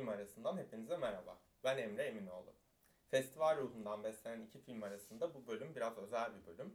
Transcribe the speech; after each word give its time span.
film 0.00 0.08
arasından 0.08 0.56
hepinize 0.56 0.96
merhaba. 0.96 1.38
Ben 1.64 1.78
Emre 1.78 2.02
Eminoğlu. 2.02 2.52
Festival 3.10 3.58
ruhundan 3.58 4.04
beslenen 4.04 4.40
iki 4.40 4.58
film 4.58 4.82
arasında 4.82 5.34
bu 5.34 5.46
bölüm 5.46 5.74
biraz 5.74 5.98
özel 5.98 6.32
bir 6.34 6.46
bölüm. 6.46 6.74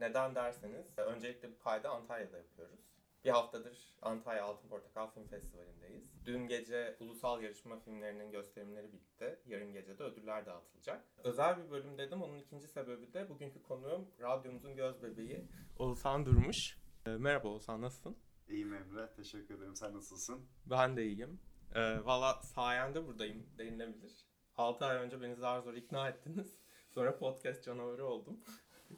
Neden 0.00 0.34
derseniz 0.34 0.98
öncelikle 0.98 1.50
bu 1.50 1.58
kaydı 1.58 1.88
Antalya'da 1.88 2.36
yapıyoruz. 2.36 2.80
Bir 3.24 3.30
haftadır 3.30 3.94
Antalya 4.02 4.44
Altın 4.44 4.68
Portakal 4.68 5.10
Film 5.10 5.26
Festivali'ndeyiz. 5.26 6.26
Dün 6.26 6.48
gece 6.48 6.96
ulusal 7.00 7.42
yarışma 7.42 7.78
filmlerinin 7.78 8.30
gösterimleri 8.30 8.92
bitti. 8.92 9.38
Yarın 9.46 9.72
gece 9.72 9.98
de 9.98 10.02
ödüller 10.02 10.46
dağıtılacak. 10.46 11.04
Özel 11.24 11.64
bir 11.64 11.70
bölüm 11.70 11.98
dedim. 11.98 12.22
Onun 12.22 12.38
ikinci 12.38 12.68
sebebi 12.68 13.12
de 13.12 13.28
bugünkü 13.28 13.62
konuğum 13.62 14.08
radyomuzun 14.20 14.76
göz 14.76 15.02
bebeği 15.02 15.48
Oğuzhan 15.78 16.26
Durmuş. 16.26 16.78
Ee, 17.06 17.10
merhaba 17.10 17.48
Oğuzhan 17.48 17.80
nasılsın? 17.80 18.16
İyiyim 18.48 18.74
Emre. 18.74 19.12
Teşekkür 19.16 19.54
ederim. 19.54 19.76
Sen 19.76 19.94
nasılsın? 19.94 20.46
Ben 20.66 20.96
de 20.96 21.04
iyiyim. 21.04 21.40
Ee, 21.74 22.04
Valla 22.04 22.42
sayende 22.42 23.06
buradayım 23.06 23.46
denilebilir. 23.58 24.26
6 24.56 24.84
ay 24.84 24.96
önce 24.96 25.22
beni 25.22 25.34
zar 25.34 25.60
zor 25.60 25.74
ikna 25.74 26.08
ettiniz. 26.08 26.56
Sonra 26.90 27.18
podcast 27.18 27.64
canavarı 27.64 28.06
oldum. 28.06 28.40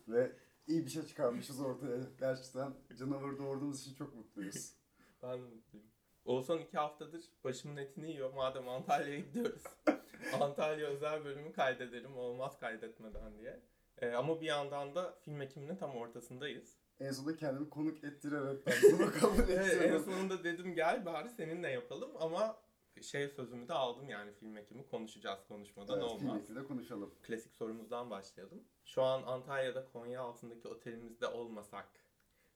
Ve 0.09 0.33
iyi 0.67 0.85
bir 0.85 0.91
şey 0.91 1.03
çıkarmışız 1.03 1.61
ortaya. 1.61 1.99
Gerçekten 2.19 2.75
canavarı 2.99 3.39
doğurduğumuz 3.39 3.81
için 3.81 3.95
çok 3.95 4.15
mutluyuz. 4.15 4.75
ben 5.23 5.33
de 5.33 5.55
mutluyum. 5.55 5.87
Oğuzhan 6.25 6.59
iki 6.59 6.79
haftadır 6.79 7.25
başımın 7.45 7.77
etini 7.77 8.11
yiyor. 8.11 8.33
Madem 8.33 8.69
Antalya'ya 8.69 9.19
gidiyoruz. 9.21 9.63
Antalya 10.41 10.87
özel 10.87 11.25
bölümü 11.25 11.53
kaydedelim. 11.53 12.17
Olmaz 12.17 12.59
kaydetmeden 12.59 13.39
diye. 13.39 13.61
Ee, 13.99 14.11
ama 14.11 14.41
bir 14.41 14.47
yandan 14.47 14.95
da 14.95 15.19
film 15.25 15.43
ekiminin 15.43 15.77
tam 15.77 15.97
ortasındayız. 15.97 16.79
En 17.01 17.11
sonunda 17.13 17.37
kendimi 17.37 17.71
konuk 17.71 18.05
ettirerek 18.05 18.67
ben 18.67 18.75
bunu 18.93 19.13
kabul 19.21 19.49
Evet, 19.49 19.83
en 19.83 19.99
sonunda 19.99 20.45
dedim 20.45 20.75
gel 20.75 21.07
bari 21.07 21.31
seninle 21.31 21.71
yapalım 21.71 22.11
ama 22.21 22.57
şey 23.03 23.29
sözümü 23.29 23.69
de 23.69 23.73
aldım 23.73 24.09
yani 24.09 24.33
film 24.33 24.57
ekimi 24.57 24.87
konuşacağız 24.87 25.41
konuşmadan 25.49 26.01
Evet, 26.01 26.11
olmaz. 26.11 26.35
birlikte 26.37 26.55
de 26.55 26.65
konuşalım. 26.65 27.15
Klasik 27.23 27.55
sorumuzdan 27.55 28.11
başlayalım. 28.11 28.65
Şu 28.85 29.03
an 29.03 29.23
Antalya'da 29.23 29.85
Konya 29.93 30.23
altındaki 30.23 30.69
otelimizde 30.69 31.27
olmasak 31.27 31.89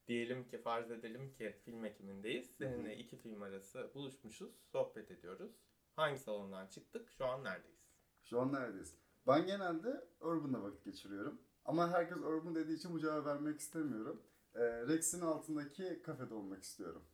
diyelim 0.06 0.48
ki 0.48 0.58
farz 0.58 0.90
edelim 0.90 1.32
ki 1.32 1.56
film 1.64 1.84
ekimindeyiz. 1.84 2.50
Seninle 2.58 2.96
iki 2.96 3.16
film 3.16 3.42
arası 3.42 3.90
buluşmuşuz, 3.94 4.52
sohbet 4.72 5.10
ediyoruz. 5.10 5.52
Hangi 5.96 6.18
salondan 6.18 6.66
çıktık? 6.66 7.10
Şu 7.10 7.26
an 7.26 7.44
neredeyiz? 7.44 7.80
Şu 8.22 8.40
an 8.40 8.52
neredeyiz? 8.52 8.94
Ben 9.26 9.46
genelde 9.46 10.04
Urban'da 10.20 10.62
vakit 10.62 10.84
geçiriyorum. 10.84 11.40
Ama 11.64 11.90
herkes 11.90 12.16
Urban 12.16 12.54
dediği 12.54 12.76
için 12.76 12.94
bu 12.94 13.00
cevabı 13.00 13.24
vermek 13.26 13.60
istemiyorum. 13.60 14.22
Ee, 14.54 14.60
Rex'in 14.60 15.20
altındaki 15.20 16.02
kafede 16.02 16.34
olmak 16.34 16.62
istiyorum. 16.62 17.04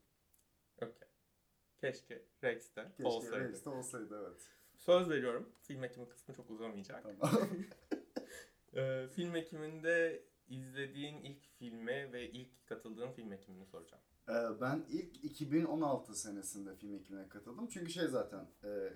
Okey. 0.77 1.09
Keşke 1.81 2.25
Rex'te 2.45 2.93
Keşke 2.97 3.09
olsaydı. 3.09 3.41
Rex'te 3.41 3.71
olsaydı 3.71 4.27
evet. 4.27 4.49
Söz 4.77 5.11
veriyorum. 5.11 5.53
Film 5.63 5.85
ekimi 5.85 6.09
kısmı 6.09 6.35
çok 6.35 6.51
uzamayacak. 6.51 7.03
Tamam. 7.03 7.49
Ee, 8.75 9.07
film 9.09 9.37
ekiminde 9.37 10.25
izlediğin 10.49 11.23
ilk 11.23 11.45
filmi 11.59 12.13
ve 12.13 12.31
ilk 12.31 12.67
katıldığın 12.67 13.11
film 13.11 13.33
ekimini 13.33 13.67
soracağım. 13.67 14.03
Ee, 14.29 14.61
ben 14.61 14.85
ilk 14.89 15.25
2016 15.25 16.15
senesinde 16.15 16.77
film 16.77 16.95
ekimine 16.95 17.29
katıldım. 17.29 17.69
Çünkü 17.69 17.93
şey 17.93 18.07
zaten 18.07 18.49
e, 18.65 18.93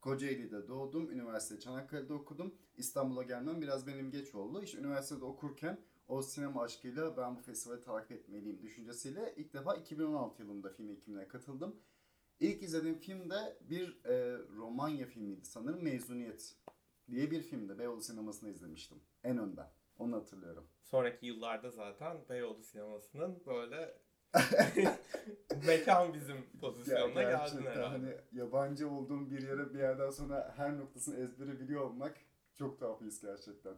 Kocaeli'de 0.00 0.68
doğdum, 0.68 1.10
üniversite 1.10 1.60
Çanakkale'de 1.60 2.12
okudum. 2.12 2.54
İstanbul'a 2.76 3.22
gelmem 3.22 3.62
biraz 3.62 3.86
benim 3.86 4.10
geç 4.10 4.34
oldu. 4.34 4.62
İşte 4.62 4.78
üniversitede 4.78 5.24
okurken 5.24 5.80
o 6.12 6.22
sinema 6.22 6.62
aşkıyla 6.62 7.16
ben 7.16 7.36
bu 7.36 7.40
festivali 7.40 7.80
takip 7.80 8.12
etmeliyim 8.12 8.62
düşüncesiyle 8.62 9.34
ilk 9.36 9.52
defa 9.54 9.74
2016 9.74 10.42
yılında 10.42 10.70
film 10.70 10.90
ekimine 10.90 11.28
katıldım. 11.28 11.76
İlk 12.40 12.62
izlediğim 12.62 12.98
film 12.98 13.30
de 13.30 13.56
bir 13.60 14.04
e, 14.04 14.38
Romanya 14.56 15.06
filmiydi 15.06 15.44
sanırım 15.44 15.82
Mezuniyet 15.82 16.56
diye 17.10 17.30
bir 17.30 17.42
filmdi. 17.42 17.78
Beyoğlu 17.78 18.02
sinemasında 18.02 18.50
izlemiştim 18.50 18.98
en 19.24 19.38
önden. 19.38 19.70
Onu 19.98 20.16
hatırlıyorum. 20.16 20.66
Sonraki 20.82 21.26
yıllarda 21.26 21.70
zaten 21.70 22.16
Beyoğlu 22.28 22.62
sinemasının 22.62 23.42
böyle 23.46 23.94
mekan 25.66 26.14
bizim 26.14 26.36
pozisyonuna 26.60 27.22
Ya 27.22 27.30
geldin 27.30 27.66
herhalde. 27.66 27.82
hani 27.86 28.16
yabancı 28.32 28.90
olduğum 28.90 29.30
bir 29.30 29.42
yere 29.42 29.74
bir 29.74 29.78
yerden 29.78 30.10
sonra 30.10 30.54
her 30.56 30.78
noktasını 30.78 31.20
ezbere 31.20 31.60
biliyor 31.60 31.80
olmak 31.80 32.16
çok 32.54 32.78
tuhaf 32.78 33.00
his 33.00 33.20
gerçekten. 33.20 33.74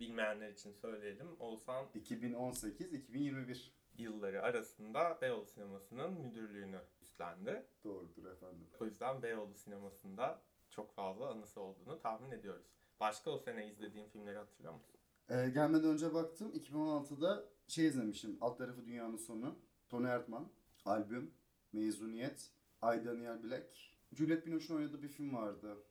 Bilmeyenler 0.00 0.50
için 0.50 0.72
söyleyelim. 0.72 1.26
Oğuzhan 1.40 1.86
2018-2021 1.94 3.70
yılları 3.98 4.42
arasında 4.42 5.18
Beyoğlu 5.20 5.46
sinemasının 5.46 6.12
müdürlüğünü 6.12 6.80
üstlendi. 7.02 7.66
doğrudur 7.84 8.24
efendim. 8.24 8.66
O 8.80 8.84
yüzden 8.84 9.22
Beyoğlu 9.22 9.54
sinemasında 9.54 10.42
çok 10.70 10.94
fazla 10.94 11.30
anısı 11.30 11.60
olduğunu 11.60 12.00
tahmin 12.00 12.30
ediyoruz. 12.30 12.66
Başka 13.00 13.30
o 13.30 13.38
sene 13.38 13.68
izlediğin 13.68 14.08
filmleri 14.08 14.38
hatırlıyor 14.38 14.74
musun? 14.74 14.94
Ee, 15.30 15.48
gelmeden 15.54 15.88
önce 15.90 16.14
baktım 16.14 16.52
2016'da 16.52 17.44
şey 17.68 17.86
izlemişim 17.86 18.38
Alt 18.40 18.58
tarafı 18.58 18.86
Dünyanın 18.86 19.16
Sonu. 19.16 19.58
Tony 19.88 20.06
Erdmann 20.06 20.48
albüm, 20.84 21.34
Mezuniyet, 21.72 22.50
I 22.82 23.04
Daniel 23.04 23.42
Black. 23.42 23.76
Juliette 24.12 24.46
Binoche'un 24.46 24.76
oynadığı 24.76 25.02
bir 25.02 25.08
film 25.08 25.34
vardı. 25.34 25.84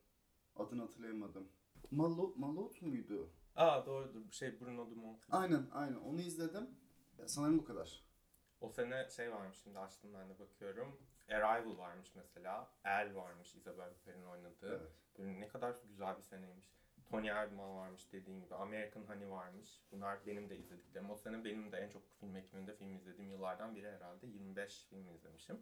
Adını 0.55 0.81
hatırlayamadım. 0.81 1.47
Malo, 1.91 2.33
Malot 2.37 2.81
muydu? 2.81 3.29
Aa 3.55 3.85
doğrudur. 3.85 4.31
Şey 4.31 4.59
Bruno 4.61 4.89
Dumont. 4.91 5.25
Aynen 5.31 5.67
aynen 5.71 5.95
onu 5.95 6.21
izledim. 6.21 6.69
Sanırım 7.25 7.59
bu 7.59 7.65
kadar. 7.65 8.03
O 8.61 8.69
sene 8.69 9.09
şey 9.09 9.31
varmış 9.31 9.57
şimdi 9.63 9.79
açtım 9.79 10.13
ben 10.13 10.29
de 10.29 10.39
bakıyorum. 10.39 11.01
Arrival 11.29 11.77
varmış 11.77 12.11
mesela. 12.15 12.67
El 12.85 13.15
varmış 13.15 13.55
Isabelle 13.55 13.91
Huppert'in 13.91 14.23
oynadığı. 14.25 14.77
Evet. 14.79 14.91
Böyle 15.17 15.39
ne 15.39 15.47
kadar 15.47 15.75
güzel 15.89 16.17
bir 16.17 16.21
seneymiş. 16.21 16.65
Tony 17.05 17.29
Erdmann 17.29 17.77
varmış 17.77 18.11
dediğin 18.11 18.41
gibi. 18.41 18.55
American 18.55 19.01
Honey 19.03 19.29
varmış. 19.29 19.81
Bunlar 19.91 20.25
benim 20.25 20.49
de 20.49 20.57
izlediklerim. 20.57 21.09
O 21.09 21.15
sene 21.15 21.43
benim 21.45 21.71
de 21.71 21.77
en 21.77 21.89
çok 21.89 22.09
film 22.19 22.35
ekiminde 22.35 22.75
film 22.75 22.95
izlediğim 22.95 23.31
yıllardan 23.31 23.75
biri 23.75 23.91
herhalde. 23.91 24.27
25 24.27 24.85
film 24.89 25.09
izlemişim. 25.09 25.61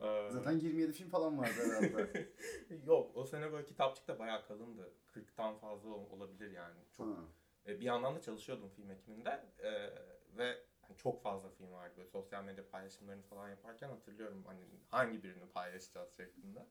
Ee, 0.00 0.28
Zaten 0.30 0.52
27 0.52 0.92
film 0.92 1.08
falan 1.08 1.38
vardı 1.38 1.52
herhalde. 1.64 2.28
Yok 2.86 3.10
o 3.14 3.24
sene 3.24 3.52
böyle 3.52 3.66
kitapçık 3.66 4.08
da 4.08 4.18
bayağı 4.18 4.46
kalındı. 4.46 4.92
40'tan 5.14 5.58
fazla 5.58 5.88
ol- 5.90 6.10
olabilir 6.10 6.50
yani. 6.50 6.78
Çok 6.92 7.06
Ha. 7.06 7.22
e, 7.66 7.80
bir 7.80 7.84
yandan 7.84 8.14
da 8.16 8.20
çalışıyordum 8.20 8.68
film 8.68 8.90
ekiminde 8.90 9.44
e, 9.58 9.70
ve 10.38 10.58
hani 10.80 10.96
çok 10.96 11.22
fazla 11.22 11.50
film 11.50 11.72
vardı 11.72 11.94
böyle 11.96 12.08
sosyal 12.08 12.44
medya 12.44 12.68
paylaşımlarını 12.68 13.22
falan 13.22 13.48
yaparken 13.48 13.88
hatırlıyorum 13.88 14.44
hani 14.46 14.60
hangi 14.90 15.22
birini 15.22 15.46
paylaşacağız 15.46 16.16
şeklinde. 16.16 16.66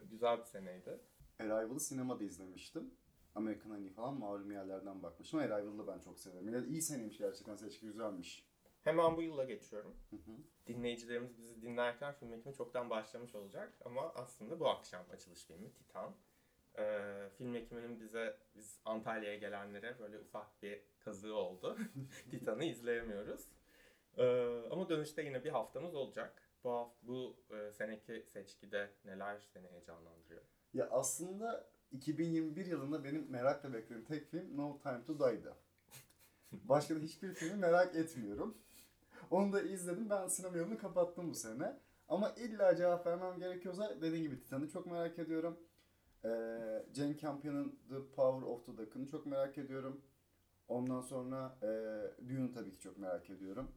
Güzel 0.00 0.38
bir 0.38 0.44
seneydi. 0.44 1.00
Arrival'ı 1.40 1.80
sinemada 1.80 2.24
izlemiştim. 2.24 2.94
American 3.34 3.70
Honey 3.70 3.90
falan 3.90 4.14
malum 4.18 4.52
yerlerden 4.52 5.02
bakmıştım. 5.02 5.40
Arrival'ı 5.40 5.86
ben 5.86 5.98
çok 5.98 6.18
severim. 6.18 6.48
Yani 6.54 6.66
iyi 6.66 6.82
seneymiş 6.82 7.18
gerçekten 7.18 7.56
seçki 7.56 7.86
güzelmiş. 7.86 8.48
Hemen 8.84 9.16
bu 9.16 9.22
yıla 9.22 9.44
geçiyorum. 9.44 9.94
Hı 10.10 10.16
hı. 10.16 10.32
Dinleyicilerimiz 10.68 11.38
bizi 11.38 11.62
dinlerken 11.62 12.14
film 12.14 12.32
ekimi 12.32 12.54
çoktan 12.54 12.90
başlamış 12.90 13.34
olacak 13.34 13.72
ama 13.84 14.12
aslında 14.14 14.60
bu 14.60 14.68
akşam 14.68 15.04
açılış 15.12 15.44
filmi 15.46 15.72
Titan. 15.72 16.14
Ee, 16.78 17.28
film 17.38 17.54
ekiminin 17.54 18.00
bize, 18.00 18.36
biz 18.56 18.80
Antalya'ya 18.84 19.38
gelenlere 19.38 19.98
böyle 19.98 20.18
ufak 20.18 20.62
bir 20.62 20.82
kazığı 21.00 21.34
oldu. 21.34 21.78
Titan'ı 22.30 22.64
izleyemiyoruz. 22.64 23.48
Ee, 24.16 24.62
ama 24.70 24.88
dönüşte 24.88 25.22
yine 25.22 25.44
bir 25.44 25.50
haftamız 25.50 25.94
olacak. 25.94 26.42
Bu 26.64 26.70
hafta, 26.70 27.06
bu 27.06 27.36
e, 27.50 27.72
seneki 27.72 28.24
seçkide 28.26 28.90
neler 29.04 29.38
seni 29.52 29.68
heyecanlandırıyor? 29.68 30.42
Ya 30.74 30.88
aslında 30.90 31.70
2021 31.92 32.66
yılında 32.66 33.04
benim 33.04 33.30
merakla 33.30 33.72
beklediğim 33.72 34.04
tek 34.04 34.30
film 34.30 34.56
No 34.56 34.78
Time 34.78 35.04
to 35.04 35.18
Die'dı. 35.18 35.56
Başka 36.52 36.96
da 36.96 36.98
hiçbir 36.98 37.34
filmi 37.34 37.56
merak 37.56 37.96
etmiyorum. 37.96 38.58
Onu 39.30 39.52
da 39.52 39.62
izledim. 39.62 40.10
Ben 40.10 40.28
sinema 40.28 40.56
yolunu 40.56 40.78
kapattım 40.78 41.30
bu 41.30 41.34
sene. 41.34 41.76
Ama 42.08 42.30
illa 42.30 42.76
cevap 42.76 43.06
vermem 43.06 43.38
gerekiyorsa 43.38 43.96
dediğim 44.00 44.24
gibi 44.24 44.40
Titan'ı 44.40 44.68
çok 44.68 44.86
merak 44.86 45.18
ediyorum. 45.18 45.58
Ee, 46.24 46.28
Jane 46.94 47.16
Campion'ın 47.16 47.78
The 47.88 48.10
Power 48.16 48.46
of 48.46 48.66
the 48.66 48.76
Duck'ını 48.76 49.06
çok 49.06 49.26
merak 49.26 49.58
ediyorum. 49.58 50.00
Ondan 50.68 51.00
sonra 51.00 51.58
e, 51.62 51.68
Dune'u 52.28 52.52
tabii 52.52 52.72
ki 52.72 52.80
çok 52.80 52.98
merak 52.98 53.30
ediyorum. 53.30 53.70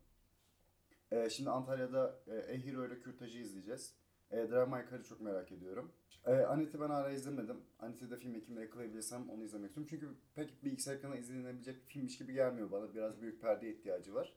E, 1.12 1.30
şimdi 1.30 1.50
Antalya'da 1.50 2.20
e, 2.28 2.66
Hero 2.66 2.86
ile 2.86 3.00
Kürtaj'ı 3.00 3.40
izleyeceğiz. 3.40 3.96
E, 4.32 4.38
Drive 4.38 4.66
My 4.66 4.86
Car'ı 4.92 5.04
çok 5.04 5.22
merak 5.22 5.52
ediyorum. 5.52 5.92
E, 6.26 6.32
Anit'i 6.32 6.82
ben 6.82 6.90
hala 6.90 7.12
izlemedim. 7.12 7.58
Anit'i 7.80 8.12
de 8.12 8.18
film 8.18 8.36
ekimde 8.36 8.62
yakalayabilirsem 8.62 9.30
onu 9.30 9.44
izlemek 9.44 9.70
istiyorum. 9.70 9.88
Çünkü 9.90 10.10
pek 10.36 10.64
bilgisayar 10.64 10.96
ekranına 10.96 11.18
izlenebilecek 11.18 11.76
bir 11.76 11.94
filmmiş 11.94 12.18
gibi 12.18 12.34
gelmiyor 12.34 12.72
bana. 12.72 12.94
Biraz 12.94 13.22
büyük 13.22 13.42
perde 13.42 13.72
ihtiyacı 13.72 14.14
var. 14.14 14.34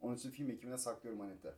Onun 0.00 0.14
için 0.16 0.30
film 0.30 0.50
ekimine 0.50 0.78
saklıyorum 0.78 1.20
Anit'i. 1.20 1.52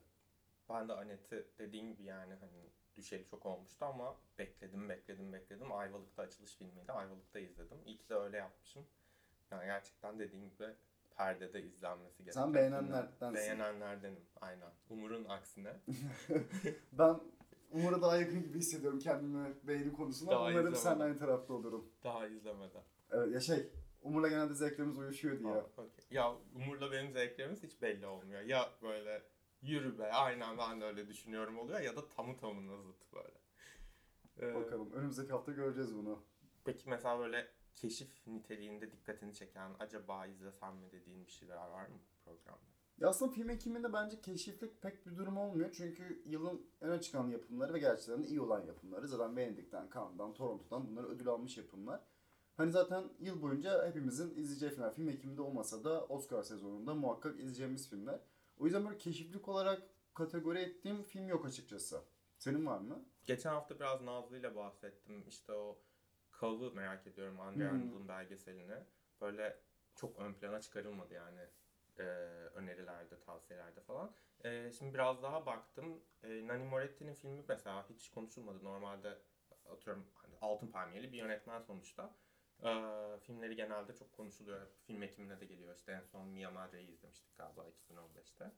Ben 0.68 0.88
de 0.88 0.92
Anet'i 0.92 1.46
dediğim 1.58 1.88
gibi 1.92 2.04
yani 2.04 2.34
hani 2.34 2.70
düşeli 2.96 3.26
çok 3.26 3.46
olmuştu 3.46 3.84
ama 3.84 4.16
bekledim 4.38 4.88
bekledim 4.88 5.32
bekledim. 5.32 5.72
Ayvalık'ta 5.72 6.22
açılış 6.22 6.56
filmiydi. 6.56 6.92
Ayvalık'ta 6.92 7.38
izledim. 7.38 7.78
İyi 7.86 7.98
ki 7.98 8.08
de 8.08 8.14
öyle 8.14 8.36
yapmışım. 8.36 8.86
Yani 9.50 9.64
gerçekten 9.64 10.18
dediğim 10.18 10.50
gibi 10.50 10.74
perdede 11.16 11.62
izlenmesi 11.62 12.24
gereken. 12.24 12.42
Sen 12.42 12.54
beğenenlerdensin. 12.54 13.34
Beğenenlerdenim 13.34 14.20
aynen. 14.40 14.70
Umur'un 14.90 15.24
aksine. 15.24 15.72
Ben 16.92 17.20
Umur'a 17.70 18.02
daha 18.02 18.16
yakın 18.16 18.42
gibi 18.42 18.58
hissediyorum 18.58 18.98
kendimi 18.98 19.54
beğeni 19.62 19.92
konusunda. 19.92 20.30
Daha 20.30 20.40
Umarım 20.40 20.56
izlemedim. 20.56 20.78
sen 20.82 20.98
aynı 21.00 21.18
tarafta 21.18 21.54
olurum. 21.54 21.92
Daha 22.04 22.26
izlemeden. 22.26 22.82
Evet 23.10 23.34
ya 23.34 23.40
şey, 23.40 23.68
Umur'la 24.02 24.28
genelde 24.28 24.54
zevklerimiz 24.54 24.98
uyuşuyor 24.98 25.38
diye. 25.38 25.52
Ha, 25.52 25.66
okey. 25.76 26.04
Ya 26.10 26.36
Umur'la 26.54 26.92
benim 26.92 27.12
zevklerimiz 27.12 27.62
hiç 27.62 27.82
belli 27.82 28.06
olmuyor. 28.06 28.40
Ya 28.40 28.70
böyle 28.82 29.22
yürü 29.62 29.98
be 29.98 30.12
aynen 30.12 30.58
ben 30.58 30.80
de 30.80 30.84
öyle 30.84 31.08
düşünüyorum 31.08 31.58
oluyor 31.58 31.80
ya 31.80 31.96
da 31.96 32.08
tamı 32.08 32.36
tamına 32.36 32.82
zıt 32.82 33.12
böyle. 33.12 33.38
Ee, 34.40 34.54
Bakalım 34.54 34.92
önümüzdeki 34.92 35.32
hafta 35.32 35.52
göreceğiz 35.52 35.94
bunu. 35.94 36.22
Peki 36.64 36.88
mesela 36.90 37.18
böyle 37.18 37.48
keşif 37.74 38.26
niteliğinde 38.26 38.92
dikkatini 38.92 39.34
çeken 39.34 39.70
acaba 39.78 40.26
izlesem 40.26 40.76
mi 40.76 40.92
dediğin 40.92 41.26
bir 41.26 41.30
şeyler 41.32 41.56
var 41.56 41.86
mı 41.86 41.98
programda? 42.24 42.72
Ya 42.98 43.08
aslında 43.08 43.32
film 43.32 43.50
ekiminde 43.50 43.92
bence 43.92 44.20
keşiflik 44.20 44.82
pek 44.82 45.06
bir 45.06 45.16
durum 45.16 45.36
olmuyor. 45.38 45.72
Çünkü 45.72 46.22
yılın 46.26 46.66
öne 46.80 47.00
çıkan 47.00 47.28
yapımları 47.28 47.74
ve 47.74 47.78
gerçekten 47.78 48.22
de 48.22 48.26
iyi 48.26 48.40
olan 48.40 48.66
yapımları. 48.66 49.08
Zaten 49.08 49.36
Venedik'ten, 49.36 49.88
Cannes'dan, 49.94 50.34
Toronto'dan 50.34 50.86
bunlar 50.88 51.04
ödül 51.04 51.28
almış 51.28 51.56
yapımlar. 51.58 52.00
Hani 52.62 52.72
zaten 52.72 53.04
yıl 53.20 53.42
boyunca 53.42 53.88
hepimizin 53.88 54.36
izleyeceği 54.36 54.72
filmler. 54.72 54.94
Film 54.94 55.08
ekiminde 55.08 55.42
olmasa 55.42 55.84
da 55.84 56.04
Oscar 56.04 56.42
sezonunda 56.42 56.94
muhakkak 56.94 57.38
izleyeceğimiz 57.38 57.90
filmler. 57.90 58.20
O 58.58 58.64
yüzden 58.64 58.84
böyle 58.86 58.98
keşiflik 58.98 59.48
olarak 59.48 59.82
kategori 60.14 60.58
ettiğim 60.58 61.02
film 61.02 61.28
yok 61.28 61.46
açıkçası. 61.46 62.02
Senin 62.38 62.66
var 62.66 62.78
mı? 62.78 63.04
Geçen 63.26 63.50
hafta 63.50 63.80
biraz 63.80 64.02
Nazlı 64.02 64.38
ile 64.38 64.56
bahsettim. 64.56 65.24
İşte 65.28 65.52
o 65.52 65.78
Kav'ı 66.30 66.74
merak 66.74 67.06
ediyorum 67.06 67.40
Andre 67.40 67.70
Hmm. 67.70 67.76
Arnold'un 67.76 68.08
belgeselini. 68.08 68.76
Böyle 69.20 69.60
çok 69.94 70.18
ön 70.18 70.34
plana 70.34 70.60
çıkarılmadı 70.60 71.14
yani 71.14 71.40
e, 71.98 72.02
önerilerde, 72.54 73.20
tavsiyelerde 73.20 73.80
falan. 73.80 74.14
E, 74.44 74.72
şimdi 74.72 74.94
biraz 74.94 75.22
daha 75.22 75.46
baktım. 75.46 76.00
E, 76.22 76.46
Nani 76.46 76.64
Moretti'nin 76.64 77.14
filmi 77.14 77.44
mesela 77.48 77.88
hiç 77.90 78.10
konuşulmadı. 78.10 78.64
Normalde 78.64 79.18
atıyorum 79.70 80.06
hani 80.14 80.34
Altın 80.40 80.68
Palmiyeli 80.68 81.12
bir 81.12 81.18
yönetmen 81.18 81.60
sonuçta. 81.60 82.14
E, 82.62 82.70
filmleri 83.20 83.56
genelde 83.56 83.94
çok 83.94 84.12
konuşuluyor. 84.12 84.66
Film 84.86 85.02
ekimine 85.02 85.40
de 85.40 85.44
geliyor. 85.46 85.74
İşte 85.76 85.92
en 85.92 86.02
son 86.02 86.28
Mia 86.28 86.50
Madre'yi 86.50 86.88
izlemiştik 86.88 87.36
galiba 87.36 87.66
2015'te. 87.68 88.52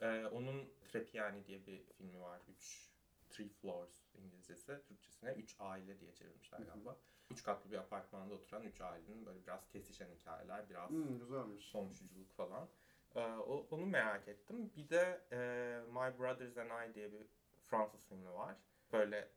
E, 0.00 0.26
onun 0.26 0.74
Trepiani 0.88 1.46
diye 1.46 1.66
bir 1.66 1.84
filmi 1.84 2.20
var. 2.20 2.40
3 2.48 2.88
Three 3.30 3.48
Floors 3.48 4.14
İngilizcesi. 4.14 4.80
Türkçesine 4.88 5.32
3 5.32 5.56
aile 5.58 6.00
diye 6.00 6.12
çevirmişler 6.14 6.58
galiba. 6.58 6.96
3 7.30 7.42
katlı 7.42 7.70
bir 7.70 7.76
apartmanda 7.76 8.34
oturan 8.34 8.62
3 8.62 8.80
ailenin 8.80 9.26
böyle 9.26 9.42
biraz 9.46 9.68
kesişen 9.68 10.08
hikayeler, 10.10 10.70
biraz 10.70 10.90
Hmm, 10.90 11.18
güzelmiş. 11.18 11.72
komşuculuk 11.72 12.32
falan. 12.32 12.68
Ee, 13.14 13.20
o, 13.20 13.66
onu 13.70 13.86
merak 13.86 14.28
ettim. 14.28 14.72
Bir 14.76 14.88
de 14.88 15.20
e, 15.32 15.38
My 15.86 16.18
Brothers 16.18 16.56
and 16.58 16.90
I 16.90 16.94
diye 16.94 17.12
bir 17.12 17.26
Fransız 17.62 18.06
filmi 18.08 18.32
var. 18.32 18.56
Böyle 18.92 19.28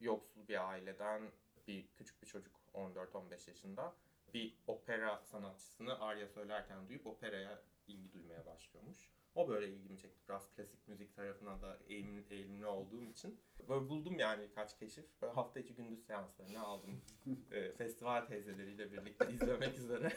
yoksul 0.00 0.48
bir 0.48 0.68
aileden 0.68 1.32
bir 1.66 1.86
küçük 1.94 2.22
bir 2.22 2.26
çocuk 2.26 2.61
14-15 2.74 3.50
yaşında 3.50 3.94
bir 4.34 4.54
opera 4.66 5.22
sanatçısını 5.24 6.00
arya 6.00 6.28
söylerken 6.28 6.88
duyup 6.88 7.06
operaya 7.06 7.62
ilgi 7.86 8.12
duymaya 8.12 8.46
başlıyormuş. 8.46 9.12
O 9.34 9.48
böyle 9.48 9.68
ilgimi 9.68 9.98
çekti. 9.98 10.20
Biraz 10.28 10.50
klasik 10.56 10.88
müzik 10.88 11.16
tarafına 11.16 11.62
da 11.62 11.78
eğilim, 11.88 12.24
eğilimli 12.30 12.66
olduğum 12.66 13.04
için. 13.04 13.40
Böyle 13.68 13.88
buldum 13.88 14.18
yani 14.18 14.42
birkaç 14.42 14.78
keşif. 14.78 15.04
Böyle 15.22 15.32
hafta 15.32 15.60
içi 15.60 15.74
gündüz 15.74 16.06
seanslarını 16.06 16.60
aldım. 16.60 17.00
Ee, 17.52 17.72
festival 17.72 18.26
teyzeleriyle 18.26 18.92
birlikte 18.92 19.32
izlemek 19.32 19.78
üzere. 19.78 20.12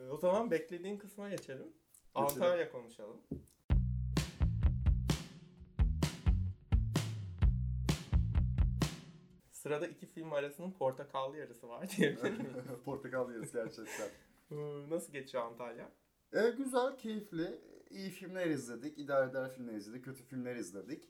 o 0.10 0.16
zaman 0.16 0.50
beklediğin 0.50 0.98
kısma 0.98 1.28
geçelim. 1.28 1.72
Antalya 2.14 2.72
konuşalım. 2.72 3.20
Sırada 9.68 9.86
iki 9.86 10.06
film 10.06 10.32
arasının 10.32 10.72
portakallı 10.72 11.36
yarısı 11.36 11.68
var 11.68 11.88
diyebilir 11.96 12.30
miyim? 12.30 12.52
Portakal 12.84 13.32
yeriz 13.32 13.52
gerçekten. 13.52 14.08
Nasıl 14.90 15.12
geçiyor 15.12 15.44
Antalya? 15.44 15.90
E, 16.32 16.50
güzel, 16.50 16.96
keyifli. 16.96 17.60
İyi 17.90 18.10
filmler 18.10 18.46
izledik, 18.46 18.98
idare 18.98 19.30
eder 19.30 19.50
filmler 19.50 19.74
izledik, 19.74 20.04
kötü 20.04 20.22
filmler 20.22 20.56
izledik. 20.56 21.08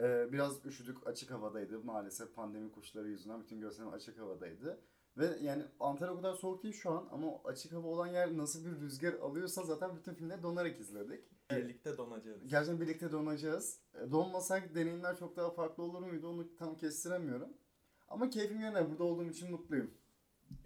E, 0.00 0.32
biraz 0.32 0.66
üşüdük, 0.66 1.06
açık 1.06 1.30
havadaydı. 1.30 1.80
Maalesef 1.84 2.34
pandemi 2.34 2.72
kuşları 2.72 3.08
yüzünden 3.08 3.40
bütün 3.40 3.60
gösterim 3.60 3.92
açık 3.92 4.18
havadaydı. 4.18 4.80
Ve 5.16 5.38
yani 5.42 5.64
Antalya 5.80 6.12
o 6.12 6.16
kadar 6.16 6.34
soğuk 6.34 6.62
değil 6.62 6.74
şu 6.74 6.90
an 6.90 7.08
ama 7.12 7.40
açık 7.44 7.72
hava 7.72 7.88
olan 7.88 8.06
yer 8.06 8.36
nasıl 8.36 8.64
bir 8.64 8.80
rüzgar 8.80 9.14
alıyorsa 9.14 9.62
zaten 9.62 9.96
bütün 9.96 10.14
filmleri 10.14 10.42
donarak 10.42 10.80
izledik. 10.80 11.24
Birlikte 11.50 11.96
donacağız. 11.96 12.46
Gerçekten 12.46 12.80
birlikte 12.80 13.12
donacağız. 13.12 13.80
E, 13.94 14.10
Donmasak 14.10 14.74
deneyimler 14.74 15.18
çok 15.18 15.36
daha 15.36 15.50
farklı 15.50 15.82
olur 15.82 16.02
muydu 16.02 16.28
onu 16.28 16.56
tam 16.56 16.76
kestiremiyorum. 16.76 17.48
Ama 18.08 18.30
keyfim 18.30 18.60
yerine 18.60 18.90
burada 18.90 19.04
olduğum 19.04 19.30
için 19.30 19.50
mutluyum. 19.50 19.94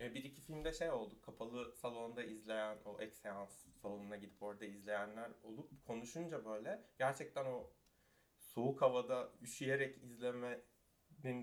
E, 0.00 0.14
Bir 0.14 0.24
iki 0.24 0.40
filmde 0.40 0.72
şey 0.72 0.90
oldu. 0.90 1.14
Kapalı 1.22 1.72
salonda 1.76 2.22
izleyen, 2.22 2.78
o 2.84 3.00
ek 3.00 3.14
seans 3.14 3.66
salonuna 3.82 4.16
gidip 4.16 4.42
orada 4.42 4.64
izleyenler 4.64 5.30
olup 5.42 5.86
konuşunca 5.86 6.44
böyle 6.44 6.84
gerçekten 6.98 7.44
o 7.44 7.70
soğuk 8.38 8.82
havada 8.82 9.28
üşüyerek 9.42 10.04
izlemenin 10.04 10.60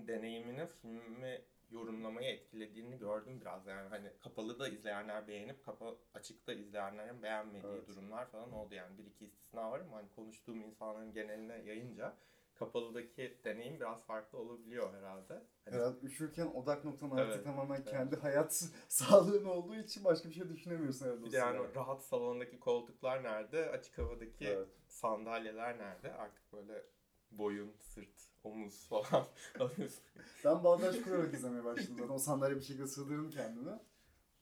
deneyimini 0.08 0.66
filmi 0.66 1.42
yorumlamayı 1.70 2.28
etkilediğini 2.28 2.98
gördüm 2.98 3.40
biraz 3.40 3.66
yani 3.66 3.88
hani 3.88 4.10
kapalı 4.20 4.58
da 4.58 4.68
izleyenler 4.68 5.28
beğenip 5.28 5.64
kapa 5.64 5.96
açıkta 6.14 6.52
izleyenlerin 6.52 7.22
beğenmediği 7.22 7.72
Evet. 7.72 7.88
durumlar 7.88 8.26
falan 8.30 8.52
oldu 8.52 8.74
yani 8.74 8.98
bir 8.98 9.04
iki 9.06 9.24
istisna 9.24 9.70
var 9.70 9.80
ama 9.80 9.96
hani 9.96 10.08
konuştuğum 10.16 10.62
insanların 10.62 11.12
geneline 11.12 11.58
yayınca 11.58 12.16
kapalıdaki 12.58 13.38
deneyim 13.44 13.80
biraz 13.80 14.06
farklı 14.06 14.38
olabiliyor 14.38 14.94
herhalde. 14.94 15.32
Hani 15.64 15.74
Herhalde 15.76 16.06
üşürken 16.06 16.46
odak 16.46 16.84
noktan 16.84 17.10
artık 17.10 17.34
Evet, 17.34 17.44
tamamen 17.44 17.76
evet. 17.76 17.90
kendi 17.90 18.16
hayat 18.16 18.52
sağlığın 18.88 19.44
olduğu 19.44 19.76
için 19.76 20.04
başka 20.04 20.28
bir 20.28 20.34
şey 20.34 20.48
düşünemiyorsun 20.48 21.06
herhalde. 21.06 21.24
Bir 21.24 21.32
de 21.32 21.36
yani 21.36 21.74
rahat 21.74 22.04
salondaki 22.04 22.60
koltuklar 22.60 23.22
nerede, 23.22 23.70
açık 23.70 23.98
havadaki 23.98 24.46
Evet. 24.46 24.68
sandalyeler 24.88 25.78
nerede? 25.78 26.12
Artık 26.12 26.52
böyle 26.52 26.82
boyun, 27.30 27.72
sırt, 27.80 28.30
omuz 28.44 28.88
falan 28.88 29.26
alıyorsun. 29.60 30.04
Ben 30.44 30.64
bağdaş 30.64 30.96
kurarak 31.00 31.34
izlemeye 31.34 31.64
başladım 31.64 31.96
zaten. 31.98 32.14
O 32.14 32.18
sandalye 32.18 32.56
bir 32.56 32.62
şekilde 32.62 32.86
sığdırdım 32.86 33.30
kendime. 33.30 33.80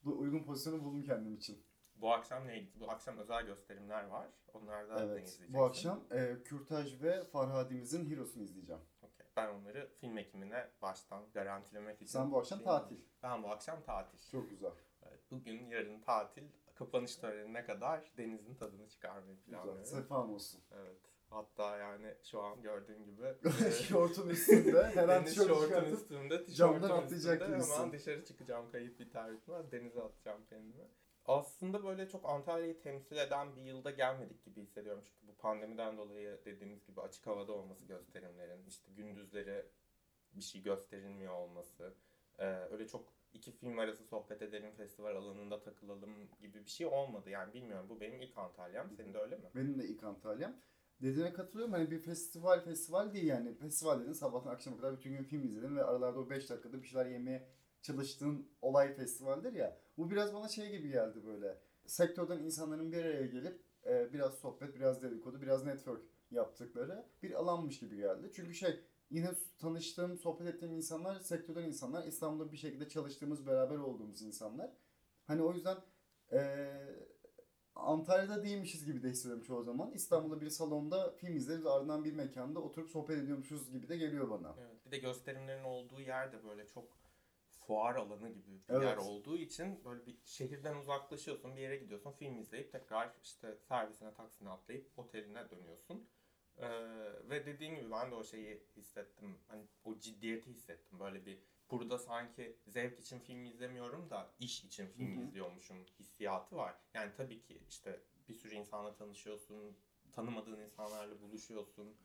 Bu 0.05 0.19
uygun 0.19 0.43
pozisyonu 0.45 0.85
buldum 0.85 1.03
kendim 1.03 1.35
için. 1.35 1.66
Bu 2.01 2.13
akşam 2.13 2.47
ne? 2.47 2.67
Bu 2.81 2.91
akşam 2.91 3.19
özel 3.19 3.47
gösterimler 3.47 4.05
var. 4.07 4.29
Onlardan 4.55 4.99
Evet. 4.99 5.09
izleyeceksin? 5.29 5.55
Bu 5.55 5.65
akşam 5.65 6.01
e, 6.11 6.43
Kürtaj 6.45 7.03
ve 7.03 7.25
Farhadimizin 7.25 8.11
Heroes'unu 8.11 8.43
izleyeceğim. 8.43 8.83
Okey. 9.03 9.27
Ben 9.37 9.49
onları 9.49 9.89
film 10.01 10.19
ekimine 10.19 10.69
baştan 10.83 11.25
garantilemek 11.35 11.97
için. 11.97 12.07
Sen 12.07 12.33
bu 12.33 12.39
akşam 12.39 12.63
tatil. 12.63 12.97
Ben 13.23 13.43
bu 13.43 13.51
akşam 13.51 13.83
tatil. 13.83 14.19
Çok 14.31 14.51
güzel. 14.51 14.73
Evet, 15.03 15.21
bugün, 15.31 15.71
yarın 15.71 16.01
tatil. 16.01 16.45
Kapanış 16.75 17.17
törenine 17.17 17.65
kadar 17.65 18.11
denizin 18.17 18.55
tadını 18.55 18.89
çıkarmayı 18.89 19.37
Güzel. 19.37 19.51
planlıyorum. 19.51 19.85
Sefam 19.85 20.35
olsun. 20.35 20.61
Evet. 20.75 20.97
Hatta 21.31 21.77
yani 21.77 22.15
şu 22.23 22.43
an 22.43 22.63
gördüğün 22.63 23.05
gibi 23.05 23.23
e, 23.67 23.71
Şortun 23.71 24.29
üstünde 24.29 24.91
her 24.95 25.09
an 25.09 25.25
tişört 25.25 25.47
şortun 25.49 25.85
üstünde, 25.93 26.45
tişörtün 26.45 26.83
üstünde 27.53 27.75
hemen 27.77 27.93
dışarı 27.93 28.25
çıkacağım 28.25 28.71
kayıt 28.73 29.01
biter 29.01 29.33
bitmez 29.33 29.73
denize 29.73 30.03
atacağım 30.03 30.41
kendimi. 30.49 30.85
Aslında 31.27 31.85
böyle 31.85 32.09
çok 32.09 32.25
Antalya'yı 32.25 32.81
temsil 32.81 33.17
eden 33.17 33.57
bir 33.57 33.63
yılda 33.63 33.91
gelmedik 33.91 34.45
gibi 34.45 34.61
hissediyorum. 34.61 35.03
Çünkü 35.05 35.29
bu 35.29 35.37
pandemiden 35.37 35.99
dolayı 35.99 36.41
dediğimiz 36.45 36.87
gibi 36.87 37.01
açık 37.01 37.27
havada 37.27 37.53
olması 37.53 37.85
gösterimlerin, 37.85 38.67
işte 38.67 38.93
gündüzleri 38.93 39.67
bir 40.33 40.43
şey 40.43 40.63
gösterilmiyor 40.63 41.33
olması, 41.33 41.95
öyle 42.71 42.89
çok 42.89 43.13
iki 43.33 43.53
film 43.53 43.79
arası 43.79 44.05
sohbet 44.05 44.43
edelim, 44.43 44.73
festival 44.77 45.17
alanında 45.17 45.63
takılalım 45.63 46.11
gibi 46.41 46.65
bir 46.65 46.71
şey 46.71 46.87
olmadı. 46.87 47.31
Yani 47.31 47.55
bilmiyorum 47.55 47.87
bu 47.89 48.01
benim 48.01 48.21
ilk 48.21 48.39
Antalya'm, 48.39 48.91
senin 48.97 49.15
de 49.15 49.19
öyle 49.19 49.37
mi? 49.37 49.51
Benim 49.55 49.79
de 49.79 49.85
ilk 49.85 50.05
Antalya'm. 50.05 50.57
Dediğine 51.03 51.33
katılıyorum. 51.33 51.73
Hani 51.73 51.91
bir 51.91 51.99
festival 51.99 52.61
festival 52.61 53.13
değil 53.13 53.27
yani. 53.27 53.55
Festival 53.55 54.01
dedin 54.01 54.13
sabahtan 54.13 54.51
akşama 54.51 54.77
kadar 54.77 54.97
bütün 54.97 55.13
gün 55.13 55.23
film 55.23 55.45
izledin 55.45 55.77
ve 55.77 55.85
aralarda 55.85 56.21
o 56.21 56.31
5 56.31 56.51
dakikada 56.51 56.83
bir 56.83 56.89
şeyler 56.89 57.07
yemeye 57.07 57.49
çalıştığın 57.87 58.49
olay 58.63 58.95
festivaldir 58.95 59.53
ya. 59.53 59.79
Bu 59.99 60.11
biraz 60.11 60.35
bana 60.35 60.49
şey 60.49 60.71
gibi 60.71 60.89
geldi 60.89 61.27
böyle. 61.27 61.59
Sektörden 61.87 62.39
insanların 62.39 62.93
bir 62.93 63.05
araya 63.05 63.27
gelip 63.27 63.63
e, 63.87 64.13
biraz 64.13 64.35
sohbet, 64.35 64.75
biraz 64.75 65.03
dedikodu, 65.03 65.43
biraz 65.43 65.65
network 65.65 66.03
yaptıkları 66.31 67.07
bir 67.23 67.31
alanmış 67.35 67.79
gibi 67.79 67.97
geldi. 67.97 68.31
Çünkü 68.35 68.55
şey 68.55 68.81
yine 69.11 69.31
tanıştığım, 69.59 70.19
sohbet 70.19 70.55
ettiğim 70.55 70.73
insanlar 70.73 71.21
sektörden 71.21 71.65
insanlar. 71.65 72.07
İstanbul'da 72.07 72.53
bir 72.53 72.57
şekilde 72.57 72.89
çalıştığımız, 72.89 73.47
beraber 73.47 73.77
olduğumuz 73.77 74.23
insanlar. 74.23 74.71
Hani 75.25 75.43
o 75.43 75.53
yüzden 75.53 75.77
e, 76.33 76.71
Antalya'da 77.75 78.43
değilmişiz 78.43 78.85
gibi 78.85 79.03
de 79.03 79.09
hissediyorum 79.09 79.45
çoğu 79.45 79.63
zaman. 79.63 79.93
İstanbul'da 79.93 80.41
bir 80.41 80.51
salonda 80.51 81.11
film 81.11 81.37
izleriz 81.37 81.67
ardından 81.67 82.05
bir 82.05 82.13
mekanda 82.13 82.61
oturup 82.61 82.91
sohbet 82.91 83.19
ediyormuşuz 83.19 83.71
gibi 83.71 83.89
de 83.89 83.97
geliyor 83.97 84.31
bana. 84.31 84.55
Evet. 84.61 84.87
Bir 84.87 84.91
de 84.91 84.99
gösterimlerin 84.99 85.65
olduğu 85.65 86.01
yer 86.01 86.33
de 86.33 86.45
böyle 86.45 86.67
çok 86.67 87.06
fuar 87.67 87.95
alanı 87.95 88.29
gibi 88.31 88.51
bir 88.69 88.75
Evet. 88.75 88.83
yer 88.83 88.97
olduğu 88.97 89.39
için 89.39 89.85
böyle 89.85 90.07
bir 90.07 90.17
şehirden 90.25 90.77
uzaklaşıyorsun, 90.77 91.57
bir 91.57 91.61
yere 91.61 91.77
gidiyorsun, 91.77 92.13
film 92.13 92.39
izleyip 92.39 92.73
tekrar 92.73 93.13
işte 93.23 93.57
servisine, 93.69 94.15
taksine 94.15 94.49
atlayıp 94.51 94.99
oteline 94.99 95.51
dönüyorsun. 95.51 96.09
Ee, 96.59 96.69
ve 97.31 97.47
dediğin 97.47 97.75
gibi 97.75 97.91
ben 97.91 98.11
de 98.11 98.15
o 98.15 98.25
şeyi 98.25 98.63
hissettim. 98.77 99.39
Hani 99.49 99.65
o 99.85 99.99
ciddiyeti 99.99 100.51
hissettim. 100.51 101.01
Böyle 101.01 101.27
bir 101.27 101.39
burada 101.71 101.99
sanki 101.99 102.57
zevk 102.67 103.01
için 103.01 103.21
film 103.21 103.45
izlemiyorum 103.45 104.11
da 104.11 104.35
iş 104.39 104.65
için 104.65 104.87
film 104.89 105.17
Hı 105.17 105.21
hı. 105.21 105.25
izliyormuşum 105.27 105.85
hissiyatı 105.99 106.57
var. 106.57 106.75
Yani 106.95 107.13
tabii 107.17 107.43
ki 107.43 107.63
işte 107.69 108.01
bir 108.29 108.35
sürü 108.35 108.55
insanla 108.55 108.95
tanışıyorsun, 108.95 109.77
tanımadığın 110.13 110.61
insanlarla 110.61 111.21
buluşuyorsun. 111.21 111.97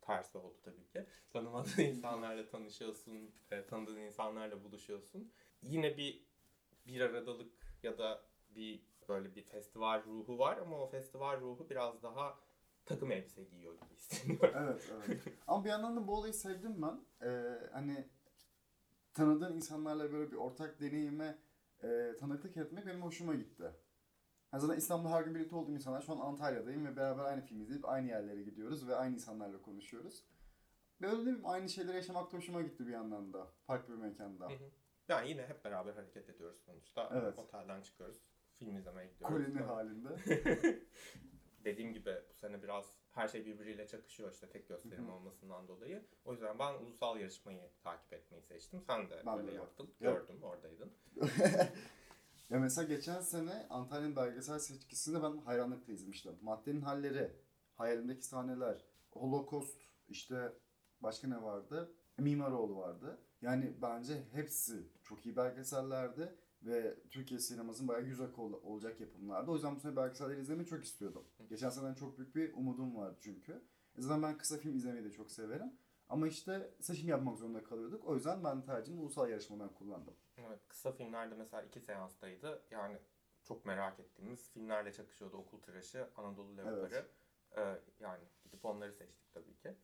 Tersi 0.00 0.38
oldu 0.38 0.56
tabii 0.64 0.88
ki. 0.88 1.06
Tanımadığın 1.32 1.82
insanlarla 1.82 2.48
tanışıyorsun, 2.48 3.34
e, 3.50 3.66
tanıdığın 3.66 3.96
insanlarla 3.96 4.64
buluşuyorsun. 4.64 5.32
Yine 5.62 5.96
bir 5.96 6.24
bir 6.86 7.00
aradalık 7.00 7.52
ya 7.82 7.98
da 7.98 8.22
bir 8.54 8.82
böyle 9.08 9.34
bir 9.34 9.42
festival 9.42 10.04
ruhu 10.04 10.38
var 10.38 10.56
ama 10.56 10.82
o 10.82 10.86
festival 10.86 11.40
ruhu 11.40 11.70
biraz 11.70 12.02
daha 12.02 12.38
takım 12.86 13.12
elbise 13.12 13.44
giyiyor 13.44 13.74
gibi 13.74 13.94
hissediyorum. 13.94 14.54
Evet, 14.58 14.92
evet. 15.08 15.20
Ama 15.46 15.64
bir 15.64 15.70
yandan 15.70 15.96
da 15.96 16.06
bu 16.06 16.16
olayı 16.16 16.34
sevdim 16.34 16.82
ben. 16.82 17.26
Ee, 17.26 17.58
hani 17.72 18.08
tanıdığın 19.14 19.56
insanlarla 19.56 20.12
böyle 20.12 20.30
bir 20.30 20.36
ortak 20.36 20.80
deneyime 20.80 21.38
e, 21.82 22.16
tanıklık 22.20 22.56
etmek 22.56 22.86
benim 22.86 23.02
hoşuma 23.02 23.34
gitti. 23.34 23.70
Yani 24.52 24.60
zaten 24.60 24.76
İstanbul'da 24.76 25.12
her 25.12 25.22
gün 25.22 25.34
birlikte 25.34 25.56
olduğum 25.56 25.72
insanlar 25.72 26.02
şu 26.02 26.12
an 26.12 26.18
Antalya'dayım 26.18 26.86
ve 26.86 26.96
beraber 26.96 27.24
aynı 27.24 27.40
film 27.40 27.60
izleyip 27.60 27.88
aynı 27.88 28.08
yerlere 28.08 28.42
gidiyoruz 28.42 28.88
ve 28.88 28.96
aynı 28.96 29.14
insanlarla 29.14 29.62
konuşuyoruz. 29.62 30.24
Böyle 31.00 31.18
bileyim 31.18 31.40
aynı 31.44 31.68
şeyleri 31.68 31.96
yaşamak 31.96 32.32
da 32.32 32.36
hoşuma 32.36 32.62
gitti 32.62 32.86
bir 32.86 32.92
yandan 32.92 33.32
da. 33.32 33.46
Farklı 33.66 33.94
bir 33.94 33.98
mekanda. 33.98 34.48
Hı 34.50 34.54
hı. 34.54 34.70
yani 35.08 35.28
yine 35.28 35.46
hep 35.46 35.64
beraber 35.64 35.92
hareket 35.94 36.28
ediyoruz 36.28 36.60
sonuçta. 36.66 37.10
Evet. 37.14 37.38
Otelden 37.38 37.82
çıkıyoruz. 37.82 38.20
Film 38.58 38.76
izlemeye 38.76 39.08
gidiyoruz. 39.08 39.46
Koloni 39.46 39.62
halinde. 39.66 40.08
Dediğim 41.64 41.92
gibi 41.92 42.14
bu 42.30 42.34
sene 42.34 42.62
biraz 42.62 42.94
her 43.10 43.28
şey 43.28 43.46
birbiriyle 43.46 43.86
çakışıyor 43.86 44.32
işte 44.32 44.48
tek 44.48 44.68
gösterim 44.68 45.04
Hı 45.06 45.10
hı. 45.10 45.14
olmasından 45.14 45.68
dolayı. 45.68 46.06
O 46.24 46.32
yüzden 46.32 46.58
ben 46.58 46.74
ulusal 46.74 47.16
yarışmayı 47.18 47.70
takip 47.82 48.12
etmeyi 48.12 48.42
seçtim. 48.42 48.82
Sen 48.86 49.10
de 49.10 49.22
Ben 49.26 49.38
öyle 49.38 49.52
de. 49.52 49.54
yaptın. 49.56 49.90
Yap. 50.00 50.14
Gördüm 50.16 50.42
oradaydın. 50.42 50.92
Ya 52.50 52.58
mesela 52.60 52.88
geçen 52.88 53.20
sene 53.20 53.66
Antalya'nın 53.70 54.16
belgesel 54.16 54.58
seçkisinde 54.58 55.22
ben 55.22 55.36
hayranlıkla 55.38 55.92
izlemiştim. 55.92 56.32
Maddenin 56.42 56.80
halleri, 56.80 57.32
hayalimdeki 57.74 58.24
sahneler, 58.26 58.84
Holocaust, 59.10 59.80
işte 60.08 60.52
başka 61.00 61.28
ne 61.28 61.42
vardı? 61.42 61.92
Mimaroğlu 62.18 62.76
vardı. 62.76 63.18
Yani 63.42 63.74
bence 63.82 64.22
hepsi 64.32 64.88
çok 65.02 65.26
iyi 65.26 65.36
belgesellerdi 65.36 66.34
ve 66.62 66.96
Türkiye 67.10 67.40
sinemasının 67.40 67.88
bayağı 67.88 68.04
yüz 68.06 68.20
akı 68.20 68.42
ol- 68.42 68.60
olacak 68.62 69.00
yapımlardı. 69.00 69.50
O 69.50 69.54
yüzden 69.54 69.76
bu 69.76 69.80
sene 69.80 69.96
belgeselleri 69.96 70.40
izlemeyi 70.40 70.66
çok 70.66 70.84
istiyordum. 70.84 71.24
Geçen 71.48 71.70
seneden 71.70 71.94
çok 71.94 72.18
büyük 72.18 72.34
bir 72.36 72.52
umudum 72.54 72.96
vardı 72.96 73.16
çünkü. 73.20 73.52
E 73.98 74.02
zaten 74.02 74.22
ben 74.22 74.38
kısa 74.38 74.56
film 74.58 74.74
izlemeyi 74.76 75.04
de 75.04 75.10
çok 75.10 75.30
severim. 75.30 75.72
Ama 76.08 76.28
işte 76.28 76.74
seçim 76.80 77.08
yapmak 77.08 77.38
zorunda 77.38 77.62
kalıyorduk. 77.64 78.04
O 78.04 78.14
yüzden 78.14 78.44
ben 78.44 78.62
tercihimi 78.62 79.00
ulusal 79.02 79.28
yarışmadan 79.30 79.74
kullandım. 79.74 80.14
Evet, 80.50 80.68
kısa 80.68 80.92
filmlerde 80.92 81.34
mesela 81.34 81.62
iki 81.62 81.80
seanstaydı. 81.80 82.62
Yani 82.70 82.98
çok 83.42 83.64
merak 83.64 84.00
ettiğimiz 84.00 84.50
filmlerle 84.50 84.92
çakışıyordu. 84.92 85.36
Okul 85.36 85.62
Tıraşı, 85.62 86.08
Anadolu 86.16 86.56
Leoparı. 86.56 87.08
Ee, 87.56 87.78
yani 88.00 88.24
gidip 88.44 88.64
onları 88.64 88.92
seçtik 88.92 89.32
tabii 89.32 89.56
ki. 89.56 89.74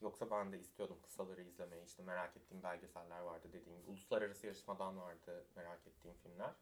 Yoksa 0.00 0.30
ben 0.30 0.52
de 0.52 0.58
istiyordum 0.58 0.98
kısaları 1.02 1.42
izlemeyi. 1.42 1.84
İşte 1.84 2.02
merak 2.02 2.36
ettiğim 2.36 2.62
belgeseller 2.62 3.20
vardı 3.20 3.48
dediğim 3.52 3.78
gibi. 3.78 3.90
Uluslararası 3.90 4.46
yarışmadan 4.46 4.98
vardı 5.00 5.46
merak 5.56 5.86
ettiğim 5.86 6.14
filmler. 6.14 6.54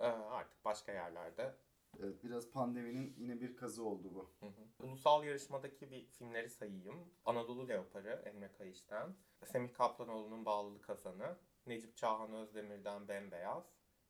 Ee, 0.00 0.04
artık 0.06 0.64
başka 0.64 0.92
yerlerde. 0.92 1.54
Evet, 2.00 2.24
biraz 2.24 2.50
pandeminin 2.50 3.14
yine 3.18 3.40
bir 3.40 3.56
kazı 3.56 3.84
oldu 3.84 4.14
bu. 4.14 4.30
Hı 4.40 4.46
hı. 4.46 4.86
Ulusal 4.86 5.24
yarışmadaki 5.24 5.90
bir 5.90 6.06
filmleri 6.06 6.50
sayayım. 6.50 7.12
Anadolu 7.24 7.68
Leoparı 7.68 8.22
Emre 8.24 8.52
Kayış'tan. 8.52 9.14
Semih 9.44 9.74
Kaplanoğlu'nun 9.74 10.44
Bağlılık 10.44 10.88
Hasanı. 10.88 11.36
Necip 11.66 11.96
Çağhan 11.96 12.32
Özdemir'den 12.32 13.08
Bembeyaz. 13.08 13.64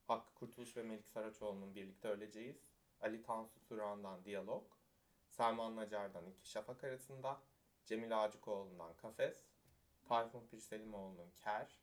Hakkı 0.06 0.34
Kurtuluş 0.34 0.76
ve 0.76 0.82
Melik 0.82 1.08
Saraçoğlu'nun 1.08 1.74
Birlikte 1.74 2.08
Öleceğiz. 2.08 2.56
Ali 3.00 3.22
Tansu 3.22 3.64
Turan'dan 3.64 4.24
Diyalog. 4.24 4.64
Selman 5.28 5.76
Nacar'dan 5.76 6.26
İki 6.26 6.50
Şafak 6.50 6.84
Arasında. 6.84 7.40
Cemil 7.84 8.24
Ağacıkoğlu'ndan 8.24 8.96
Kafes. 8.96 9.36
Tayfun 10.04 10.46
Pirselimoğlu'nun 10.46 11.30
Ker. 11.44 11.80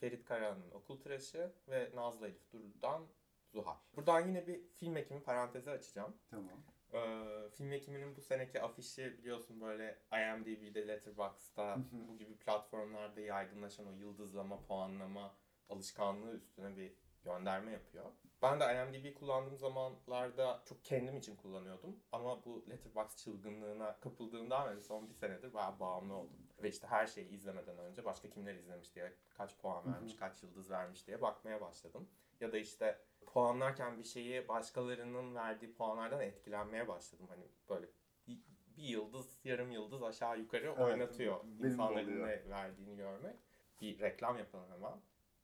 Ferit 0.00 0.24
Karahan'ın 0.24 0.70
Okul 0.70 1.00
Tıraşı 1.00 1.52
ve 1.68 1.90
Nazlı 1.94 2.28
Elif 2.28 2.52
Duru'dan 2.52 3.06
Zuhal. 3.52 3.76
Buradan 3.96 4.28
yine 4.28 4.46
bir 4.46 4.68
film 4.68 4.96
ekimi 4.96 5.22
parantezi 5.22 5.70
açacağım. 5.70 6.16
Tamam. 6.30 6.62
Ee, 6.92 7.48
film 7.50 7.72
ekiminin 7.72 8.16
bu 8.16 8.20
seneki 8.20 8.62
afişi 8.62 9.18
biliyorsun 9.18 9.60
böyle 9.60 9.98
IMDb'de, 10.12 10.88
Letterboxd'da 10.88 11.78
bu 11.92 12.18
gibi 12.18 12.36
platformlarda 12.36 13.20
yaygınlaşan 13.20 13.86
o 13.86 13.92
yıldızlama, 13.92 14.62
puanlama 14.62 15.34
alışkanlığı 15.68 16.36
üstüne 16.36 16.76
bir 16.76 16.92
gönderme 17.24 17.72
yapıyor. 17.72 18.12
Ben 18.42 18.60
de 18.60 18.64
IMDb 18.64 19.14
kullandığım 19.14 19.58
zamanlarda 19.58 20.62
çok 20.64 20.84
kendim 20.84 21.16
için 21.16 21.36
kullanıyordum. 21.36 21.96
Ama 22.12 22.44
bu 22.44 22.64
Letterboxd 22.70 23.18
çılgınlığına 23.18 24.00
kapıldığımdan 24.00 24.70
beri 24.70 24.80
son 24.80 25.08
bir 25.08 25.14
senedir 25.14 25.54
bayağı 25.54 25.80
bağımlı 25.80 26.14
oldum. 26.14 26.48
Ve 26.62 26.68
işte 26.68 26.86
her 26.86 27.06
şeyi 27.06 27.28
izlemeden 27.28 27.78
önce 27.78 28.04
başka 28.04 28.30
kimler 28.30 28.54
izlemiş 28.54 28.94
diye, 28.94 29.12
kaç 29.30 29.58
puan 29.58 29.92
vermiş, 29.92 30.16
kaç 30.16 30.42
yıldız 30.42 30.70
vermiş 30.70 31.06
diye 31.06 31.22
bakmaya 31.22 31.60
başladım. 31.60 32.08
Ya 32.40 32.52
da 32.52 32.58
işte 32.58 32.98
puanlarken 33.26 33.98
bir 33.98 34.04
şeyi 34.04 34.48
başkalarının 34.48 35.34
verdiği 35.34 35.72
puanlardan 35.72 36.20
etkilenmeye 36.20 36.88
başladım. 36.88 37.26
Hani 37.28 37.44
böyle 37.68 37.86
bir, 38.26 38.38
yıldız, 38.76 39.40
yarım 39.44 39.72
yıldız 39.72 40.02
aşağı 40.02 40.38
yukarı 40.38 40.66
Evet, 40.66 40.78
oynatıyor 40.78 41.44
insanların 41.64 42.22
ne 42.22 42.50
verdiğini 42.50 42.96
görmek. 42.96 43.36
Bir 43.80 44.00
reklam 44.00 44.38
yapalım 44.38 44.70
hemen. 44.72 45.00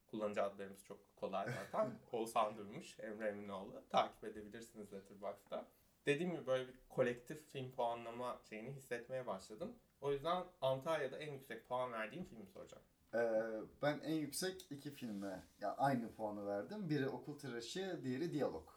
Kullanıcı 0.07 0.43
adlarımız 0.43 0.85
çok 0.85 1.17
kolay 1.17 1.47
zaten. 1.53 1.91
Oğuzhan 2.13 2.57
Durmuş, 2.57 3.01
Emre 3.01 3.29
Eminoğlu. 3.29 3.85
Takip 3.91 4.25
edebilirsiniz 4.25 4.93
Letterboxd'da. 4.93 5.69
Dediğim 6.07 6.33
gibi 6.33 6.47
böyle 6.47 6.69
bir 6.69 6.75
kolektif 6.89 7.49
film 7.53 7.73
puanlama 7.73 8.41
şeyini 8.49 8.71
hissetmeye 8.71 9.27
başladım. 9.27 9.77
O 10.01 10.13
yüzden 10.13 10.45
Antalya'da 10.61 11.19
en 11.19 11.33
yüksek 11.33 11.69
puan 11.69 11.93
verdiğim 11.93 12.25
filmi 12.25 12.47
soracağım. 12.47 12.85
Ee, 13.15 13.43
ben 13.83 13.99
en 14.05 14.15
yüksek 14.15 14.67
iki 14.71 14.91
filme 14.91 15.43
ya 15.61 15.75
aynı 15.77 16.13
puanı 16.13 16.47
verdim. 16.47 16.91
Biri 16.91 17.09
Okul 17.09 17.39
Tıraşı, 17.39 18.01
diğeri 18.05 18.33
Diyalog. 18.33 18.69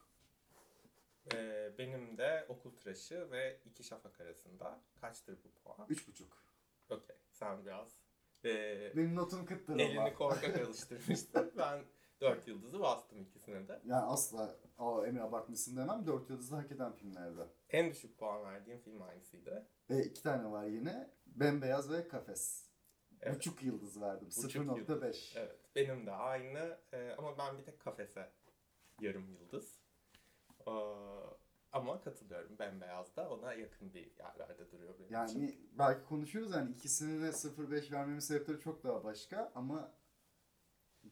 Ee, 1.33 1.71
benim 1.77 2.17
de 2.17 2.45
Okul 2.49 2.71
Tıraşı 2.75 3.31
ve 3.31 3.59
İki 3.65 3.83
Şafak 3.83 4.21
arasında. 4.21 4.79
Kaçtır 5.01 5.37
bu 5.43 5.51
puan? 5.63 5.87
Üç 5.89 6.07
buçuk. 6.07 6.43
Okey. 6.89 7.15
Sen 7.31 7.65
biraz 7.65 7.97
ee, 8.45 8.91
Benim 8.95 9.15
notum 9.15 9.45
kıttır 9.45 9.73
ama. 9.73 9.81
elini 9.83 10.13
korkak 10.13 10.59
alıştırmıştın. 10.67 11.51
ben 11.57 11.83
dört 12.21 12.47
yıldızı 12.47 12.79
bastım 12.79 13.21
ikisine 13.21 13.67
de. 13.67 13.81
Yani 13.85 14.03
asla 14.05 14.55
Aa, 14.77 15.07
Emre 15.07 15.21
abartmışsın 15.21 15.77
demem. 15.77 16.07
Dört 16.07 16.29
yıldızı 16.29 16.55
hak 16.55 16.71
eden 16.71 16.91
filmlerde. 16.93 17.41
En 17.69 17.89
düşük 17.91 18.17
puan 18.17 18.43
verdiğim 18.43 18.79
film 18.79 19.01
hangisiydi? 19.01 19.63
Ve 19.89 20.03
iki 20.03 20.23
tane 20.23 20.51
var 20.51 20.65
yine. 20.65 21.09
Bembeyaz 21.25 21.91
ve 21.91 22.07
Kafes. 22.07 22.64
Evet. 23.25 23.35
Buçuk 23.35 23.63
yıldız 23.63 24.01
verdim. 24.01 24.27
Buçuk 24.37 24.51
0.5. 24.51 25.39
Evet. 25.39 25.55
Benim 25.75 26.05
de 26.05 26.11
aynı 26.11 26.77
Ee, 26.93 27.15
ama 27.17 27.37
ben 27.37 27.57
bir 27.57 27.63
tek 27.63 27.79
kafese 27.79 28.29
yarım 29.01 29.29
yıldız. 29.29 29.79
Ee, 30.67 30.71
ama 31.71 32.01
katılıyorum. 32.01 32.59
Bembeyaz 32.59 33.15
da 33.15 33.29
ona 33.29 33.53
yakın 33.53 33.93
bir 33.93 34.11
yerlerde 34.19 34.71
duruyor 34.71 34.93
benim 34.99 35.25
için. 35.25 35.39
Yani 35.39 35.57
belki 35.77 36.05
konuşuruz 36.05 36.51
yani 36.51 36.71
ikisine 36.71 37.21
de 37.21 37.29
0.5 37.29 37.91
vermemin 37.91 38.19
sebepleri 38.19 38.59
çok 38.59 38.83
daha 38.83 39.03
başka 39.03 39.51
ama 39.55 39.91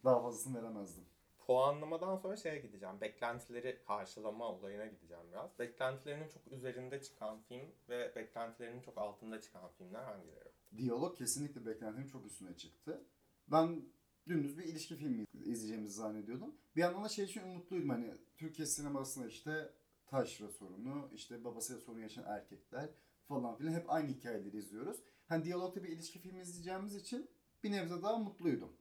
daha 0.03 0.21
fazlasını 0.21 0.61
veremezdim. 0.61 1.05
Puanlamadan 1.47 2.15
sonra 2.17 2.35
şeye 2.35 2.59
gideceğim. 2.59 3.01
Beklentileri 3.01 3.79
karşılama 3.87 4.45
olayına 4.45 4.85
gideceğim 4.85 5.23
biraz. 5.31 5.59
Beklentilerinin 5.59 6.27
çok 6.27 6.47
üzerinde 6.47 7.01
çıkan 7.01 7.41
film 7.41 7.71
ve 7.89 8.15
beklentilerinin 8.15 8.81
çok 8.81 8.97
altında 8.97 9.41
çıkan 9.41 9.69
filmler 9.77 10.03
hangileri? 10.03 10.52
Diyalog 10.77 11.17
kesinlikle 11.17 11.65
beklentimin 11.65 12.07
çok 12.07 12.25
üstüne 12.25 12.57
çıktı. 12.57 13.05
Ben 13.47 13.85
dümdüz 14.27 14.57
bir 14.57 14.63
ilişki 14.63 14.95
filmi 14.95 15.25
izleyeceğimizi 15.33 15.93
zannediyordum. 15.93 16.55
Bir 16.75 16.81
yandan 16.81 17.03
da 17.03 17.09
şey 17.09 17.25
için 17.25 17.43
umutluydum 17.43 17.89
hani 17.89 18.13
Türkiye 18.37 18.65
sinemasında 18.65 19.27
işte 19.27 19.73
taşra 20.05 20.49
sorunu, 20.49 21.09
işte 21.13 21.43
babasıyla 21.43 21.81
sorun 21.81 21.99
yaşayan 21.99 22.25
erkekler 22.27 22.89
falan 23.27 23.55
filan 23.55 23.73
hep 23.73 23.91
aynı 23.91 24.07
hikayeleri 24.07 24.57
izliyoruz. 24.57 24.97
Hani 25.27 25.43
diyalogta 25.43 25.83
bir 25.83 25.89
ilişki 25.89 26.19
filmi 26.19 26.41
izleyeceğimiz 26.41 26.95
için 26.95 27.29
bir 27.63 27.71
nebze 27.71 28.03
daha 28.03 28.17
mutluydum. 28.17 28.73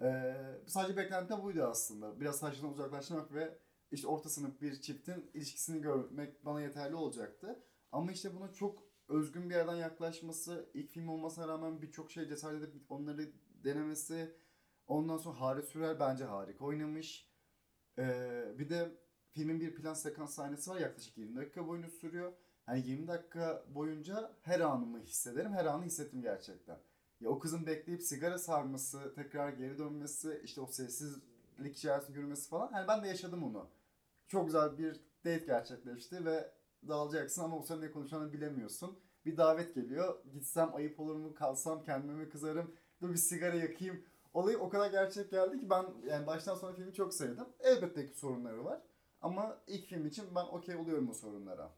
Ee, 0.00 0.34
sadece 0.66 0.96
beklenti 0.96 1.32
de 1.32 1.42
buydu 1.42 1.62
aslında. 1.62 2.20
Biraz 2.20 2.40
taşradan 2.40 2.72
uzaklaşmak 2.72 3.32
ve 3.32 3.58
işte 3.90 4.06
orta 4.06 4.28
sınıf 4.28 4.60
bir 4.60 4.80
çiftin 4.80 5.30
ilişkisini 5.34 5.80
görmek 5.82 6.44
bana 6.44 6.60
yeterli 6.60 6.94
olacaktı. 6.94 7.62
Ama 7.92 8.12
işte 8.12 8.34
buna 8.34 8.52
çok 8.52 8.87
özgün 9.08 9.50
bir 9.50 9.54
yerden 9.54 9.76
yaklaşması, 9.76 10.70
ilk 10.74 10.90
film 10.90 11.08
olmasına 11.08 11.48
rağmen 11.48 11.82
birçok 11.82 12.10
şey 12.10 12.28
cesaret 12.28 12.62
edip 12.62 12.92
onları 12.92 13.32
denemesi. 13.64 14.34
Ondan 14.86 15.16
sonra 15.16 15.40
Haris 15.40 15.68
Sürer 15.68 16.00
bence 16.00 16.24
harika 16.24 16.64
oynamış. 16.64 17.28
Ee, 17.98 18.54
bir 18.58 18.68
de 18.68 18.98
filmin 19.30 19.60
bir 19.60 19.74
plan 19.74 19.94
sekans 19.94 20.34
sahnesi 20.34 20.70
var 20.70 20.80
yaklaşık 20.80 21.18
20 21.18 21.36
dakika 21.36 21.66
boyunca 21.66 21.90
sürüyor. 21.90 22.32
Hani 22.66 22.88
20 22.88 23.08
dakika 23.08 23.64
boyunca 23.74 24.32
her 24.42 24.60
anımı 24.60 25.00
hissederim. 25.00 25.52
Her 25.52 25.64
anı 25.64 25.84
hissettim 25.84 26.22
gerçekten. 26.22 26.78
Ya 27.20 27.28
o 27.28 27.38
kızın 27.38 27.66
bekleyip 27.66 28.02
sigara 28.02 28.38
sarması, 28.38 29.14
tekrar 29.14 29.48
geri 29.48 29.78
dönmesi, 29.78 30.40
işte 30.44 30.60
o 30.60 30.66
sessizlik 30.66 31.76
içerisinde 31.76 32.18
yürümesi 32.18 32.48
falan. 32.48 32.72
Hani 32.72 32.88
ben 32.88 33.04
de 33.04 33.08
yaşadım 33.08 33.44
onu. 33.44 33.70
Çok 34.26 34.46
güzel 34.46 34.78
bir 34.78 34.94
date 35.24 35.46
gerçekleşti 35.46 36.24
ve 36.24 36.52
dağılacaksın 36.88 37.44
ama 37.44 37.58
o 37.58 37.62
sırada 37.62 37.84
ne 37.84 37.90
konuşacağını 37.90 38.32
bilemiyorsun. 38.32 38.98
Bir 39.24 39.36
davet 39.36 39.74
geliyor. 39.74 40.24
Gitsem 40.32 40.74
ayıp 40.74 41.00
olur 41.00 41.16
mu? 41.16 41.34
Kalsam 41.34 41.82
kendime 41.82 42.14
mi 42.14 42.28
kızarım? 42.28 42.74
Dur 43.00 43.10
bir 43.10 43.16
sigara 43.16 43.56
yakayım. 43.56 44.04
Olayı 44.34 44.58
o 44.58 44.68
kadar 44.68 44.90
gerçek 44.90 45.30
geldi 45.30 45.58
ki 45.60 45.70
ben 45.70 45.86
yani 46.06 46.26
baştan 46.26 46.54
sona 46.54 46.72
filmi 46.72 46.94
çok 46.94 47.14
sevdim. 47.14 47.46
Elbette 47.60 48.06
ki 48.06 48.12
sorunları 48.18 48.64
var. 48.64 48.80
Ama 49.20 49.58
ilk 49.66 49.86
film 49.86 50.06
için 50.06 50.34
ben 50.34 50.44
okey 50.44 50.76
oluyorum 50.76 51.10
o 51.10 51.14
sorunlara. 51.14 51.72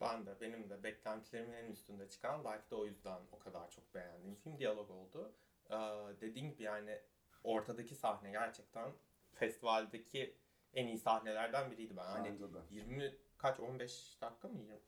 Ben 0.00 0.26
de 0.26 0.40
benim 0.40 0.70
de 0.70 0.82
beklentilerimin 0.82 1.52
en 1.52 1.72
üstünde 1.72 2.08
çıkan 2.08 2.44
belki 2.44 2.70
de 2.70 2.74
o 2.74 2.86
yüzden 2.86 3.20
o 3.32 3.38
kadar 3.38 3.70
çok 3.70 3.94
beğendiğim 3.94 4.34
film 4.34 4.58
diyalog 4.58 4.90
oldu. 4.90 5.32
Ee, 5.70 5.76
dediğim 6.20 6.50
gibi 6.50 6.62
yani 6.62 6.98
ortadaki 7.44 7.94
sahne 7.94 8.30
gerçekten 8.30 8.92
festivaldeki 9.34 10.36
en 10.74 10.86
iyi 10.86 10.98
sahnelerden 10.98 11.70
biriydi 11.70 11.96
ben. 11.96 12.04
Hani 12.04 12.28
Bence 12.28 12.54
de. 12.54 12.58
20 12.70 13.14
kaç 13.40 13.60
15 13.60 14.18
dakika 14.20 14.48
mı 14.48 14.58
20? 14.58 14.80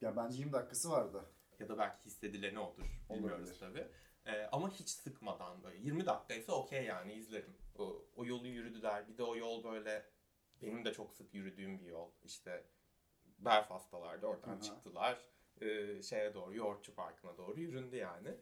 Ya 0.00 0.16
bence 0.16 0.38
20 0.38 0.52
dakikası 0.52 0.90
vardı. 0.90 1.24
ya 1.58 1.68
da 1.68 1.78
belki 1.78 2.04
hissedileni 2.04 2.58
odur. 2.58 3.00
Bilmiyoruz 3.10 3.58
tabii. 3.60 3.88
Ee, 4.26 4.48
ama 4.52 4.70
hiç 4.70 4.88
sıkmadan 4.88 5.62
böyle 5.62 5.78
20 5.78 6.06
dakikaysa 6.06 6.52
okey 6.52 6.84
yani 6.84 7.12
izlerim. 7.12 7.56
O, 7.78 8.04
o 8.16 8.24
yolu 8.24 8.46
yürüdüler. 8.46 9.08
Bir 9.08 9.18
de 9.18 9.22
o 9.22 9.36
yol 9.36 9.64
böyle 9.64 10.06
benim 10.62 10.84
de 10.84 10.92
çok 10.92 11.12
sık 11.12 11.34
yürüdüğüm 11.34 11.80
bir 11.80 11.86
yol. 11.86 12.10
İşte 12.24 12.64
Belfast'talardı 13.38 14.26
oradan 14.26 14.52
Aha. 14.52 14.60
çıktılar. 14.60 15.24
Ee, 15.60 16.02
şeye 16.02 16.34
doğru 16.34 16.54
Yoğurtçu 16.54 16.94
Parkı'na 16.94 17.36
doğru 17.36 17.60
yüründü 17.60 17.96
yani. 17.96 18.34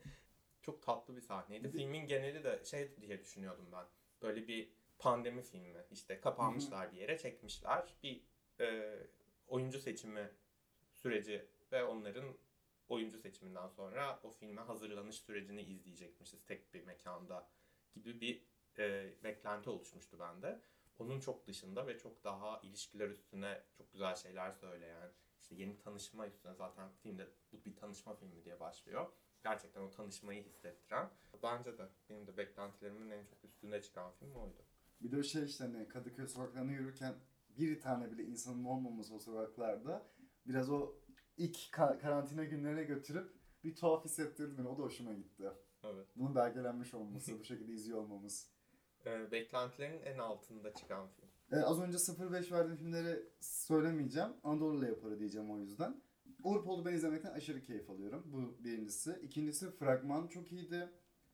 Çok 0.62 0.82
tatlı 0.82 1.16
bir 1.16 1.20
sahneydi. 1.20 1.70
Filmin 1.70 2.06
geneli 2.06 2.44
de 2.44 2.64
şey 2.64 2.96
diye 2.96 3.20
düşünüyordum 3.20 3.68
ben. 3.72 3.84
Böyle 4.22 4.48
bir 4.48 4.72
pandemi 4.98 5.42
filmi. 5.42 5.84
İşte 5.90 6.20
kapanmışlar 6.20 6.92
bir 6.92 6.96
yere 6.96 7.18
çekmişler. 7.18 7.94
Bir 8.02 8.24
e, 8.60 8.98
oyuncu 9.48 9.80
seçimi 9.80 10.30
süreci 10.92 11.48
ve 11.72 11.84
onların 11.84 12.36
oyuncu 12.88 13.18
seçiminden 13.18 13.68
sonra 13.68 14.20
o 14.22 14.30
filme 14.30 14.60
hazırlanış 14.60 15.16
sürecini 15.16 15.62
izleyecekmişiz 15.62 16.44
tek 16.44 16.74
bir 16.74 16.84
mekanda 16.84 17.48
gibi 17.94 18.20
bir 18.20 18.44
e, 18.78 19.14
beklenti 19.24 19.70
oluşmuştu 19.70 20.18
bende. 20.18 20.60
Onun 20.98 21.20
çok 21.20 21.46
dışında 21.46 21.86
ve 21.86 21.98
çok 21.98 22.24
daha 22.24 22.60
ilişkiler 22.60 23.08
üstüne 23.08 23.62
çok 23.78 23.92
güzel 23.92 24.14
şeyler 24.14 24.52
söyleyen, 24.52 25.12
işte 25.40 25.54
yeni 25.54 25.78
tanışma 25.78 26.26
üstüne 26.26 26.54
zaten 26.54 26.88
filmde 27.02 27.28
bu 27.52 27.64
bir 27.64 27.76
tanışma 27.76 28.14
filmi 28.14 28.44
diye 28.44 28.60
başlıyor. 28.60 29.12
Gerçekten 29.42 29.80
o 29.80 29.90
tanışmayı 29.90 30.44
hissettiren. 30.44 31.10
Bence 31.42 31.78
de 31.78 31.88
benim 32.10 32.26
de 32.26 32.36
beklentilerimin 32.36 33.10
en 33.10 33.24
çok 33.24 33.44
üstüne 33.44 33.82
çıkan 33.82 34.12
film 34.12 34.34
oydu. 34.34 34.64
Bir 35.00 35.12
de 35.12 35.22
şey 35.22 35.44
işte 35.44 35.64
hani 35.64 35.88
Kadıköy 35.88 36.26
sokaklarında 36.26 36.72
yürürken 36.72 37.14
bir 37.58 37.80
tane 37.80 38.12
bile 38.12 38.24
insanın 38.24 38.64
olmaması 38.64 39.14
o 39.14 39.18
sokaklarda 39.18 40.06
biraz 40.46 40.70
o 40.70 40.92
ilk 41.36 41.56
ka- 41.56 41.98
karantina 41.98 42.44
günlerine 42.44 42.84
götürüp 42.84 43.32
bir 43.64 43.76
tuhaf 43.76 44.04
hissettirdi 44.04 44.58
beni. 44.58 44.68
O 44.68 44.78
da 44.78 44.82
hoşuma 44.82 45.14
gitti. 45.14 45.50
Evet. 45.84 46.06
Bunun 46.16 46.34
belgelenmiş 46.34 46.94
olması, 46.94 47.38
bu 47.38 47.44
şekilde 47.44 47.72
izliyor 47.72 47.98
olmamız. 47.98 48.50
E, 49.06 49.32
beklentilerin 49.32 50.02
en 50.02 50.18
altında 50.18 50.74
çıkan 50.74 51.08
film. 51.08 51.28
Ee, 51.52 51.56
az 51.56 51.80
önce 51.80 51.98
0-5 51.98 52.52
verdiğim 52.52 52.76
filmleri 52.76 53.22
söylemeyeceğim. 53.40 54.30
Anadolu 54.42 54.86
yaparı 54.86 55.18
diyeceğim 55.18 55.50
o 55.50 55.58
yüzden. 55.58 56.02
Urpol'u 56.42 56.84
ben 56.84 56.92
izlemekten 56.92 57.32
aşırı 57.32 57.62
keyif 57.62 57.90
alıyorum. 57.90 58.22
Bu 58.26 58.64
birincisi. 58.64 59.18
İkincisi 59.22 59.70
fragman 59.70 60.26
çok 60.26 60.52
iyiydi. 60.52 60.88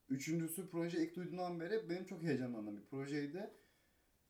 Üçüncüsü 0.08 0.70
proje 0.70 1.02
ilk 1.02 1.16
duyduğumdan 1.16 1.60
beri 1.60 1.88
benim 1.90 2.04
çok 2.04 2.22
heyecanlandığım 2.22 2.76
bir 2.76 2.86
projeydi. 2.86 3.50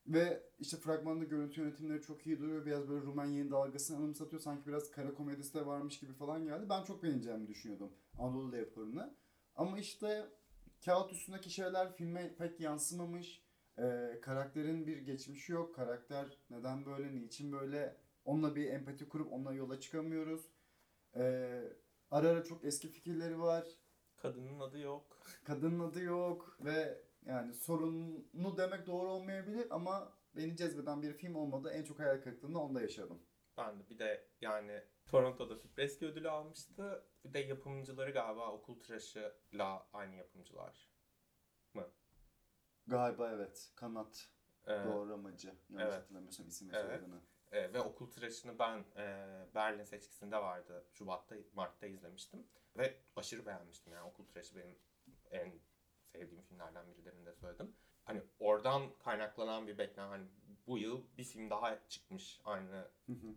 Ve 0.07 0.43
işte 0.59 0.77
fragmanda 0.77 1.23
görüntü 1.23 1.61
yönetimleri 1.61 2.01
çok 2.01 2.27
iyi 2.27 2.39
duruyor. 2.39 2.65
Biraz 2.65 2.89
böyle 2.89 3.05
Rumen 3.05 3.25
yeni 3.25 3.51
dalgasını 3.51 3.97
anımsatıyor. 3.97 4.41
Sanki 4.41 4.67
biraz 4.67 4.91
kara 4.91 5.13
komedisi 5.13 5.53
de 5.53 5.65
varmış 5.65 5.99
gibi 5.99 6.13
falan 6.13 6.45
geldi. 6.45 6.69
Ben 6.69 6.83
çok 6.83 7.03
beğeneceğimi 7.03 7.47
düşünüyordum 7.47 7.91
Anadolu 8.19 8.57
yaparını. 8.57 9.15
Ama 9.55 9.79
işte 9.79 10.29
kağıt 10.85 11.13
üstündeki 11.13 11.49
şeyler 11.49 11.93
filme 11.93 12.35
pek 12.35 12.59
yansımamış. 12.59 13.41
Ee, 13.79 14.19
karakterin 14.21 14.87
bir 14.87 14.97
geçmişi 14.97 15.51
yok. 15.51 15.75
Karakter 15.75 16.37
neden 16.49 16.85
böyle, 16.85 17.15
niçin 17.15 17.51
böyle 17.51 17.97
onunla 18.25 18.55
bir 18.55 18.65
empati 18.67 19.09
kurup 19.09 19.33
onunla 19.33 19.53
yola 19.53 19.79
çıkamıyoruz. 19.79 20.51
Ee, 21.15 21.63
ara 22.11 22.29
ara 22.29 22.43
çok 22.43 22.65
eski 22.65 22.87
fikirleri 22.87 23.39
var. 23.39 23.67
Kadının 24.17 24.59
adı 24.59 24.79
yok. 24.79 25.19
Kadının 25.43 25.79
adı 25.79 26.01
yok 26.01 26.57
ve 26.65 27.01
yani 27.25 27.53
sorunlu 27.53 28.57
demek 28.57 28.87
doğru 28.87 29.11
olmayabilir 29.11 29.67
ama 29.69 30.13
beni 30.35 30.57
cezbeden 30.57 31.01
bir 31.01 31.13
film 31.13 31.35
olmadı. 31.35 31.69
En 31.73 31.83
çok 31.83 31.99
hayal 31.99 32.21
kırıklığını 32.21 32.61
onda 32.63 32.81
yaşadım. 32.81 33.21
Ben 33.57 33.79
de 33.79 33.89
bir 33.89 33.99
de 33.99 34.27
yani 34.41 34.83
Toronto'da 35.05 35.55
Fipreski 35.55 36.05
ödülü 36.05 36.29
almıştı. 36.29 37.05
Bir 37.25 37.33
de 37.33 37.39
yapımcıları 37.39 38.11
galiba 38.11 38.51
Okul 38.51 38.79
Tıraşı'la 38.79 39.87
aynı 39.93 40.15
yapımcılar. 40.15 40.91
Galiba 42.87 43.31
evet. 43.31 43.71
Kanat 43.75 44.29
Ee, 44.67 44.71
doğramacı. 44.85 45.47
Yanlış 45.47 45.83
evet. 45.83 45.93
hatırlamıyorsam 45.93 46.47
isim 46.47 46.71
ve 46.71 46.77
Evet. 46.77 46.85
soyadını. 46.85 47.21
e, 47.51 47.73
ve 47.73 47.81
Okul 47.81 48.11
Tıraşı'nı 48.11 48.59
ben 48.59 48.85
e, 48.97 49.25
Berlin 49.55 49.83
seçkisinde 49.83 50.37
vardı. 50.37 50.85
Şubat'ta, 50.93 51.35
Mart'ta 51.53 51.87
izlemiştim. 51.87 52.47
Ve 52.77 52.97
aşırı 53.15 53.45
beğenmiştim 53.45 53.93
yani. 53.93 54.07
Okul 54.09 54.25
Tıraşı 54.27 54.55
benim 54.55 54.75
en 55.31 55.59
sevdiğim 56.13 56.43
filmlerden 56.43 56.87
biri 56.87 57.05
demin 57.05 57.25
de 57.25 57.33
söyledim. 57.33 57.75
Hani 58.03 58.21
oradan 58.39 58.97
kaynaklanan 58.99 59.67
bir 59.67 59.77
beklen 59.77 60.07
hani 60.07 60.27
bu 60.67 60.77
yıl 60.77 61.03
bir 61.17 61.23
film 61.23 61.49
daha 61.49 61.87
çıkmış 61.87 62.41
aynı 62.45 62.87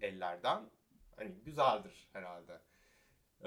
ellerden. 0.00 0.70
Hani 1.16 1.34
güzeldir 1.34 2.08
herhalde. 2.12 2.60
Ee, 3.40 3.46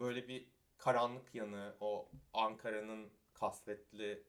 böyle 0.00 0.28
bir 0.28 0.48
karanlık 0.78 1.34
yanı, 1.34 1.76
o 1.80 2.10
Ankara'nın 2.32 3.12
kasvetli 3.34 4.24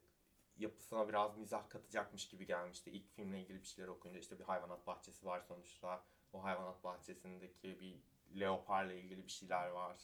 yapısına 0.58 1.10
biraz 1.10 1.38
mizah 1.38 1.70
katacakmış 1.70 2.30
gibi 2.30 2.46
gelmişti. 2.46 2.92
İlk 2.92 3.10
filmle 3.10 3.42
ilgili 3.42 3.62
bir 3.62 3.68
şeyler 3.68 3.88
okuyunca 3.88 4.20
işte 4.20 4.40
bir 4.40 4.44
hayvanat 4.44 4.88
bahçesi 4.88 5.26
var 5.26 5.42
sonuçta. 5.42 6.04
O 6.34 6.44
hayvanat 6.44 6.84
bahçesindeki 6.84 7.80
bir 7.80 8.04
leoparla 8.40 8.94
ilgili 8.94 9.26
bir 9.26 9.32
şeyler 9.32 9.70
var. 9.70 9.98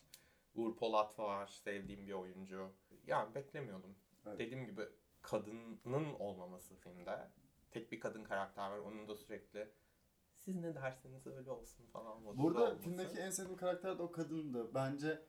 Uğur 0.56 0.75
Polat 0.75 1.19
var, 1.19 1.47
sevdiğim 1.47 2.08
bir 2.08 2.13
oyuncu. 2.13 2.71
Yani 3.08 3.36
beklemiyordum. 3.36 3.95
Evet. 4.25 4.39
Dediğim 4.39 4.65
gibi 4.65 4.82
kadının 5.21 6.13
olmaması 6.13 6.75
filmde. 6.75 7.32
Tek 7.71 7.91
bir 7.91 7.99
kadın 7.99 8.23
karakter 8.23 8.71
var. 8.71 8.77
Onun 8.77 9.08
da 9.08 9.15
sürekli 9.15 9.71
siz 10.36 10.55
ne 10.55 10.75
derseniz 10.75 11.27
öyle 11.27 11.51
olsun 11.51 11.86
falan. 11.86 12.38
Burada 12.38 12.63
olması. 12.63 12.82
filmdeki 12.82 13.19
en 13.19 13.29
sevdiğim 13.29 13.58
karakter 13.58 13.97
de 13.97 14.01
o 14.01 14.12
kadındı. 14.12 14.73
Bence 14.73 15.25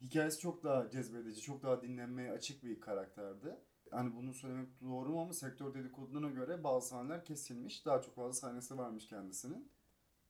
hikayesi 0.00 0.40
çok 0.40 0.64
daha 0.64 0.90
cezbedici, 0.90 1.40
çok 1.40 1.62
daha 1.62 1.82
dinlenmeye 1.82 2.30
açık 2.32 2.62
bir 2.64 2.80
karakterdi. 2.80 3.56
Hani 3.90 4.16
bunu 4.16 4.34
söylemek 4.34 4.80
doğru 4.80 5.08
mu 5.08 5.20
ama 5.20 5.32
sektör 5.32 5.74
dedikoduna 5.74 6.30
göre 6.30 6.64
bazı 6.64 6.88
sahneler 6.88 7.24
kesilmiş. 7.24 7.86
Daha 7.86 8.00
çok 8.02 8.14
fazla 8.14 8.32
sahnesi 8.32 8.78
varmış 8.78 9.06
kendisinin. 9.08 9.72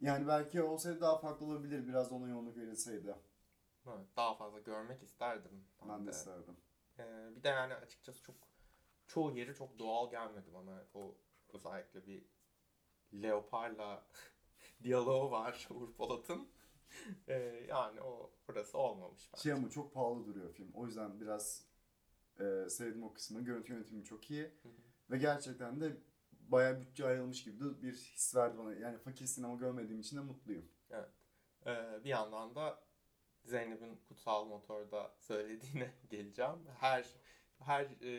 Yani 0.00 0.26
belki 0.26 0.62
olsaydı 0.62 1.00
daha 1.00 1.18
farklı 1.18 1.46
olabilir 1.46 1.88
biraz 1.88 2.12
ona 2.12 2.28
yoğunluk 2.28 2.56
verilseydi. 2.56 3.14
Evet, 3.86 4.06
daha 4.16 4.34
fazla 4.34 4.58
görmek 4.60 5.02
isterdim. 5.02 5.64
Ben, 5.82 5.88
Ben 5.88 6.06
de. 6.06 6.10
isterdim. 6.10 6.56
Ee, 6.98 7.36
bir 7.36 7.42
de 7.42 7.48
yani 7.48 7.74
açıkçası 7.74 8.22
çok 8.22 8.36
çoğu 9.06 9.36
yeri 9.38 9.54
çok 9.54 9.78
doğal 9.78 10.10
gelmedi 10.10 10.54
bana. 10.54 10.86
O 10.94 11.16
özellikle 11.52 12.06
bir 12.06 12.24
leoparla 13.12 14.06
diyaloğu 14.82 15.30
var 15.30 15.68
Uğur 15.70 15.94
Polat'ın. 15.94 16.48
Ee, 17.28 17.66
yani 17.68 18.00
o 18.00 18.32
burası 18.48 18.78
olmamış 18.78 19.30
bence. 19.32 19.42
Şey 19.42 19.52
ama 19.52 19.70
çok 19.70 19.94
pahalı 19.94 20.26
duruyor 20.26 20.52
film. 20.52 20.70
O 20.74 20.86
yüzden 20.86 21.20
biraz 21.20 21.66
e, 22.40 22.68
sevdim 22.68 23.02
o 23.02 23.12
kısmını. 23.12 23.44
Görüntü 23.44 23.72
yönetimi 23.72 24.04
çok 24.04 24.30
iyi. 24.30 24.42
Hı 24.42 24.68
hı. 24.68 24.72
Ve 25.10 25.18
gerçekten 25.18 25.80
de 25.80 25.96
bayağı 26.32 26.80
bütçe 26.80 27.06
ayrılmış 27.06 27.44
gibi 27.44 27.60
de 27.60 27.82
bir 27.82 27.92
his 27.92 28.34
verdi 28.34 28.58
bana. 28.58 28.74
Yani 28.74 28.98
fakir 28.98 29.26
sinema 29.26 29.54
görmediğim 29.54 30.00
için 30.00 30.16
de 30.16 30.20
mutluyum. 30.20 30.68
Ee, 31.66 32.04
bir 32.04 32.08
yandan 32.08 32.54
da 32.54 32.84
Zeynep'in 33.44 33.96
Kutsal 34.08 34.44
Motor'da 34.44 35.14
söylediğine 35.18 35.90
geleceğim. 36.10 36.58
Her 36.80 37.06
her 37.58 37.84
e, 38.00 38.10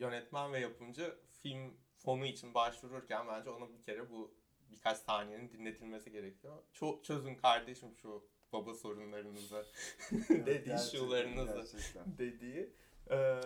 yönetmen 0.00 0.52
ve 0.52 0.60
yapımcı 0.60 1.18
film 1.42 1.76
fonu 1.98 2.26
için 2.26 2.54
başvururken 2.54 3.28
bence 3.28 3.50
ona 3.50 3.72
bir 3.72 3.82
kere 3.82 4.10
bu 4.10 4.34
birkaç 4.70 4.98
saniyenin 4.98 5.50
dinletilmesi 5.52 6.12
gerekiyor. 6.12 6.62
Çok 6.72 7.04
çözün 7.04 7.34
kardeşim 7.34 7.94
şu 8.02 8.28
baba 8.52 8.74
sorunlarınızı, 8.74 9.66
dedi 10.28 10.44
Gerçekten, 10.66 10.78
şularınızı 10.98 11.78
dediği. 12.18 12.72
Ee, 13.10 13.40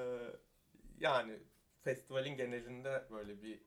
yani 1.01 1.39
festivalin 1.81 2.37
genelinde 2.37 3.05
böyle 3.11 3.43
bir 3.43 3.63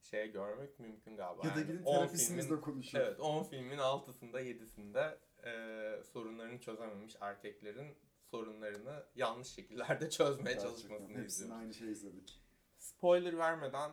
şey 0.00 0.32
görmek 0.32 0.78
mümkün 0.78 1.16
galiba. 1.16 1.46
Ya 1.48 1.54
da 1.54 1.60
Yani 1.60 1.66
gidin 1.72 1.82
10 1.84 1.94
terapistinizle 1.98 2.48
filmin- 2.54 2.60
konuşun. 2.60 2.98
Evet 2.98 3.20
10 3.20 3.42
filmin 3.44 3.78
6'sında 3.78 4.40
7'sinde 4.42 5.18
e, 5.44 6.02
sorunlarını 6.12 6.60
çözememiş 6.60 7.16
erkeklerin 7.20 7.96
sorunlarını 8.30 9.04
yanlış 9.14 9.48
şekillerde 9.48 10.10
çözmeye 10.10 10.52
Gerçekten 10.54 10.70
çalışmasını 10.70 11.08
hepsini 11.08 11.26
izliyoruz. 11.26 11.56
aynı 11.62 11.74
şeyi 11.74 11.90
izledik. 11.90 12.40
Spoiler 12.78 13.38
vermeden 13.38 13.90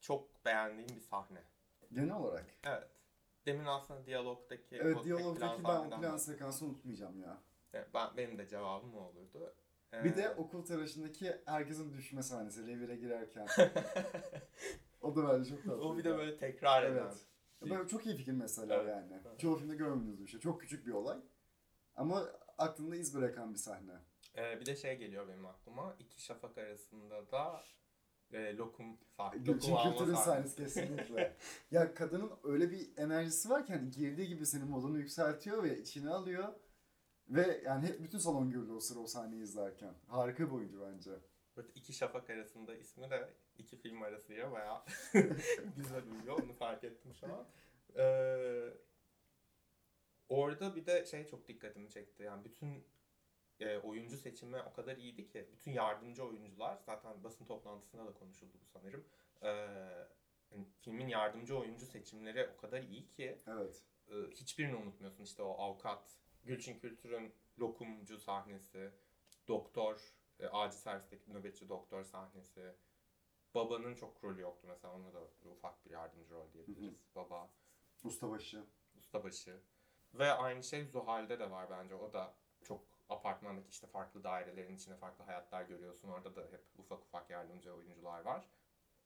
çok 0.00 0.44
beğendiğim 0.44 0.88
bir 0.96 1.00
sahne. 1.00 1.42
Genel 1.92 2.14
olarak. 2.16 2.46
Evet. 2.64 2.88
Demin 3.46 3.64
aslında 3.64 4.06
diyalogdaki 4.06 4.76
Evet 4.76 5.04
diyalogdaki 5.04 5.62
plan 5.62 5.90
ben 5.92 5.96
o 5.96 6.00
plan 6.00 6.16
sekansı 6.16 6.64
unutmayacağım 6.64 7.20
ya. 7.22 7.38
Evet, 7.72 7.88
Ben, 7.94 8.16
benim 8.16 8.38
de 8.38 8.48
cevabım 8.48 8.94
o 8.96 9.00
olurdu. 9.00 9.54
Ee, 9.92 10.04
Bir 10.04 10.16
de 10.16 10.30
okul 10.30 10.64
tıraşındaki 10.64 11.36
herkesin 11.46 11.92
düşme 11.92 12.22
sahnesi 12.22 12.66
revire 12.66 12.96
girerken. 12.96 13.46
o 15.00 15.16
da 15.16 15.28
bence 15.28 15.50
çok 15.50 15.58
tatlı. 15.64 15.84
o 15.84 15.98
bir 15.98 16.04
de 16.04 16.16
böyle 16.16 16.36
tekrar 16.36 16.82
eden. 16.82 17.02
Evet. 17.02 17.14
Böyle 17.62 17.88
çok 17.88 18.06
iyi 18.06 18.16
fikir 18.16 18.32
mesela 18.32 18.74
Evet. 18.74 18.88
yani. 18.88 19.20
Evet. 19.26 19.40
Çoğu 19.40 19.56
filmde 19.56 19.76
görmediğiniz 19.76 20.22
bir 20.22 20.26
şey. 20.26 20.40
Çok 20.40 20.60
küçük 20.60 20.86
bir 20.86 20.92
olay. 20.92 21.18
Ama 21.96 22.24
aklında 22.58 22.96
iz 22.96 23.14
bırakan 23.14 23.54
bir 23.54 23.58
sahne. 23.58 23.92
Ee, 24.36 24.60
bir 24.60 24.66
de 24.66 24.76
şey 24.76 24.98
geliyor 24.98 25.28
benim 25.28 25.46
aklıma. 25.46 25.96
İki 25.98 26.22
şafak 26.22 26.58
arasında 26.58 27.30
da 27.32 27.64
e, 28.32 28.56
lokum 28.56 28.98
sahne. 29.16 29.46
Lokum 29.46 29.74
alma 29.74 29.90
Kültür'ün 29.90 30.14
sahnesi. 30.14 30.54
sahnesi 30.54 30.56
kesinlikle. 30.56 31.36
ya 31.70 31.94
kadının 31.94 32.30
öyle 32.44 32.70
bir 32.70 32.96
enerjisi 32.96 33.50
var 33.50 33.66
ki 33.66 33.72
hani 33.72 33.90
girdiği 33.90 34.28
gibi 34.28 34.46
senin 34.46 34.68
modunu 34.68 34.98
yükseltiyor 34.98 35.62
ve 35.62 35.78
içine 35.78 36.10
alıyor. 36.10 36.54
Ve 37.28 37.62
yani 37.64 37.86
hep 37.86 38.02
bütün 38.02 38.18
salon 38.18 38.50
güldü 38.50 38.72
o 38.72 38.80
sıra 38.80 38.98
o 39.00 39.06
sahneyi 39.06 39.42
izlerken. 39.42 39.94
Harika 40.06 40.46
bir 40.46 40.52
oyuncu 40.52 40.80
bence. 40.80 41.10
Böyle 41.56 41.68
iki 41.74 41.92
şafak 41.92 42.30
arasında 42.30 42.74
ismi 42.74 43.10
de 43.10 43.34
iki 43.58 43.76
film 43.76 44.02
arasıya 44.02 44.52
bayağı 44.52 44.82
güzel 45.76 46.02
uyuyor. 46.12 46.42
Onu 46.42 46.52
fark 46.52 46.84
ettim 46.84 47.14
şu 47.14 47.26
an. 47.26 47.46
Ee, 47.96 48.70
orada 50.28 50.76
bir 50.76 50.86
de 50.86 51.06
şey 51.06 51.26
çok 51.26 51.48
dikkatimi 51.48 51.90
çekti. 51.90 52.22
Yani 52.22 52.44
bütün 52.44 52.84
e, 53.60 53.78
oyuncu 53.78 54.16
seçimi 54.16 54.62
o 54.62 54.72
kadar 54.72 54.96
iyiydi 54.96 55.26
ki 55.28 55.48
bütün 55.52 55.72
yardımcı 55.72 56.24
oyuncular 56.24 56.78
zaten 56.86 57.24
basın 57.24 57.44
toplantısında 57.44 58.06
da 58.06 58.14
konuşuldu 58.14 58.52
bu 58.62 58.66
sanırım. 58.66 59.04
Ee, 59.42 59.48
yani 60.50 60.66
filmin 60.80 61.08
yardımcı 61.08 61.58
oyuncu 61.58 61.86
seçimleri 61.86 62.50
o 62.54 62.56
kadar 62.56 62.82
iyi 62.82 63.08
ki 63.08 63.38
Evet. 63.46 63.82
e, 64.08 64.14
hiçbirini 64.30 64.76
unutmuyorsun. 64.76 65.24
İşte 65.24 65.42
o 65.42 65.62
avukat, 65.62 66.18
Gülçin 66.44 66.78
Kültür'ün 66.78 67.34
lokumcu 67.58 68.18
sahnesi, 68.18 68.90
doktor, 69.48 70.14
e, 70.40 70.46
acil 70.46 70.78
servisteki 70.78 71.32
nöbetçi 71.32 71.68
doktor 71.68 72.04
sahnesi. 72.04 72.74
Babanın 73.54 73.94
çok 73.94 74.24
rolü 74.24 74.40
yoktu 74.40 74.66
mesela. 74.70 74.94
Ona 74.94 75.14
da 75.14 75.20
ufak 75.50 75.86
bir 75.86 75.90
yardımcı 75.90 76.34
rol 76.34 76.52
diyebiliriz. 76.52 76.94
Baba, 77.14 77.50
Ustabaşı. 78.04 78.64
ustabaşı. 78.98 79.60
Ve 80.14 80.32
aynı 80.32 80.62
şey 80.62 80.84
Zuhal'de 80.84 81.38
de 81.38 81.50
var 81.50 81.70
bence. 81.70 81.94
O 81.94 82.12
da 82.12 82.34
çok 82.62 82.84
apartmandaki 83.08 83.68
işte 83.70 83.86
farklı 83.86 84.24
dairelerin 84.24 84.76
içinde 84.76 84.96
farklı 84.96 85.24
hayatlar 85.24 85.62
görüyorsun. 85.62 86.08
Orada 86.08 86.36
da 86.36 86.40
hep 86.40 86.64
ufak 86.78 87.02
ufak 87.04 87.30
yardımcı 87.30 87.74
oyuncular 87.74 88.20
var. 88.20 88.44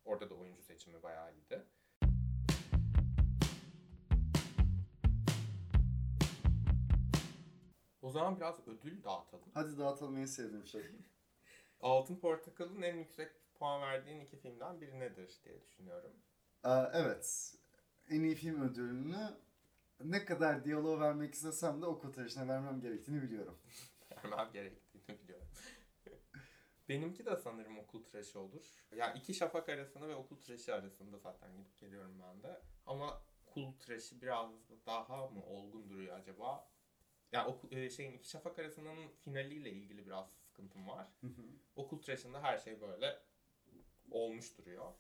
Orada 0.05 0.31
da 0.31 0.35
oyuncu 0.35 0.63
seçimi 0.63 1.03
bayağı 1.03 1.35
iyiydi. 1.35 1.67
O 8.03 8.11
zaman 8.11 8.37
biraz 8.37 8.69
ödül 8.69 9.05
dağıtalım. 9.05 9.49
Hadi 9.55 9.79
dağıtalım 9.79 10.17
en 10.17 10.25
sevdiğim 10.25 10.67
şey. 10.67 10.83
Altın 11.81 12.17
Portakal'ın 12.17 12.83
en 12.83 12.97
yüksek 12.97 13.33
puan 13.59 13.83
verdiğin 13.83 14.21
iki 14.21 14.37
filmden 14.37 14.81
biri 14.81 15.01
nedir 15.01 15.41
diye 15.45 15.63
düşünüyorum. 15.63 16.13
Aa, 16.63 16.91
evet. 16.93 17.55
En 18.11 18.23
iyi 18.23 18.35
film 18.35 18.63
ödülünü 18.63 19.37
ne 20.01 20.25
kadar 20.25 20.65
diyaloğu 20.65 21.01
vermek 21.01 21.35
istesem 21.35 21.83
de 21.83 21.87
o 21.87 21.99
kurtarışına 21.99 22.49
vermem 22.49 22.81
gerektiğini 22.81 23.23
biliyorum. 23.23 23.59
vermem 24.25 24.53
gerektiğini 24.53 25.23
biliyorum. 25.23 25.49
Benimki 26.89 27.27
de 27.27 27.37
sanırım 27.37 27.79
okul 27.79 28.05
tıraşı 28.05 28.41
olur. 28.41 28.87
Ya 28.97 29.13
iki 29.13 29.35
şafak 29.35 29.69
arasında 29.69 30.09
ve 30.09 30.15
okul 30.15 30.37
tıraşı 30.41 30.75
arasında 30.75 31.19
zaten 31.19 31.57
gidip 31.57 31.79
geliyorum 31.79 32.23
ben 32.23 32.43
de. 32.43 32.61
Ama 32.87 33.23
okul 33.47 33.73
tıraşı 33.73 34.21
biraz 34.21 34.51
daha 34.87 35.27
mı 35.27 35.45
olgun 35.45 35.91
duruyor 35.91 36.19
acaba? 36.19 36.69
Ya 37.33 37.47
okul, 37.47 37.73
e, 37.73 37.91
şeyin 37.91 38.13
iki 38.13 38.29
şafak 38.29 38.59
arasının 38.59 39.09
finaliyle 39.09 39.71
ilgili 39.71 40.07
biraz 40.07 40.31
sıkıntım 40.31 40.89
var. 40.89 41.07
Okul 41.77 42.03
tıraşında 42.03 42.43
her 42.43 42.59
şey 42.59 42.81
böyle 42.81 43.19
olmuş 44.11 44.59
duruyor. 44.59 44.93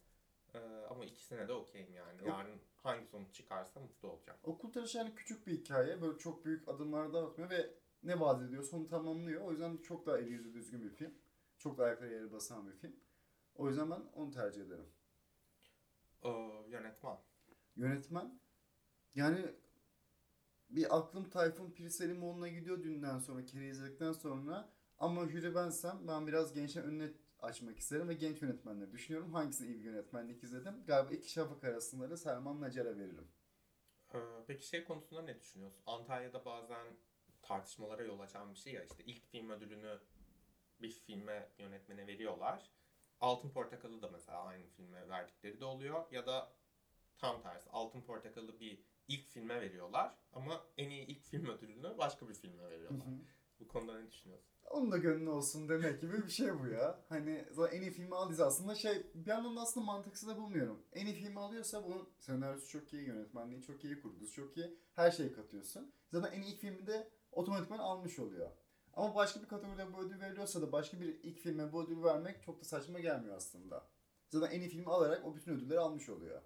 Ee, 0.54 0.58
ama 0.90 1.04
ikisine 1.04 1.48
de 1.48 1.52
okeyim 1.52 1.94
yani. 1.94 2.28
Yarın 2.28 2.60
hangi 2.76 3.06
sonuç 3.06 3.34
çıkarsa 3.34 3.80
mutlu 3.80 4.08
olacağım. 4.08 4.38
Okul 4.44 4.72
tıraşı 4.72 4.98
yani 4.98 5.14
küçük 5.14 5.46
bir 5.46 5.52
hikaye. 5.52 6.02
Böyle 6.02 6.18
çok 6.18 6.44
büyük 6.44 6.68
adımlar 6.68 7.12
dağıtmıyor 7.12 7.50
ve 7.50 7.70
ne 8.02 8.20
vaat 8.20 8.42
ediyorsa 8.42 8.76
onu 8.76 8.88
tamamlıyor. 8.88 9.42
O 9.42 9.50
yüzden 9.50 9.76
çok 9.76 10.06
daha 10.06 10.18
eli 10.18 10.30
yüzü 10.30 10.54
düzgün 10.54 10.84
bir 10.84 10.90
film. 10.90 11.14
Çok 11.58 11.78
da 11.78 11.84
ayakları 11.84 12.12
yere 12.12 12.32
basan 12.32 12.66
bir 12.66 12.72
film. 12.72 12.96
O 13.54 13.68
yüzden 13.68 13.90
ben 13.90 14.00
onu 14.14 14.30
tercih 14.30 14.62
ederim. 14.62 14.88
Ee, 16.22 16.28
yönetmen. 16.68 17.18
Yönetmen 17.76 18.40
yani 19.14 19.54
bir 20.70 20.96
aklım 20.98 21.30
Tayfun 21.30 21.70
Pirselimoğlu'na 21.70 22.48
gidiyor 22.48 22.82
dünden 22.82 23.18
sonra, 23.18 23.46
kere 23.46 23.68
izledikten 23.68 24.12
sonra 24.12 24.72
ama 24.98 25.28
jüri 25.28 25.54
bensem 25.54 26.08
ben 26.08 26.26
biraz 26.26 26.52
gençler 26.52 26.82
önüne 26.82 27.12
açmak 27.40 27.78
isterim 27.78 28.08
ve 28.08 28.14
genç 28.14 28.42
yönetmenleri 28.42 28.92
düşünüyorum. 28.92 29.34
Hangisini 29.34 29.68
iyi 29.68 29.78
bir 29.78 29.84
yönetmenlik 29.84 30.44
izledim? 30.44 30.84
Galiba 30.86 31.14
iki 31.14 31.30
şafak 31.30 31.64
arasında 31.64 32.10
da 32.10 32.16
Selman 32.16 32.60
Nacar'a 32.60 32.96
veririm. 32.96 33.28
Ee, 34.14 34.18
peki 34.46 34.66
şey 34.66 34.84
konusunda 34.84 35.22
ne 35.22 35.40
düşünüyorsun? 35.40 35.82
Antalya'da 35.86 36.44
bazen 36.44 36.86
tartışmalara 37.42 38.02
yol 38.02 38.20
açan 38.20 38.54
bir 38.54 38.58
şey 38.58 38.72
ya 38.72 38.84
işte 38.84 39.04
ilk 39.04 39.26
film 39.26 39.50
ödülünü 39.50 39.98
bir 40.82 40.90
filme 40.90 41.48
yönetmene 41.58 42.06
veriyorlar. 42.06 42.70
Altın 43.20 43.50
Portakal'ı 43.50 44.02
da 44.02 44.08
mesela 44.08 44.42
aynı 44.42 44.66
filme 44.66 45.08
verdikleri 45.08 45.60
de 45.60 45.64
oluyor 45.64 46.12
ya 46.12 46.26
da 46.26 46.52
tam 47.18 47.42
tersi 47.42 47.70
Altın 47.70 48.00
Portakal'ı 48.02 48.60
bir 48.60 48.84
ilk 49.08 49.26
filme 49.26 49.60
veriyorlar 49.60 50.14
ama 50.32 50.66
en 50.76 50.90
iyi 50.90 51.06
ilk 51.06 51.22
film 51.22 51.46
ödülünü 51.46 51.98
başka 51.98 52.28
bir 52.28 52.34
filme 52.34 52.70
veriyorlar. 52.70 53.06
Bu 53.60 53.68
konuda 53.68 54.00
ne 54.00 54.10
düşünüyorsun? 54.10 54.48
Onun 54.70 54.92
da 54.92 54.96
gönlü 54.96 55.30
olsun 55.30 55.68
demek 55.68 56.00
gibi 56.00 56.22
bir 56.26 56.30
şey 56.30 56.60
bu 56.60 56.66
ya. 56.66 57.04
Hani 57.08 57.44
zaten 57.50 57.76
en 57.76 57.82
iyi 57.82 57.90
filmi 57.90 58.14
aldıysa 58.14 58.46
aslında 58.46 58.74
şey 58.74 59.06
bir 59.14 59.30
yandan 59.30 59.56
da 59.56 59.60
aslında 59.60 59.86
mantıksız 59.86 60.28
da 60.28 60.36
bulmuyorum. 60.36 60.82
En 60.92 61.06
iyi 61.06 61.14
filmi 61.14 61.40
alıyorsa 61.40 61.84
bunun 61.84 62.08
senaryosu 62.18 62.68
çok 62.68 62.92
iyi, 62.92 63.06
yönetmenliği 63.06 63.62
çok 63.62 63.84
iyi, 63.84 64.00
kurgusu 64.00 64.32
çok 64.32 64.56
iyi. 64.56 64.78
Her 64.94 65.10
şeyi 65.10 65.32
katıyorsun. 65.32 65.92
Zaten 66.12 66.32
en 66.32 66.42
iyi 66.42 66.54
ilk 66.54 66.60
filmi 66.60 66.86
de 66.86 67.10
otomatikman 67.32 67.78
almış 67.78 68.18
oluyor. 68.18 68.50
Ama 68.92 69.14
başka 69.14 69.42
bir 69.42 69.46
kategoride 69.46 69.92
bu 69.92 70.00
ödül 70.00 70.20
veriliyorsa 70.20 70.62
da 70.62 70.72
başka 70.72 71.00
bir 71.00 71.06
ilk 71.22 71.38
filme 71.38 71.72
bu 71.72 71.84
ödülü 71.84 72.02
vermek 72.02 72.42
çok 72.42 72.60
da 72.60 72.64
saçma 72.64 73.00
gelmiyor 73.00 73.36
aslında. 73.36 73.88
Zaten 74.28 74.56
en 74.56 74.60
iyi 74.60 74.70
filmi 74.70 74.90
alarak 74.90 75.26
o 75.26 75.34
bütün 75.34 75.52
ödülleri 75.52 75.78
almış 75.78 76.08
oluyor. 76.08 76.42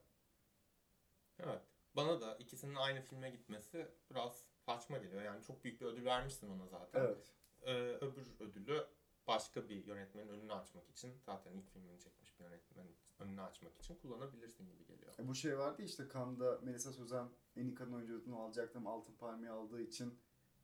Evet. 1.38 1.62
Bana 1.96 2.20
da 2.20 2.36
ikisinin 2.36 2.74
aynı 2.74 3.02
filme 3.02 3.30
gitmesi 3.30 3.86
biraz 4.10 4.44
saçma 4.66 4.98
geliyor. 4.98 5.22
Yani 5.22 5.42
çok 5.42 5.64
büyük 5.64 5.80
bir 5.80 5.86
ödül 5.86 6.04
vermişsin 6.04 6.48
ona 6.48 6.66
zaten. 6.66 7.00
Evet. 7.00 7.32
Ee, 7.62 7.72
öbür 8.00 8.26
ödülü 8.40 8.86
başka 9.26 9.68
bir 9.68 9.86
yönetmenin 9.86 10.28
önünü 10.28 10.52
açmak 10.52 10.90
için 10.90 11.12
zaten 11.26 11.52
ilk 11.52 11.70
filmini 11.70 12.00
çekmiş 12.00 12.38
bir 12.38 12.44
yönetmenin 12.44 12.96
önünü 13.18 13.42
açmak 13.42 13.78
için 13.78 13.96
kullanabilirsin 13.96 14.66
gibi 14.66 14.86
geliyor. 14.86 15.14
E 15.18 15.28
bu 15.28 15.34
şey 15.34 15.58
vardı 15.58 15.82
işte 15.82 16.04
Cannes'da 16.14 16.58
Melisa 16.62 16.92
Sözen 16.92 17.28
en 17.56 17.64
iyi 17.64 17.74
kadın 17.74 17.92
oyuncu 17.92 18.14
ödülünü 18.14 18.36
alacaktım. 18.36 18.86
Altın 18.86 19.14
Palmiye 19.14 19.50
aldığı 19.50 19.82
için 19.82 20.18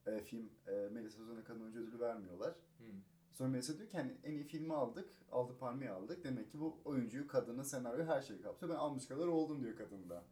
e, 0.05 0.19
film 0.19 0.49
e, 0.67 0.71
Melisa 0.71 1.17
Sözen'e 1.17 1.43
kadın 1.43 1.61
oyuncu 1.61 1.79
ödülü 1.79 1.99
vermiyorlar. 1.99 2.55
Hmm. 2.77 3.01
Sonra 3.33 3.49
Melisa 3.49 3.77
diyor 3.77 3.89
ki 3.89 3.97
hani 3.97 4.17
en 4.23 4.31
iyi 4.31 4.43
filmi 4.43 4.73
aldık, 4.73 5.09
Altın 5.31 5.57
Palmiye 5.57 5.91
aldık. 5.91 6.23
Demek 6.23 6.51
ki 6.51 6.59
bu 6.59 6.81
oyuncuyu, 6.85 7.27
kadını, 7.27 7.65
senaryo 7.65 8.05
her 8.05 8.21
şeyi 8.21 8.41
kapsıyor. 8.41 8.71
Ben 8.71 8.77
almış 8.77 9.07
kadar 9.07 9.27
oldum 9.27 9.63
diyor 9.63 9.75
kadın 9.75 10.09
da. 10.09 10.23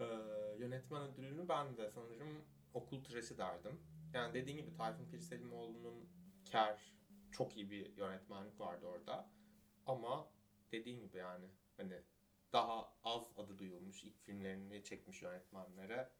Ee, 0.00 0.04
yönetmen 0.66 1.02
ödülünü 1.02 1.48
ben 1.48 1.76
de 1.76 1.90
sanırım 1.90 2.44
okul 2.74 3.04
tıraşı 3.04 3.38
derdim. 3.38 3.80
Yani 4.12 4.34
dediğin 4.34 4.56
gibi 4.56 4.74
Tayfun 4.76 5.06
Pirselimoğlu'nun 5.06 6.08
Ker 6.44 6.92
çok 7.32 7.56
iyi 7.56 7.70
bir 7.70 7.96
yönetmenlik 7.96 8.60
vardı 8.60 8.86
orada. 8.86 9.30
Ama 9.86 10.28
dediğin 10.72 11.00
gibi 11.00 11.16
yani 11.16 11.46
hani 11.76 12.02
daha 12.52 12.92
az 13.04 13.22
adı 13.36 13.58
duyulmuş 13.58 14.04
ilk 14.04 14.20
filmlerini 14.20 14.84
çekmiş 14.84 15.22
yönetmenlere 15.22 16.10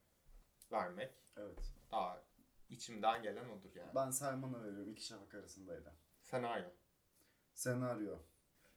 vermek 0.71 1.11
Evet. 1.37 1.73
daha 1.91 2.23
içimden 2.69 3.23
gelen 3.23 3.49
odur 3.49 3.75
yani. 3.75 3.91
Ben 3.95 4.09
Selman'a 4.09 4.63
veriyorum. 4.63 4.91
iki 4.91 5.05
şafak 5.05 5.35
arasındaydı. 5.35 5.93
Senaryo. 6.21 6.69
Senaryo. 7.53 8.17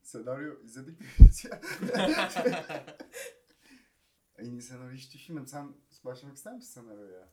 Senaryo 0.03 0.63
izledik 0.63 1.01
mi? 1.01 1.07
en 4.41 4.51
iyi 4.51 4.63
senaryo 4.63 4.97
hiç 4.97 5.15
düşünmedim. 5.15 5.47
Sen 5.47 5.75
başlamak 6.05 6.37
ister 6.37 6.55
misin 6.55 6.83
senaryoya? 6.83 7.29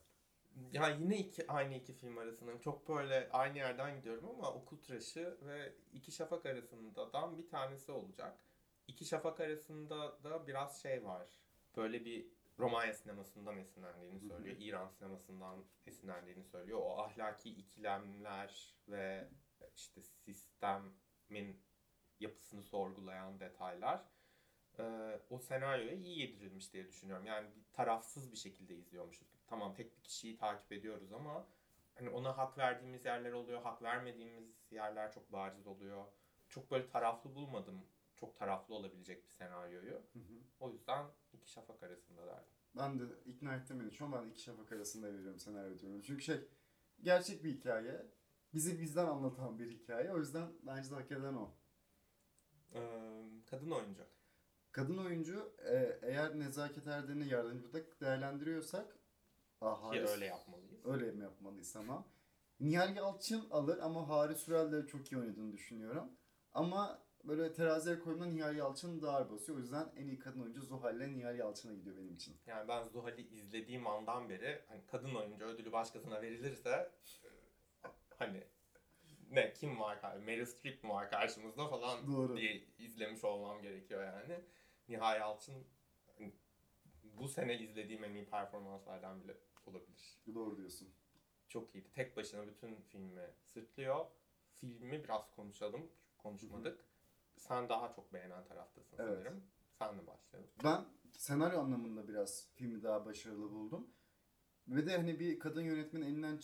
Ya 0.71 0.89
yine 0.89 1.17
iki, 1.17 1.47
aynı 1.51 1.75
iki 1.75 1.93
film 1.93 2.17
arasındayım. 2.17 2.59
Çok 2.59 2.89
böyle 2.89 3.29
aynı 3.31 3.57
yerden 3.57 3.95
gidiyorum 3.97 4.29
ama 4.29 4.53
Okul 4.53 4.77
Tıraşı 4.77 5.37
ve 5.41 5.73
İki 5.93 6.11
Şafak 6.11 6.45
arasından 6.45 7.37
bir 7.37 7.47
tanesi 7.47 7.91
olacak. 7.91 8.39
İki 8.87 9.05
Şafak 9.05 9.39
arasında 9.39 10.23
da 10.23 10.47
biraz 10.47 10.81
şey 10.81 11.03
var. 11.03 11.27
Böyle 11.75 12.05
bir 12.05 12.27
Romanya 12.59 12.93
sinemasından 12.93 13.57
esinlendiğini 13.57 14.21
Hı 14.21 14.25
hı. 14.25 14.27
söylüyor. 14.27 14.55
İran 14.59 14.87
sinemasından 14.87 15.65
esinlendiğini 15.85 16.43
söylüyor. 16.43 16.79
O 16.81 16.99
ahlaki 16.99 17.49
ikilemler 17.49 18.75
ve 18.87 19.29
işte 19.75 20.01
sistemin 20.01 21.61
yapısını 22.19 22.63
sorgulayan 22.63 23.39
detaylar 23.39 24.16
e, 24.79 25.19
o 25.29 25.39
senaryoya 25.39 25.93
iyi 25.93 26.19
yedirilmiş 26.19 26.73
diye 26.73 26.87
düşünüyorum. 26.87 27.25
Yani 27.25 27.47
bir 27.55 27.63
tarafsız 27.73 28.31
bir 28.31 28.37
şekilde 28.37 28.75
izliyormuşuz. 28.75 29.27
Tamam 29.47 29.73
tek 29.73 29.97
bir 29.97 30.03
kişiyi 30.03 30.37
takip 30.37 30.71
ediyoruz 30.71 31.13
ama 31.13 31.47
hani 31.95 32.09
ona 32.09 32.37
hak 32.37 32.57
verdiğimiz 32.57 33.05
yerler 33.05 33.31
oluyor, 33.31 33.61
hak 33.61 33.81
vermediğimiz 33.81 34.71
yerler 34.71 35.11
çok 35.11 35.31
bariz 35.31 35.67
oluyor. 35.67 36.05
Çok 36.49 36.71
böyle 36.71 36.87
taraflı 36.87 37.35
bulmadım. 37.35 37.85
Çok 38.15 38.35
taraflı 38.35 38.75
olabilecek 38.75 39.25
bir 39.25 39.29
senaryoyu. 39.29 39.93
Hı 39.93 40.19
hı. 40.19 40.41
O 40.59 40.71
yüzden 40.71 41.05
iki 41.33 41.51
şafak 41.51 41.83
arasında 41.83 42.27
derdim. 42.27 42.53
Ben 42.77 42.99
de 42.99 43.03
ikna 43.25 43.55
ettim 43.55 43.79
beni. 43.79 43.91
Şu 43.91 44.05
an 44.05 44.11
ben 44.11 44.29
iki 44.29 44.41
şafak 44.41 44.71
arasında 44.71 45.13
veriyorum 45.13 45.39
senaryo 45.39 45.79
diyorum. 45.79 46.01
Çünkü 46.01 46.23
şey 46.23 46.37
gerçek 47.01 47.43
bir 47.43 47.53
hikaye. 47.53 48.05
Bizi 48.53 48.79
bizden 48.79 49.05
anlatan 49.05 49.59
bir 49.59 49.71
hikaye. 49.71 50.11
O 50.11 50.17
yüzden 50.17 50.49
bence 50.63 50.91
de 50.91 50.95
hak 50.95 51.11
eden 51.11 51.33
o. 51.33 51.55
Ee, 52.75 52.79
kadın 53.45 53.71
oyuncu. 53.71 54.03
Kadın 54.71 54.97
oyuncu 54.97 55.53
e, 55.71 55.99
eğer 56.01 56.39
Nezaket 56.39 56.87
Erden'i 56.87 57.27
yardımcıda 57.27 57.79
değerlendiriyorsak 58.01 58.97
ah, 59.61 59.91
Ki 59.91 59.99
Haris- 59.99 60.09
öyle 60.13 60.25
yapmalıyız. 60.25 60.85
Öyle 60.85 61.11
mi 61.11 61.23
yapmalıyız 61.23 61.73
tamam. 61.73 62.07
Nihal 62.59 62.95
Yalçın 62.95 63.49
alır 63.49 63.77
ama 63.79 64.09
Haris 64.09 64.37
Sürel 64.37 64.71
de 64.71 64.87
çok 64.87 65.11
iyi 65.11 65.17
oynadığını 65.17 65.53
düşünüyorum. 65.53 66.11
Ama 66.53 66.99
böyle 67.23 67.53
teraziye 67.53 67.99
koyduğumda 67.99 68.25
Nihal 68.25 68.55
Yalçın 68.55 69.01
daha 69.01 69.17
ağır 69.17 69.29
basıyor. 69.31 69.57
O 69.57 69.61
yüzden 69.61 69.91
en 69.95 70.07
iyi 70.07 70.19
kadın 70.19 70.41
oyuncu 70.41 70.61
Zuhal'le 70.61 71.15
Nihal 71.17 71.37
Yalçın'a 71.37 71.73
gidiyor 71.73 71.97
benim 71.97 72.13
için. 72.15 72.35
Yani 72.47 72.67
ben 72.67 72.87
Zuhal'i 72.87 73.21
izlediğim 73.27 73.87
andan 73.87 74.29
beri 74.29 74.61
hani 74.67 74.81
kadın 74.87 75.15
oyuncu 75.15 75.45
ödülü 75.45 75.71
başkasına 75.71 76.21
verilirse 76.21 76.69
e, 77.23 77.29
hani 78.17 78.43
ne 79.31 79.53
kim 79.53 79.79
var 79.79 80.17
Meryl 80.25 80.45
Streep 80.45 80.83
mi 80.83 80.89
var 80.89 81.09
karşımızda 81.09 81.67
falan 81.67 82.07
Doğru. 82.07 82.37
diye 82.37 82.63
izlemiş 82.77 83.23
olmam 83.23 83.61
gerekiyor 83.61 84.03
yani. 84.03 84.41
Nihal 84.89 85.19
Yalçın 85.19 85.67
bu 87.03 87.27
sene 87.27 87.59
izlediğim 87.59 88.03
en 88.03 88.13
iyi 88.13 88.25
performanslardan 88.29 89.23
bile 89.23 89.37
olabilir. 89.65 90.17
Doğru 90.33 90.57
diyorsun. 90.57 90.89
Çok 91.47 91.75
iyiydi. 91.75 91.91
Tek 91.91 92.17
başına 92.17 92.47
bütün 92.47 92.75
filmi 92.81 93.29
sırtlıyor. 93.43 94.05
Filmi 94.53 95.03
biraz 95.03 95.31
konuşalım. 95.35 95.91
Konuşmadık. 96.17 96.85
Sen 97.37 97.69
daha 97.69 97.93
çok 97.93 98.13
beğenen 98.13 98.45
taraftasın 98.45 98.97
Evet. 98.99 99.09
sanırım. 99.15 99.43
Sen 99.79 99.97
de 99.97 100.07
başlayalım. 100.07 100.49
Ben 100.63 100.85
senaryo 101.11 101.59
anlamında 101.59 102.07
biraz 102.07 102.47
filmi 102.55 102.83
daha 102.83 103.05
başarılı 103.05 103.51
buldum. 103.51 103.87
Ve 104.67 104.85
de 104.85 104.97
hani 104.97 105.19
bir 105.19 105.39
kadın 105.39 105.61
yönetmenin 105.61 106.05
elinden 106.05 106.37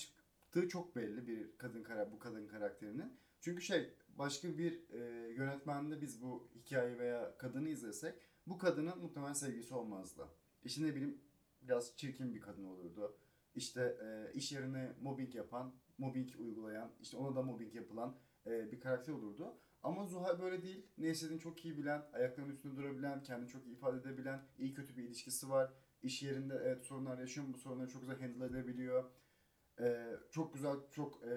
çıktığı 0.53 0.69
çok 0.69 0.95
belli 0.95 1.27
bir 1.27 1.57
kadın 1.57 1.83
kara 1.83 2.11
bu 2.11 2.19
kadın 2.19 2.47
karakterinin. 2.47 3.13
Çünkü 3.41 3.61
şey 3.61 3.93
başka 4.17 4.57
bir 4.57 4.89
e, 4.89 4.99
yönetmende 5.33 6.01
biz 6.01 6.21
bu 6.21 6.49
hikaye 6.55 6.99
veya 6.99 7.37
kadını 7.37 7.69
izlesek 7.69 8.15
bu 8.47 8.57
kadının 8.57 8.99
muhtemelen 8.99 9.33
sevgisi 9.33 9.73
olmazdı. 9.73 10.27
İşte 10.63 10.83
ne 10.83 10.95
bileyim 10.95 11.21
biraz 11.61 11.97
çirkin 11.97 12.35
bir 12.35 12.41
kadın 12.41 12.65
olurdu. 12.65 13.17
İşte 13.55 13.97
e, 14.01 14.33
iş 14.33 14.51
yerine 14.51 14.95
mobbing 15.01 15.35
yapan, 15.35 15.73
mobbing 15.97 16.29
uygulayan, 16.39 16.91
işte 17.01 17.17
ona 17.17 17.35
da 17.35 17.41
mobbing 17.41 17.75
yapılan 17.75 18.17
e, 18.45 18.71
bir 18.71 18.79
karakter 18.79 19.13
olurdu. 19.13 19.57
Ama 19.83 20.05
Zuhal 20.05 20.41
böyle 20.41 20.63
değil. 20.63 20.87
Ne 20.97 21.09
istediğini 21.09 21.39
çok 21.39 21.65
iyi 21.65 21.77
bilen, 21.77 22.01
ayaklarının 22.13 22.53
üstünde 22.53 22.75
durabilen, 22.75 23.23
kendini 23.23 23.49
çok 23.49 23.65
iyi 23.65 23.75
ifade 23.75 23.97
edebilen, 23.97 24.41
iyi 24.57 24.73
kötü 24.73 24.97
bir 24.97 25.03
ilişkisi 25.03 25.49
var. 25.49 25.73
İş 26.03 26.23
yerinde 26.23 26.61
evet 26.63 26.85
sorunlar 26.85 27.19
yaşıyor 27.19 27.47
bu 27.53 27.57
sorunları 27.57 27.89
çok 27.89 28.01
güzel 28.01 28.19
handle 28.19 28.45
edebiliyor. 28.45 29.11
Ee, 29.79 30.07
çok 30.31 30.53
güzel, 30.53 30.75
çok 30.91 31.23
e, 31.23 31.35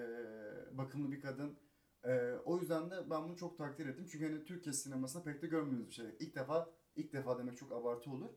bakımlı 0.78 1.12
bir 1.12 1.20
kadın. 1.20 1.58
Ee, 2.04 2.32
o 2.44 2.58
yüzden 2.58 2.90
de 2.90 3.10
ben 3.10 3.24
bunu 3.24 3.36
çok 3.36 3.58
takdir 3.58 3.86
ettim. 3.86 4.06
Çünkü 4.12 4.32
hani 4.32 4.44
Türkiye 4.44 4.72
sinemasında 4.72 5.24
pek 5.24 5.42
de 5.42 5.46
görmüyoruz 5.46 5.88
bir 5.88 5.94
şey. 5.94 6.06
İlk 6.20 6.36
defa, 6.36 6.70
ilk 6.96 7.12
defa 7.12 7.38
demek 7.38 7.58
çok 7.58 7.72
abartı 7.72 8.10
olur. 8.10 8.30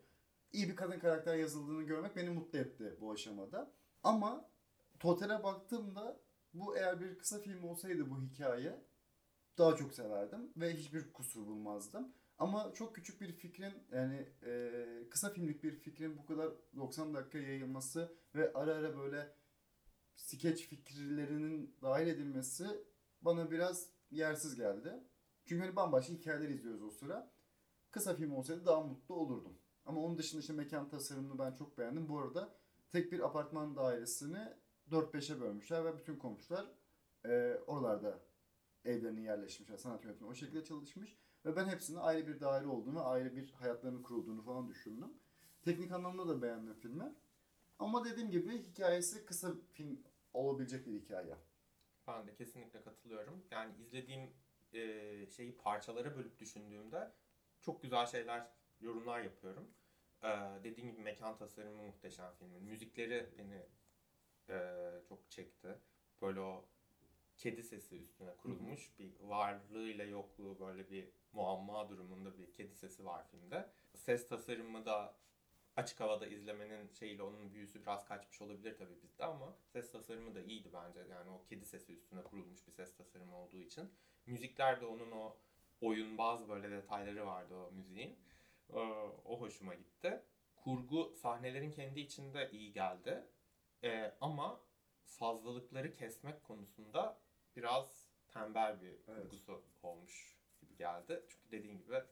İyi 0.52 0.70
bir 0.70 0.76
kadın 0.76 1.00
karakter 1.00 1.36
yazıldığını 1.36 1.84
görmek 1.84 2.16
beni 2.16 2.30
mutlu 2.30 2.60
etti 2.60 2.98
bu 3.02 3.12
aşamada. 3.12 3.72
Ama 4.04 4.50
totale 5.00 5.44
baktığımda 5.44 6.20
bu 6.54 6.78
eğer 6.78 7.02
bir 7.02 7.18
kısa 7.18 7.40
film 7.40 7.64
olsaydı 7.64 8.10
bu 8.10 8.22
hikaye 8.22 8.82
daha 9.58 9.76
çok 9.76 9.94
severdim 9.94 10.52
ve 10.58 10.74
hiçbir 10.74 11.14
kusur 11.14 11.48
bulmazdım. 11.48 12.14
Ama 12.38 12.74
çok 12.74 12.96
küçük 12.96 13.22
bir 13.22 13.32
fikrin 13.32 13.74
yani 13.92 14.28
e, 14.46 14.84
kısa 15.10 15.30
filmlik 15.30 15.64
bir 15.64 15.76
fikrin 15.76 16.18
bu 16.18 16.26
kadar 16.26 16.52
90 16.76 17.14
dakika 17.14 17.38
yayılması 17.38 18.16
ve 18.36 18.54
ara 18.54 18.74
ara 18.76 18.98
böyle 18.98 19.34
skeç 20.20 20.68
fikirlerinin 20.68 21.76
dahil 21.82 22.08
edilmesi 22.08 22.66
bana 23.22 23.52
biraz 23.52 23.90
yersiz 24.12 24.56
geldi. 24.56 25.04
Çünkü 25.46 25.66
hani 25.66 25.76
bambaşka 25.76 26.14
hikayeler 26.14 26.50
izliyoruz 26.50 26.84
o 26.84 26.90
sıra. 26.90 27.32
Kısa 27.92 28.16
film 28.16 28.32
olsaydı 28.32 28.66
daha 28.66 28.82
mutlu 28.82 29.16
olurdum. 29.16 29.58
Ama 29.86 30.02
onun 30.02 30.18
dışında 30.18 30.42
işte 30.42 30.54
mekan 30.54 30.90
tasarımını 30.90 31.40
ben 31.40 31.54
çok 31.54 31.78
beğendim. 31.78 32.10
Bu 32.10 32.20
arada 32.20 32.56
tek 32.92 33.12
bir 33.12 33.20
apartman 33.20 33.76
dairesini 33.76 34.54
4-5'e 34.92 35.42
bölmüşler 35.42 35.86
ve 35.86 35.98
bütün 35.98 36.16
komşular 36.16 36.66
e, 37.26 37.60
oralarda 37.68 38.20
evlerine 38.86 39.22
yerleşmişler. 39.22 39.78
Sanat 39.78 40.06
yönetmeni 40.06 40.32
o 40.32 40.36
şekilde 40.36 40.64
çalışmış. 40.64 41.18
Ve 41.46 41.56
ben 41.56 41.66
hepsinin 41.66 41.98
ayrı 41.98 42.28
bir 42.28 42.40
daire 42.40 42.68
olduğunu 42.68 43.08
ayrı 43.08 43.36
bir 43.36 43.52
hayatlarının 43.52 44.04
kurulduğunu 44.04 44.42
falan 44.42 44.70
düşündüm. 44.70 45.14
Teknik 45.62 45.92
anlamda 45.92 46.28
da 46.28 46.42
beğendim 46.42 46.74
filmi. 46.74 47.14
Ama 47.80 48.06
dediğim 48.06 48.32
gibi 48.32 48.64
hikayesi 48.64 49.26
kısa 49.26 49.54
film 49.74 50.00
olabilecek 50.34 50.86
bir 50.86 50.94
hikaye. 50.94 51.36
Ben 52.08 52.28
de 52.28 52.36
kesinlikle 52.36 52.82
katılıyorum. 52.82 53.46
Yani 53.52 53.74
izlediğim 53.82 54.30
e, 54.74 55.28
şeyi 55.28 55.58
parçalara 55.58 56.18
bölüp 56.18 56.40
düşündüğümde 56.40 57.12
çok 57.62 57.82
güzel 57.82 58.06
şeyler, 58.06 58.48
yorumlar 58.82 59.20
yapıyorum. 59.20 59.72
E, 60.24 60.28
dediğim 60.64 60.92
gibi 60.92 61.02
mekan 61.02 61.38
tasarımı 61.38 61.84
muhteşem 61.84 62.32
filmin. 62.40 62.64
Müzikleri 62.64 63.30
beni 63.38 63.66
e, 64.50 64.76
çok 65.10 65.30
çekti. 65.30 65.78
Böyle 66.22 66.40
o 66.40 66.66
kedi 67.38 67.64
sesi 67.64 67.96
üstüne 67.96 68.38
kurulmuş 68.38 69.00
bir 69.00 69.20
varlığıyla 69.20 70.06
yokluğu 70.06 70.60
böyle 70.60 70.90
bir 70.90 71.10
muamma 71.34 71.90
durumunda 71.90 72.38
bir 72.38 72.54
kedi 72.54 72.76
sesi 72.76 73.06
var 73.06 73.28
filmde. 73.32 73.70
Ses 73.96 74.28
tasarımı 74.28 74.86
da 74.86 75.16
açık 75.76 76.00
havada 76.00 76.28
izlemenin 76.28 76.90
şeyiyle 76.92 77.24
onun 77.24 77.54
büyüsü 77.54 77.82
biraz 77.82 78.06
kaçmış 78.08 78.42
olabilir 78.42 78.78
tabii 78.78 79.02
bizde 79.02 79.26
ama 79.26 79.58
ses 79.68 79.92
tasarımı 79.92 80.36
da 80.36 80.42
iyiydi 80.42 80.70
bence. 80.74 81.00
Yani 81.00 81.30
o 81.30 81.44
kedi 81.46 81.66
sesi 81.66 81.94
üstüne 81.94 82.24
kurulmuş 82.24 82.68
bir 82.68 82.72
ses 82.72 82.96
tasarımı 82.98 83.36
olduğu 83.38 83.58
için. 83.58 83.92
Müzikler 84.26 84.82
de 84.82 84.86
onun 84.86 85.12
o 85.12 85.38
oyun 85.82 86.18
bazı 86.18 86.50
böyle 86.50 86.72
detayları 86.72 87.26
vardı 87.26 87.56
o 87.56 87.72
müziğin. 87.72 88.20
Ee, 88.74 88.80
O 89.26 89.40
hoşuma 89.42 89.76
gitti. 89.76 90.24
Kurgu 90.56 91.14
sahnelerin 91.16 91.72
kendi 91.72 92.00
içinde 92.00 92.52
iyi 92.52 92.72
geldi. 92.74 93.24
Ee, 93.84 94.14
ama 94.22 94.62
fazlalıkları 95.06 95.94
kesmek 95.94 96.44
konusunda 96.44 97.20
biraz 97.56 98.10
tembel 98.28 98.82
bir 98.82 98.94
Evet. 99.08 99.24
kurgusu 99.24 99.64
olmuş 99.84 100.38
gibi 100.62 100.76
geldi. 100.78 101.24
Çünkü 101.30 101.52
dediğin 101.52 101.78
gibi 101.78 102.04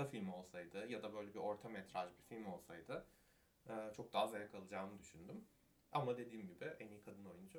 kısa 0.00 0.10
film 0.10 0.32
olsaydı 0.32 0.86
ya 0.88 1.02
da 1.02 1.14
böyle 1.14 1.34
bir 1.34 1.38
orta 1.38 1.68
metraj 1.68 2.10
bir 2.18 2.22
film 2.22 2.46
olsaydı 2.46 3.06
e, 3.66 3.92
çok 3.96 4.12
daha 4.12 4.26
zevk 4.28 4.54
alacağımı 4.54 4.98
düşündüm. 4.98 5.44
Ama 5.92 6.18
dediğim 6.18 6.46
gibi 6.46 6.64
en 6.64 6.88
iyi 6.88 7.02
kadın 7.02 7.24
oyuncu 7.24 7.58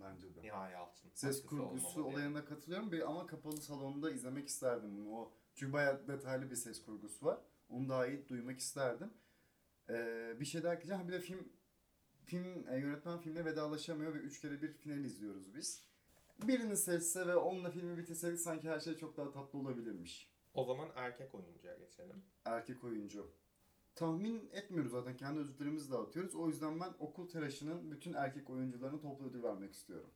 Bence 0.00 0.34
de. 0.34 0.42
Nihal 0.42 0.72
Yalçın. 0.72 1.10
Ses 1.14 1.46
kurgusu 1.46 1.62
olmamalı 1.64 1.98
yani. 1.98 2.06
olayına 2.06 2.44
katılıyorum 2.44 2.92
bir 2.92 3.10
ama 3.10 3.26
kapalı 3.26 3.56
salonda 3.56 4.10
izlemek 4.10 4.48
isterdim 4.48 4.96
bunu. 4.96 5.16
O 5.16 5.32
çünkü 5.54 5.72
bayağı 5.72 6.08
detaylı 6.08 6.50
bir 6.50 6.56
ses 6.56 6.82
kurgusu 6.82 7.26
var. 7.26 7.38
Onu 7.68 7.88
daha 7.88 8.06
iyi 8.06 8.28
duymak 8.28 8.58
isterdim. 8.58 9.10
Ee, 9.88 10.36
bir 10.40 10.44
şey 10.44 10.62
daha 10.62 10.74
ekleyeceğim. 10.74 11.08
Bir 11.08 11.12
de 11.12 11.20
film 11.20 11.48
film 12.24 12.68
e, 12.68 12.78
yönetmen 12.78 13.18
filmle 13.18 13.44
vedalaşamıyor 13.44 14.14
ve 14.14 14.18
üç 14.18 14.40
kere 14.40 14.62
bir 14.62 14.72
final 14.72 15.04
izliyoruz 15.04 15.54
biz. 15.54 15.82
Birini 16.42 16.76
seçse 16.76 17.26
ve 17.26 17.36
onunla 17.36 17.70
filmi 17.70 17.98
bitirseydik 17.98 18.40
sanki 18.40 18.68
her 18.68 18.80
şey 18.80 18.96
çok 18.96 19.16
daha 19.16 19.30
tatlı 19.30 19.58
olabilirmiş. 19.58 20.35
O 20.56 20.64
zaman 20.64 20.88
erkek 20.94 21.34
oyuncuya 21.34 21.74
geçelim. 21.74 22.24
Erkek 22.44 22.84
oyuncu. 22.84 23.30
Tahmin 23.94 24.50
etmiyoruz 24.52 24.90
zaten. 24.90 25.16
Kendi 25.16 25.40
ödüllerimizi 25.40 25.92
dağıtıyoruz. 25.92 26.34
O 26.34 26.48
yüzden 26.48 26.80
ben 26.80 26.94
okul 26.98 27.28
tıraşının 27.28 27.90
bütün 27.90 28.12
erkek 28.12 28.50
oyuncularına 28.50 29.00
toplu 29.00 29.26
ödül 29.26 29.42
vermek 29.42 29.72
istiyorum. 29.72 30.10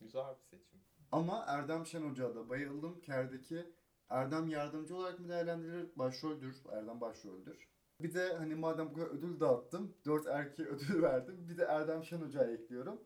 Güzel 0.00 0.36
bir 0.38 0.44
seçim. 0.44 0.80
Ama 1.12 1.44
Erdem 1.46 1.86
Şen 1.86 2.02
Hoca'ya 2.02 2.34
da 2.34 2.48
bayıldım. 2.48 3.00
Ker'deki 3.00 3.72
Erdem 4.08 4.48
yardımcı 4.48 4.96
olarak 4.96 5.20
mı 5.20 5.28
değerlendirilir? 5.28 5.98
Başroldür. 5.98 6.62
Erdem 6.72 7.00
başroldür. 7.00 7.68
Bir 8.00 8.14
de 8.14 8.34
hani 8.34 8.54
madem 8.54 8.90
bu 8.90 8.94
kadar 8.94 9.06
ödül 9.06 9.40
dağıttım. 9.40 9.94
Dört 10.06 10.26
erkeğe 10.26 10.62
ödül 10.68 11.02
verdim. 11.02 11.48
Bir 11.48 11.58
de 11.58 11.64
Erdem 11.64 12.04
Şen 12.04 12.20
Hoca'ya 12.20 12.52
ekliyorum. 12.52 13.00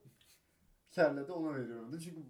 Ker'le 0.91 1.29
de 1.29 1.33
ona 1.33 1.55
veriyorum. 1.55 1.99
Çünkü 1.99 2.21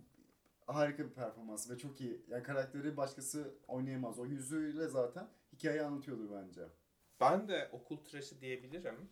harika 0.66 1.04
bir 1.04 1.14
performans 1.14 1.70
ve 1.70 1.78
çok 1.78 2.00
iyi. 2.00 2.24
Yani 2.28 2.42
karakteri 2.42 2.96
başkası 2.96 3.54
oynayamaz. 3.68 4.18
O 4.18 4.26
yüzüyle 4.26 4.88
zaten 4.88 5.28
hikayeyi 5.52 5.82
anlatıyordur 5.82 6.30
bence. 6.32 6.62
Ben 7.20 7.48
de 7.48 7.68
okul 7.72 7.96
tıraşı 8.04 8.40
diyebilirim. 8.40 9.10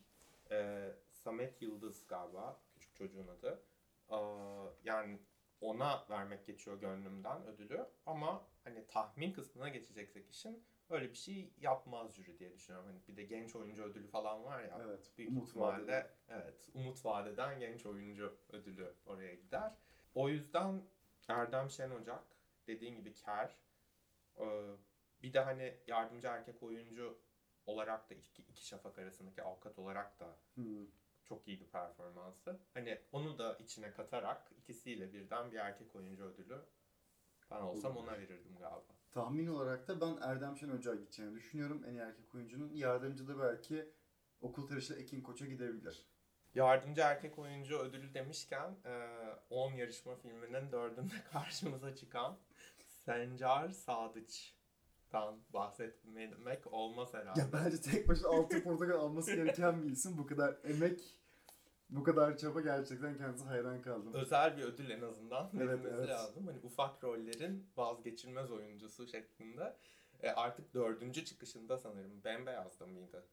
Ee, 0.50 0.92
Samet 1.10 1.62
Yıldız 1.62 2.06
galiba 2.06 2.60
küçük 2.74 2.96
çocuğun 2.96 3.28
adı. 3.28 3.62
Aa, 4.08 4.66
yani 4.84 5.18
ona 5.60 6.04
vermek 6.10 6.46
geçiyor 6.46 6.80
gönlümden 6.80 7.46
ödülü. 7.46 7.86
Ama 8.06 8.46
hani 8.64 8.86
tahmin 8.86 9.32
kısmına 9.32 9.68
geçeceksek 9.68 10.30
işin 10.30 10.64
öyle 10.90 11.10
bir 11.10 11.16
şey 11.16 11.52
yapmaz 11.60 12.12
jüri 12.14 12.38
diye 12.38 12.52
düşünüyorum. 12.52 12.88
Hani 12.88 13.00
bir 13.08 13.16
de 13.16 13.24
genç 13.24 13.56
oyuncu 13.56 13.82
ödülü 13.82 14.06
falan 14.06 14.44
var 14.44 14.62
ya. 14.62 14.80
Evet. 14.86 15.12
Büyük 15.18 15.30
Umut 15.30 15.48
ihtimalle 15.48 15.82
vadeden. 15.82 16.08
evet 16.28 16.68
Umut 16.74 17.04
Vadeden 17.04 17.60
genç 17.60 17.86
oyuncu 17.86 18.36
ödülü 18.52 18.94
oraya 19.06 19.34
gider. 19.34 19.72
O 20.14 20.28
yüzden 20.28 20.82
Erdem 21.28 21.70
Şen 21.70 21.90
Ocak 21.90 22.24
dediğin 22.66 22.96
gibi 22.96 23.14
Ker. 23.14 23.58
Ee, 24.36 24.70
bir 25.22 25.32
de 25.32 25.40
hani 25.40 25.74
yardımcı 25.86 26.26
erkek 26.26 26.62
oyuncu 26.62 27.18
olarak 27.66 28.10
da 28.10 28.14
iki, 28.14 28.42
iki 28.42 28.66
şafak 28.66 28.98
arasındaki 28.98 29.42
avukat 29.42 29.78
olarak 29.78 30.20
da 30.20 30.38
Hmm. 30.54 30.86
çok 31.24 31.48
iyiydi 31.48 31.66
performansı. 31.72 32.60
Hani 32.74 33.00
onu 33.12 33.38
da 33.38 33.54
içine 33.54 33.92
katarak 33.92 34.52
ikisiyle 34.56 35.12
birden 35.12 35.52
bir 35.52 35.56
erkek 35.56 35.96
oyuncu 35.96 36.24
ödülü 36.24 36.62
ben 37.50 37.60
olsam 37.60 37.96
ona 37.96 38.18
verirdim 38.18 38.56
galiba. 38.58 38.94
Tahmin 39.12 39.46
olarak 39.46 39.88
da 39.88 40.00
ben 40.00 40.16
Erdem 40.20 40.56
Şen 40.56 40.68
Hoca'ya 40.68 40.96
gideceğini 40.96 41.34
düşünüyorum. 41.34 41.84
En 41.86 41.94
iyi 41.94 41.98
erkek 42.00 42.34
oyuncunun. 42.34 42.72
Yardımcı 42.72 43.28
da 43.28 43.38
belki 43.38 43.92
okul 44.40 44.66
tıraşı 44.66 44.94
Ekin 44.94 45.22
Koç'a 45.22 45.46
gidebilir. 45.46 46.06
Yardımcı 46.54 47.00
erkek 47.00 47.38
oyuncu 47.38 47.78
ödülü 47.78 48.14
demişken 48.14 48.76
e, 48.84 49.06
10 49.50 49.72
yarışma 49.72 50.16
filminin 50.16 50.72
dördünde 50.72 51.14
karşımıza 51.32 51.94
çıkan 51.94 52.36
Sencar 52.86 53.68
Sadıç'tan 53.68 55.38
bahsetmek 55.52 56.72
olmaz 56.72 57.14
herhalde. 57.14 57.40
Ya 57.40 57.46
bence 57.52 57.80
tek 57.80 58.08
başına 58.08 58.28
altın 58.28 58.60
portakal 58.60 58.94
alması 58.94 59.34
gereken 59.34 59.82
bir 59.82 59.90
isim. 59.90 60.18
Bu 60.18 60.26
kadar 60.26 60.56
emek, 60.64 61.00
bu 61.90 62.02
kadar 62.02 62.36
çaba 62.38 62.60
gerçekten 62.60 63.16
kendisi 63.16 63.44
hayran 63.44 63.82
kaldım. 63.82 64.12
Özel 64.14 64.56
bir 64.56 64.62
ödül 64.62 64.90
en 64.90 65.02
azından 65.02 65.50
Evet, 65.56 65.68
verilmesi 65.68 65.96
evet. 65.96 66.08
lazım. 66.08 66.46
Hani 66.46 66.58
ufak 66.62 67.04
rollerin 67.04 67.66
vazgeçilmez 67.76 68.50
oyuncusu 68.50 69.06
şeklinde. 69.06 69.76
E, 70.22 70.30
artık 70.30 70.74
dördüncü 70.74 71.24
çıkışında 71.24 71.78
sanırım 71.78 72.24
Bembeyaz'da 72.24 72.86
mıydı? 72.86 73.24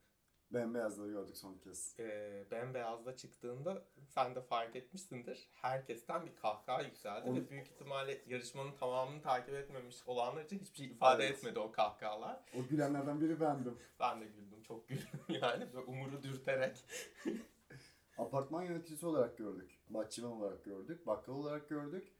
Bembeyazları 0.54 1.12
gördük 1.12 1.38
son 1.38 1.58
kez. 1.58 1.96
e, 2.00 2.46
bembeyazda 2.52 3.16
çıktığında 3.16 3.84
sen 4.08 4.36
de 4.36 4.42
fark 4.42 4.76
etmişsindir. 4.76 5.48
Herkesten 5.54 6.26
bir 6.26 6.36
kahkaha 6.36 6.82
yükseldi 6.82 7.30
Onu- 7.30 7.38
ve 7.40 7.50
büyük 7.50 7.68
ihtimalle 7.68 8.22
yarışmanın 8.28 8.72
tamamını 8.72 9.22
takip 9.22 9.54
etmemiş 9.56 10.08
olanlar 10.08 10.44
için 10.46 10.60
hiçbir 10.60 10.78
şey 10.78 10.86
ifade 10.88 11.24
Evet. 11.26 11.38
etmedi 11.38 11.60
o 11.60 11.72
kahkahalar. 11.72 12.40
O 12.60 12.68
gülenlerden 12.70 13.22
biri 13.22 13.40
bendim. 13.42 13.78
Ben 14.00 14.22
de 14.22 14.26
güldüm, 14.26 14.64
çok 14.64 14.88
güldüm 14.88 15.06
yani. 15.42 15.74
Böyle 15.74 15.86
umuru 15.86 16.24
dürterek. 16.24 16.78
Apartman 18.18 18.64
yöneticisi 18.64 19.06
olarak 19.06 19.38
gördük. 19.38 19.80
Bahçıvan 19.90 20.32
olarak 20.32 20.64
gördük. 20.66 21.08
Bakkal 21.08 21.34
olarak 21.34 21.70
gördük. 21.70 22.12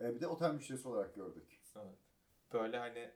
E, 0.00 0.14
bir 0.14 0.20
de 0.20 0.26
otel 0.26 0.54
müşterisi 0.54 0.88
olarak 0.88 1.14
gördük. 1.14 1.60
Evet. 1.76 1.98
Böyle 2.52 2.78
hani 2.78 3.10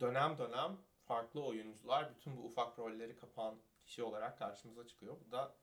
dönem 0.00 0.38
dönem 0.38 0.76
farklı 1.06 1.44
oyuncular 1.44 2.14
bütün 2.14 2.36
bu 2.36 2.42
ufak 2.44 2.78
rolleri 2.78 3.16
kapan 3.16 3.58
kişi 3.84 4.02
olarak 4.02 4.38
karşımıza 4.38 4.86
çıkıyor. 4.86 5.16
Bu 5.26 5.32
da 5.32 5.54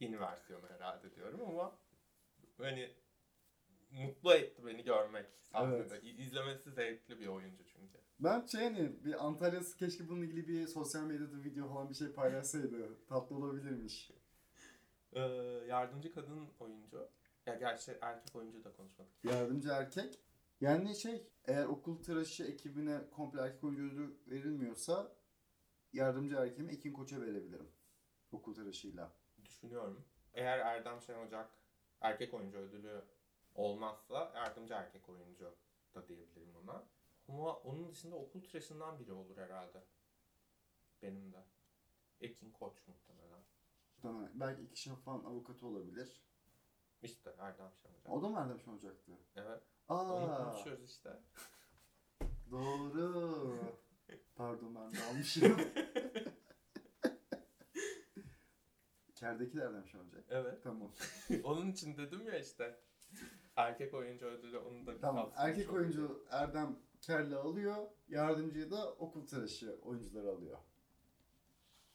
yeni 0.00 0.20
versiyonu 0.20 0.68
herhalde 0.68 1.14
diyorum 1.14 1.40
ama 1.48 1.78
hani 2.58 2.94
mutlu 3.90 4.32
etti 4.34 4.66
beni 4.66 4.84
görmek 4.84 5.26
sahnede. 5.42 6.00
İ- 6.02 6.16
İzlemesi 6.22 6.70
zevkli 6.70 7.20
bir 7.20 7.26
oyuncu 7.26 7.64
çünkü. 7.66 7.98
Ben 8.20 8.46
şey 8.46 8.60
hani 8.64 9.04
bir 9.04 9.26
Antalya 9.26 9.60
keşke 9.78 10.08
bununla 10.08 10.24
ilgili 10.24 10.48
bir 10.48 10.66
sosyal 10.66 11.02
medyada 11.02 11.44
video 11.44 11.68
falan 11.68 11.90
bir 11.90 11.94
şey 11.94 12.12
paylaşsaydı. 12.12 13.06
Tatlı 13.08 13.36
olabilirmiş. 13.36 14.10
Ee, 15.12 15.20
yardımcı 15.68 16.14
kadın 16.14 16.48
oyuncu. 16.60 17.08
Ya 17.46 17.54
gerçi 17.54 17.98
erkek 18.00 18.36
oyuncu 18.36 18.64
da 18.64 18.72
konuşmadık. 18.72 19.12
Yardımcı 19.24 19.68
erkek. 19.68 20.18
Yani 20.60 20.96
şey 20.96 21.26
eğer 21.44 21.64
okul 21.64 22.02
tıraşı 22.02 22.44
ekibine 22.44 23.10
komple 23.10 23.40
erkek 23.40 23.64
oyuncu 23.64 24.16
verilmiyorsa 24.26 25.12
yardımcı 25.92 26.36
erkeğimi 26.36 26.72
Ekin 26.72 26.92
Koç'a 26.92 27.20
verebilirim. 27.20 27.70
Okul 28.32 28.54
tıraşıyla. 28.54 29.12
Düşünüyorum. 29.44 30.04
Eğer 30.34 30.58
Erdem 30.58 31.00
Şen 31.00 31.26
Ocak 31.26 31.50
erkek 32.00 32.34
oyuncu 32.34 32.58
ödülü 32.58 33.04
olmazsa 33.54 34.32
yardımcı 34.34 34.74
erkek 34.74 35.08
oyuncu 35.08 35.56
da 35.94 36.08
diyebilirim 36.08 36.56
ona. 36.56 36.84
Ama 37.28 37.56
onun 37.56 37.88
dışında 37.88 38.16
okul 38.16 38.42
tıraşından 38.42 38.98
biri 39.00 39.12
olur 39.12 39.36
herhalde. 39.36 39.84
Benim 41.02 41.32
de. 41.32 41.44
Ekin 42.20 42.52
Koç 42.52 42.86
muhtemelen. 42.86 43.42
Tamam. 44.02 44.28
Belki 44.34 44.62
iki 44.62 44.80
şafağın 44.80 45.24
avukatı 45.24 45.66
olabilir. 45.66 46.22
İşte 47.02 47.34
Erdem 47.38 47.72
Şen 47.82 47.90
Ocak. 47.90 48.12
O 48.12 48.22
da 48.22 48.28
mı 48.28 48.38
Erdem 48.38 48.60
Şen 48.60 48.72
olacaktı? 48.72 49.12
Evet. 49.36 49.62
Onu 49.88 50.12
Aa, 50.32 50.50
konuşuyoruz 50.52 50.90
işte. 50.90 51.10
doğru. 52.50 53.58
Pardon 54.36 54.74
ben 54.74 54.92
de 54.92 55.04
almışım. 55.10 55.56
Kerdeki 59.14 59.56
de 59.56 59.62
Erdem 59.62 59.86
Şen 59.86 59.98
olacak. 59.98 60.24
Evet. 60.30 60.62
Tamam. 60.64 60.92
Onun 61.44 61.72
için 61.72 61.96
dedim 61.96 62.26
ya 62.26 62.38
işte. 62.38 62.80
Erkek 63.56 63.94
oyuncu 63.94 64.26
ödülü 64.26 64.58
onu 64.58 64.86
da 64.86 64.94
bir 64.96 65.00
Tamam. 65.00 65.32
Erkek 65.36 65.68
oldu. 65.70 65.76
oyuncu 65.78 66.26
Erdem 66.30 66.78
Kerli 67.00 67.36
alıyor. 67.36 67.76
Yardımcıyı 68.08 68.70
da 68.70 68.92
okul 68.92 69.26
tıraşı 69.26 69.78
oyuncuları 69.82 70.30
alıyor. 70.30 70.58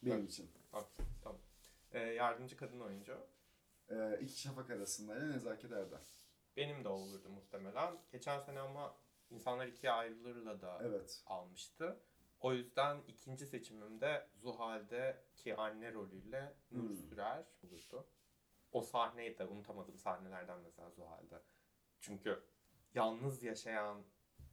Benim 0.03 0.17
Evet. 0.17 0.31
için. 0.31 0.51
Okey, 0.73 1.05
tamam. 1.23 1.41
Ee, 1.91 1.99
yardımcı 1.99 2.57
kadın 2.57 2.79
oyuncu. 2.79 3.17
Ee, 3.89 4.19
iki 4.21 4.41
şafak 4.41 4.69
arasında 4.69 5.15
Nezaket 5.25 5.71
Erdem. 5.71 6.01
Benim 6.57 6.83
de 6.83 6.87
olurdu 6.89 7.29
muhtemelen. 7.29 7.97
Geçen 8.11 8.39
sene 8.39 8.59
ama 8.59 8.95
insanlar 9.29 9.67
ikiye 9.67 9.91
ayrılırla 9.91 10.61
da 10.61 10.79
Evet. 10.83 11.23
almıştı. 11.25 11.99
O 12.39 12.53
yüzden 12.53 13.01
ikinci 13.07 13.45
seçimimde 13.47 14.27
Zuhal'deki 14.35 15.55
anne 15.55 15.93
rolüyle 15.93 16.53
Nur 16.71 16.89
Hmm. 16.89 16.95
Sürer 16.95 17.43
olurdu. 17.61 18.05
O 18.71 18.81
sahneyi 18.81 19.37
de 19.37 19.45
unutamadığım 19.45 19.97
sahnelerden 19.97 20.59
mesela 20.59 20.89
Zuhal'de. 20.89 21.41
Çünkü 22.01 22.43
yalnız 22.93 23.43
yaşayan 23.43 24.03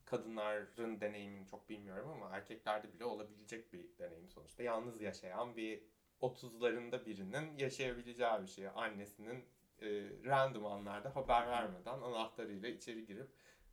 kadınların 0.05 1.01
deneyimini 1.01 1.47
çok 1.47 1.69
bilmiyorum 1.69 2.11
ama 2.11 2.37
erkeklerde 2.37 2.93
bile 2.93 3.05
olabilecek 3.05 3.73
bir 3.73 3.99
deneyim 3.99 4.29
sonuçta. 4.31 4.63
Yalnız 4.63 5.01
yaşayan 5.01 5.57
bir 5.57 5.83
30'larında 6.21 7.07
birinin 7.07 7.59
yaşayabileceği 7.59 8.43
bir 8.43 8.47
şey. 8.47 8.69
Annesinin 8.69 9.45
e, 9.83 9.88
random 10.25 10.66
anlarda 10.66 11.16
haber 11.16 11.49
vermeden 11.49 12.01
anahtarıyla 12.01 12.69
içeri 12.69 13.07
girip 13.07 13.31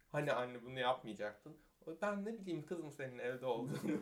hani 0.07 0.31
anne 0.33 0.63
bunu 0.63 0.79
yapmayacaktın. 0.79 1.57
Ben 2.01 2.25
ne 2.25 2.39
bileyim 2.39 2.65
kızım 2.65 2.91
senin 2.91 3.19
evde 3.19 3.45
olduğunu. 3.45 4.01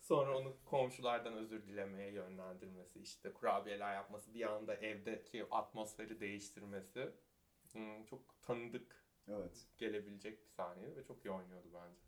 Sonra 0.00 0.38
onu 0.38 0.56
komşulardan 0.64 1.34
özür 1.34 1.66
dilemeye 1.66 2.12
yönlendirmesi, 2.12 3.00
işte 3.00 3.32
kurabiyeler 3.32 3.94
yapması, 3.94 4.34
bir 4.34 4.52
anda 4.52 4.74
evdeki 4.74 5.46
atmosferi 5.50 6.20
değiştirmesi 6.20 7.10
hmm, 7.72 8.04
çok 8.04 8.42
tanıdık 8.42 9.04
Evet. 9.28 9.66
gelebilecek 9.78 10.44
bir 10.44 10.48
sahneydi 10.48 10.96
ve 10.96 11.04
çok 11.04 11.24
iyi 11.24 11.30
oynuyordu 11.30 11.68
bence. 11.74 12.00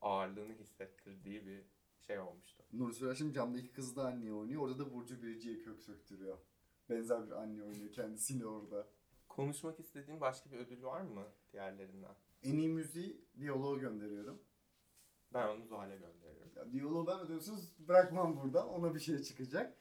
Ağırlığını 0.00 0.52
hissettirdiği 0.52 1.46
bir 1.46 1.64
şey 2.00 2.18
olmuştu. 2.18 2.64
Nur 2.72 2.92
Sürer 2.92 3.14
şimdi 3.14 3.34
camdaki 3.34 3.72
kız 3.72 3.96
da 3.96 4.06
anne 4.06 4.32
oynuyor. 4.32 4.62
Orada 4.62 4.78
da 4.78 4.92
Burcu 4.94 5.22
Birici'ye 5.22 5.58
kök 5.58 5.80
söktürüyor. 5.80 6.38
Benzer 6.90 7.26
bir 7.26 7.32
anne 7.32 7.62
oynuyor 7.62 7.92
kendisiyle 7.92 8.46
orada. 8.46 8.86
Konuşmak 9.28 9.80
istediğin 9.80 10.20
başka 10.20 10.50
bir 10.50 10.58
ödül 10.58 10.82
var 10.82 11.00
mı 11.00 11.26
diğerlerinden? 11.52 12.14
En 12.42 12.58
iyi 12.58 12.68
müziği 12.68 13.24
diyaloğu 13.38 13.80
gönderiyorum. 13.80 14.42
Ben 15.34 15.48
onu 15.48 15.64
Zuhal'e 15.64 15.96
gönderirim. 15.96 16.50
Ya, 16.56 16.72
diyaloğu 16.72 17.06
ben 17.06 17.20
ödülsüz 17.20 17.88
bırakmam 17.88 18.36
buradan. 18.36 18.68
Ona 18.68 18.94
bir 18.94 19.00
şey 19.00 19.22
çıkacak. 19.22 19.76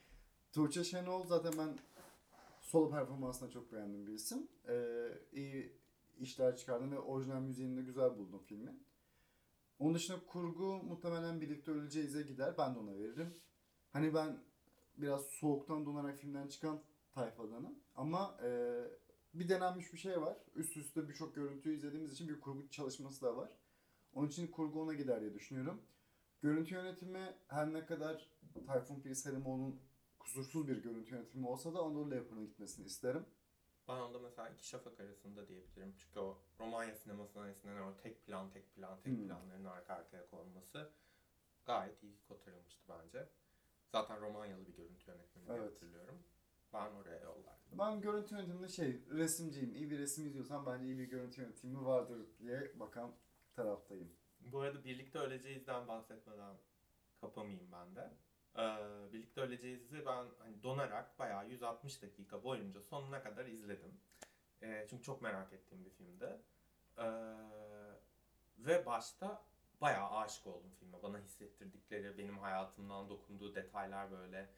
Tuğçe 0.52 0.84
Şenol 0.84 1.26
zaten 1.26 1.54
ben 1.58 1.78
solo 2.62 2.90
performansına 2.92 3.50
çok 3.50 3.72
beğendiğim 3.72 4.08
bir 4.08 4.14
isim. 4.14 4.48
Ee, 4.68 5.08
iyi 5.32 5.74
işler 6.20 6.58
çıkardım 6.58 6.92
ve 6.92 7.00
orijinal 7.00 7.42
müziğini 7.42 7.78
de 7.78 7.82
güzel 7.82 8.18
buldum 8.18 8.44
filmin. 8.46 8.84
Onun 9.80 9.96
dışında 9.96 10.26
kurgu 10.28 10.84
muhtemelen 10.84 11.42
birlikte 11.42 11.72
öleceğize 11.72 12.22
gider. 12.22 12.56
Ben 12.58 12.76
de 12.76 12.80
ona 12.80 12.98
veririm. 12.98 13.34
Hani 13.94 14.14
ben 14.14 14.44
biraz 14.98 15.26
soğuktan 15.26 15.86
donarak 15.86 16.18
filmden 16.18 16.48
çıkan 16.48 16.82
tayfadanım. 17.24 17.80
Ama 17.96 18.38
e, 18.44 18.50
bir 19.34 19.50
denenmiş 19.50 19.94
bir 19.94 19.98
şey 19.98 20.22
var. 20.22 20.38
Üst 20.56 20.78
üste 20.78 21.10
birçok 21.10 21.36
görüntüyü 21.36 21.76
izlediğimiz 21.76 22.14
için 22.14 22.30
bir 22.30 22.40
kurgu 22.40 22.70
çalışması 22.70 23.26
da 23.26 23.38
var. 23.38 23.52
Onun 24.14 24.28
için 24.28 24.48
kurgu 24.48 24.82
ona 24.82 24.94
gider 24.94 25.22
diye 25.22 25.34
düşünüyorum. 25.34 25.82
Görüntü 26.42 26.74
yönetimi 26.76 27.36
her 27.48 27.74
ne 27.74 27.86
kadar 27.86 28.30
Tayfun 28.68 29.00
Piri 29.00 29.16
Selimoğlu'nun 29.16 29.80
kusursuz 30.20 30.68
bir 30.68 30.78
görüntü 30.78 31.16
yönetimi 31.16 31.48
olsa 31.48 31.74
da 31.74 31.80
Anadolu 31.80 32.12
Leopar'ın 32.12 32.46
gitmesini 32.46 32.86
isterim. 32.86 33.26
Ben 33.88 34.00
onda 34.00 34.20
mesela 34.20 34.50
iki 34.50 34.68
şafak 34.68 35.00
arasında 35.00 35.48
diyebilirim. 35.48 35.94
Çünkü 35.98 36.20
o 36.20 36.38
Romanya 36.60 36.96
sinemasına 36.96 37.50
esinlenen 37.50 37.82
o 37.82 37.98
tek 37.98 38.26
plan, 38.26 38.50
tek 38.52 38.76
plan, 38.76 39.02
tek 39.04 39.14
Hmm. 39.18 39.28
planların 39.28 39.66
arka 39.66 39.94
arkaya 39.94 40.30
konması 40.30 40.90
gayet 41.66 42.04
iyi 42.04 42.18
kotarılmıştı 42.28 42.84
bence. 42.90 43.30
Zaten 43.92 44.22
Romanyalı 44.22 44.68
bir 44.68 44.74
görüntü 44.74 45.12
yönetmeni 45.12 45.46
Evet. 45.50 45.72
hatırlıyorum. 45.74 46.16
Ben 46.74 46.92
oraya 46.92 47.20
yollardım. 47.20 47.80
Ben 47.80 48.02
görüntü 48.02 48.36
yönetiminde 48.36 48.68
şey 48.68 49.02
resimciyim. 49.10 49.76
İyi 49.76 49.92
bir 49.92 50.00
resim 50.00 50.26
izliyorsam 50.26 50.66
bence 50.66 50.86
iyi 50.86 50.98
bir 50.98 51.10
görüntü 51.10 51.42
yönetimi 51.42 51.86
vardır 51.86 52.20
diye 52.40 52.80
bakan 52.80 53.12
taraftayım. 53.56 54.12
Bu 54.40 54.60
arada 54.60 54.84
Birlikte 54.84 55.20
Öleceğiz'den 55.20 55.88
bahsetmeden 55.88 56.56
kapamayayım 57.22 57.72
ben 57.72 57.96
de. 57.96 58.14
Ee, 58.58 59.14
Birlikte 59.14 59.42
Öleceğiz'i 59.42 60.06
ben 60.06 60.26
hani 60.40 60.64
donarak 60.64 61.20
bayağı 61.20 61.50
160 61.50 62.02
dakika 62.02 62.44
boyunca 62.44 62.82
sonuna 62.82 63.24
kadar 63.24 63.46
izledim. 63.46 64.02
Ee, 64.62 64.86
çünkü 64.90 65.04
çok 65.04 65.22
merak 65.22 65.54
ettiğim 65.54 65.86
bir 65.86 65.90
filmdi. 65.90 66.42
Ee, 66.98 67.04
ve 68.58 68.86
başta 68.86 69.46
bayağı 69.82 70.10
aşık 70.10 70.48
oldum 70.48 70.72
filme. 70.80 71.04
Bana 71.04 71.20
hissettirdikleri, 71.20 72.18
benim 72.18 72.38
hayatımdan 72.38 73.10
dokunduğu 73.10 73.56
detaylar 73.56 74.12
böyle. 74.12 74.50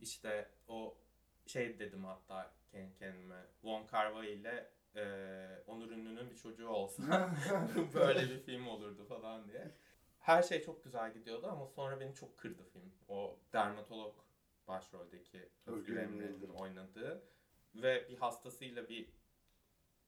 İşte 0.00 0.50
o 0.68 0.98
şey 1.46 1.78
dedim 1.78 2.04
hatta 2.04 2.52
kendi 2.72 2.94
kendime. 2.94 3.46
Von 3.62 3.86
Kar 3.86 4.12
Wai 4.12 4.28
ile 4.28 4.70
e, 4.96 5.04
Onur 5.66 5.90
Ünlü'nün 5.90 6.30
bir 6.30 6.36
çocuğu 6.36 6.68
olsa 6.68 7.02
böyle 7.94 8.30
bir 8.30 8.38
film 8.38 8.66
olurdu 8.66 9.04
falan 9.04 9.48
diye. 9.48 9.70
Her 10.18 10.42
şey 10.42 10.62
çok 10.62 10.84
güzel 10.84 11.14
gidiyordu 11.14 11.46
ama 11.46 11.66
sonra 11.66 12.00
beni 12.00 12.14
çok 12.14 12.38
kırdı 12.38 12.62
film. 12.72 12.92
O 13.08 13.38
dermatolog 13.52 14.14
başroldeki 14.68 15.48
Özgür 15.66 15.80
Özgür 15.80 15.96
Emre 15.96 16.24
Emre'nin 16.24 16.48
oynadığı 16.48 17.22
ve 17.74 18.08
bir 18.08 18.16
hastasıyla 18.16 18.88
bir 18.88 19.08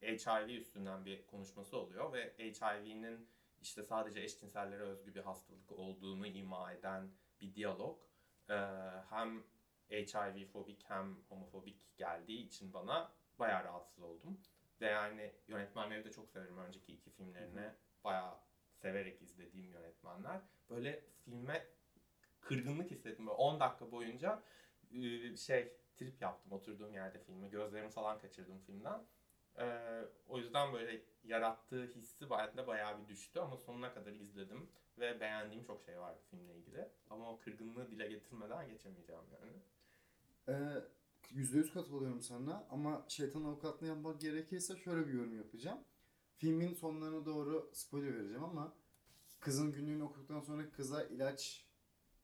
HIV 0.03 0.49
üstünden 0.49 1.05
bir 1.05 1.27
konuşması 1.27 1.77
oluyor 1.77 2.13
ve 2.13 2.35
HIV'nin 2.39 3.29
işte 3.63 3.83
sadece 3.83 4.21
eşcinsellere 4.21 4.83
özgü 4.83 5.15
bir 5.15 5.21
hastalık 5.21 5.73
olduğunu 5.73 6.27
ima 6.27 6.73
eden 6.73 7.11
bir 7.41 7.55
diyalog. 7.55 7.99
Ee, 8.51 8.55
hem 9.11 9.43
HIV 9.91 10.47
fobik 10.47 10.91
hem 10.91 11.17
homofobik 11.29 11.97
geldiği 11.97 12.47
için 12.47 12.73
bana 12.73 13.13
bayağı 13.39 13.65
rahatsız 13.65 14.03
oldum. 14.03 14.41
Ve 14.81 14.87
yani 14.87 15.35
yönetmenleri 15.49 16.05
de 16.05 16.13
çok 16.13 16.31
severim. 16.31 16.59
Önceki 16.59 16.93
iki 16.93 17.11
filmlerini 17.11 17.61
Hı 17.61 17.69
hı. 17.69 17.75
bayağı 18.05 18.35
severek 18.75 19.23
izlediğim 19.23 19.73
yönetmenler. 19.73 20.41
Böyle 20.71 21.05
filme 21.25 21.67
kırgınlık 22.41 22.91
hissettim. 22.91 23.27
Böyle 23.27 23.37
10 23.37 23.61
dakika 23.61 23.93
boyunca 23.93 24.43
e, 24.91 25.37
şey 25.37 25.73
trip 25.97 26.23
yaptım 26.23 26.53
oturduğum 26.53 26.95
yerde 26.95 27.19
filmi. 27.19 27.51
Gözlerimi 27.51 27.91
falan 27.91 28.19
kaçırdım 28.19 28.59
filmden. 28.59 29.07
Ee, 29.59 30.03
o 30.29 30.39
yüzden 30.39 30.73
böyle 30.73 31.03
yarattığı 31.25 31.87
hissi 31.87 32.31
bende 32.31 32.67
bayağı 32.67 33.03
bir 33.03 33.09
düştü 33.09 33.41
ama 33.41 33.57
sonuna 33.57 33.95
kadar 33.95 34.13
izledim 34.13 34.71
ve 34.99 35.21
beğendiğim 35.21 35.65
çok 35.65 35.83
şey 35.83 35.99
vardı 36.01 36.21
filmle 36.31 36.55
ilgili. 36.55 36.89
Ama 37.11 37.33
o 37.33 37.39
kırgınlığı 37.39 37.91
dile 37.91 38.09
getirmeden 38.09 38.69
geçemeyeceğim 38.69 39.23
yani. 39.33 39.53
Ee, 40.49 40.53
%100 41.31 41.73
katılıyorum 41.73 42.21
sana 42.23 42.67
ama 42.71 43.05
şeytan 43.09 43.45
avukatlığını 43.45 43.89
yapmak 43.89 44.21
gerekirse 44.21 44.77
şöyle 44.77 45.07
bir 45.09 45.13
yorum 45.13 45.37
yapacağım. 45.37 45.79
Filmin 46.37 46.75
sonlarına 46.75 47.27
doğru 47.27 47.71
spoiler 47.73 48.15
vereceğim 48.15 48.45
ama 48.45 48.73
kızın 49.41 49.73
günlüğünü 49.73 50.03
okuduktan 50.03 50.41
sonra 50.41 50.71
kıza 50.71 51.03
ilaç 51.05 51.67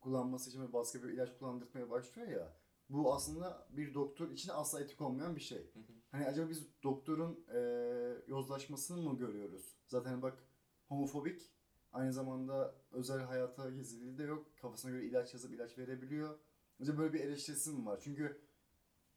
kullanması 0.01 0.51
için 0.51 0.63
ve 0.63 0.73
baskı 0.73 1.03
bir 1.03 1.09
ilaç 1.09 1.39
kullandırmaya 1.39 1.91
başlıyor 1.91 2.29
ya. 2.29 2.53
Bu 2.91 3.15
aslında 3.15 3.67
bir 3.71 3.95
doktor 3.95 4.31
için 4.31 4.51
asla 4.55 4.81
etik 4.81 5.01
olmayan 5.01 5.37
bir 5.37 5.41
şey. 5.41 5.59
Hı 5.59 5.79
hı. 5.81 5.93
Hani 6.11 6.27
acaba 6.27 6.51
biz 6.51 6.67
doktorun 6.83 7.45
eee, 7.55 8.17
yozlaşmasını 8.29 9.03
mı 9.03 9.19
görüyoruz? 9.19 9.77
Zaten 9.87 10.23
bak 10.23 10.45
homofobik 10.89 11.51
aynı 11.93 12.13
zamanda 12.13 12.75
özel 12.93 13.21
hayata 13.21 13.71
gizliliği 13.71 14.19
de 14.19 14.23
yok. 14.23 14.47
Kafasına 14.63 14.91
göre 14.91 15.05
ilaç 15.05 15.35
yazıp 15.35 15.53
ilaç 15.55 15.79
verebiliyor. 15.79 16.39
Acaba 16.83 16.99
böyle 16.99 17.13
bir 17.13 17.21
eleştirisi 17.21 17.71
mi 17.71 17.87
var? 17.87 18.01
Çünkü 18.05 18.41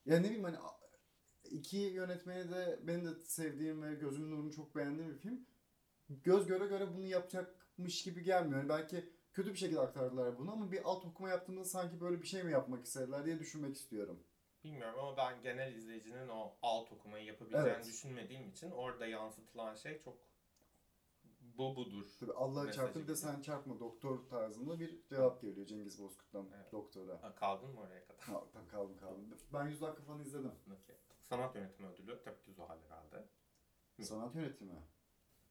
yani 0.05 0.22
ne 0.22 0.26
bileyim 0.26 0.43
hani 0.43 0.57
iki 1.51 1.78
yönetmeni 1.78 2.51
de 2.51 2.80
benim 2.84 3.05
de 3.05 3.24
sevdiğim 3.24 3.84
ve 3.84 3.95
gözümün 3.95 4.32
nurunu 4.32 4.53
çok 4.53 4.76
beğendiğim 4.76 5.11
bir 5.13 5.18
film. 5.18 5.45
Göz 6.09 6.47
göre 6.47 6.68
göre 6.68 6.93
bunu 6.95 7.05
yapacakmış 7.05 8.03
gibi 8.03 8.24
gelmiyor. 8.24 8.59
Yani 8.59 8.70
belki 8.70 9.09
kötü 9.34 9.53
bir 9.53 9.57
şekilde 9.57 9.80
aktardılar 9.80 10.38
bunu 10.38 10.51
ama 10.51 10.72
bir 10.72 10.82
alt 10.84 11.05
okuma 11.05 11.30
yaptığında 11.30 11.66
sanki 11.66 12.01
böyle 12.01 12.22
bir 12.22 12.28
şey 12.28 12.43
mi 12.43 12.51
yapmak 12.51 12.86
istediler 12.86 13.26
diye 13.26 13.39
düşünmek 13.39 13.76
istiyorum. 13.76 14.24
Bilmiyorum 14.63 14.99
ama 14.99 15.18
ben 15.18 15.41
genel 15.41 15.74
izleyicinin 15.76 16.28
o 16.28 16.53
alt 16.61 16.91
okumayı 16.91 17.26
yapabileceğini 17.26 17.70
Evet. 17.70 17.86
düşünmediğim 17.86 18.49
için 18.49 18.72
orada 18.72 19.05
yansıtılan 19.05 19.76
şey 19.76 20.01
çok 20.01 20.18
bu 21.57 21.75
budur. 21.75 22.05
Tabii 22.19 22.33
Allah 22.33 22.59
mesajı 22.63 22.77
çarptı 22.77 23.03
bir 23.03 23.07
de 23.07 23.15
sen 23.15 23.41
çarpma 23.41 23.79
doktor 23.79 24.25
tarzında 24.27 24.79
bir 24.79 25.05
cevap 25.07 25.41
geliyor 25.41 25.67
Cengiz 25.67 26.01
Bozkurt'tan 26.01 26.47
Evet. 26.55 26.71
doktora. 26.71 27.23
Ha, 27.23 27.35
Kaldın 27.35 27.69
mı 27.69 27.79
oraya 27.79 28.05
kadar? 28.07 28.19
Ha, 28.21 28.43
tamam 28.53 28.67
kaldım 28.67 28.97
kaldım. 28.97 29.37
Ben 29.53 29.65
100 29.67 29.81
dakika 29.81 30.03
falan 30.03 30.19
izledim. 30.21 30.51
Okey. 30.81 30.95
Sanat 31.21 31.55
yönetimi 31.55 31.89
ödülü 31.89 32.21
tabii 32.23 32.41
ki 32.41 32.51
Zuhal 32.53 32.77
herhalde. 32.89 33.25
Sanat 34.01 34.35
yönetimi. 34.35 34.83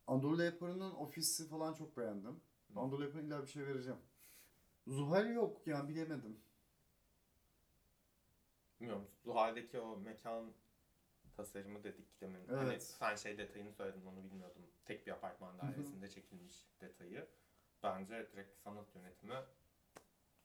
Anadolu 0.06 0.42
Yaparı'nın 0.42 0.90
ofisi 0.94 1.48
falan 1.48 1.74
çok 1.74 1.96
beğendim. 1.96 2.40
Hı. 2.74 2.80
Anadolu 2.80 3.04
illa 3.04 3.42
bir 3.42 3.46
şey 3.48 3.66
vereceğim. 3.66 3.98
Zuhal 4.86 5.30
yok 5.34 5.66
yani 5.66 5.88
bilemedim. 5.88 6.40
Bilmiyorum. 8.80 9.06
Zuhal'deki 9.24 9.80
o 9.80 9.96
mekan 9.96 10.52
tasarımı 11.36 11.84
dedik 11.84 12.20
demin. 12.20 12.48
Hani 12.48 12.70
Evet. 12.70 12.82
sen 12.82 13.16
şey 13.16 13.38
detayını 13.38 13.72
söyledin 13.72 14.06
onu 14.06 14.24
bilmiyordum. 14.24 14.62
Tek 14.84 15.06
bir 15.06 15.12
apartman 15.12 15.54
hı. 15.54 15.58
dairesinde 15.58 16.10
çekilmiş 16.10 16.66
detayı. 16.80 17.28
Bence 17.82 18.28
direkt 18.32 18.56
sanat 18.58 18.94
yönetimi 18.94 19.34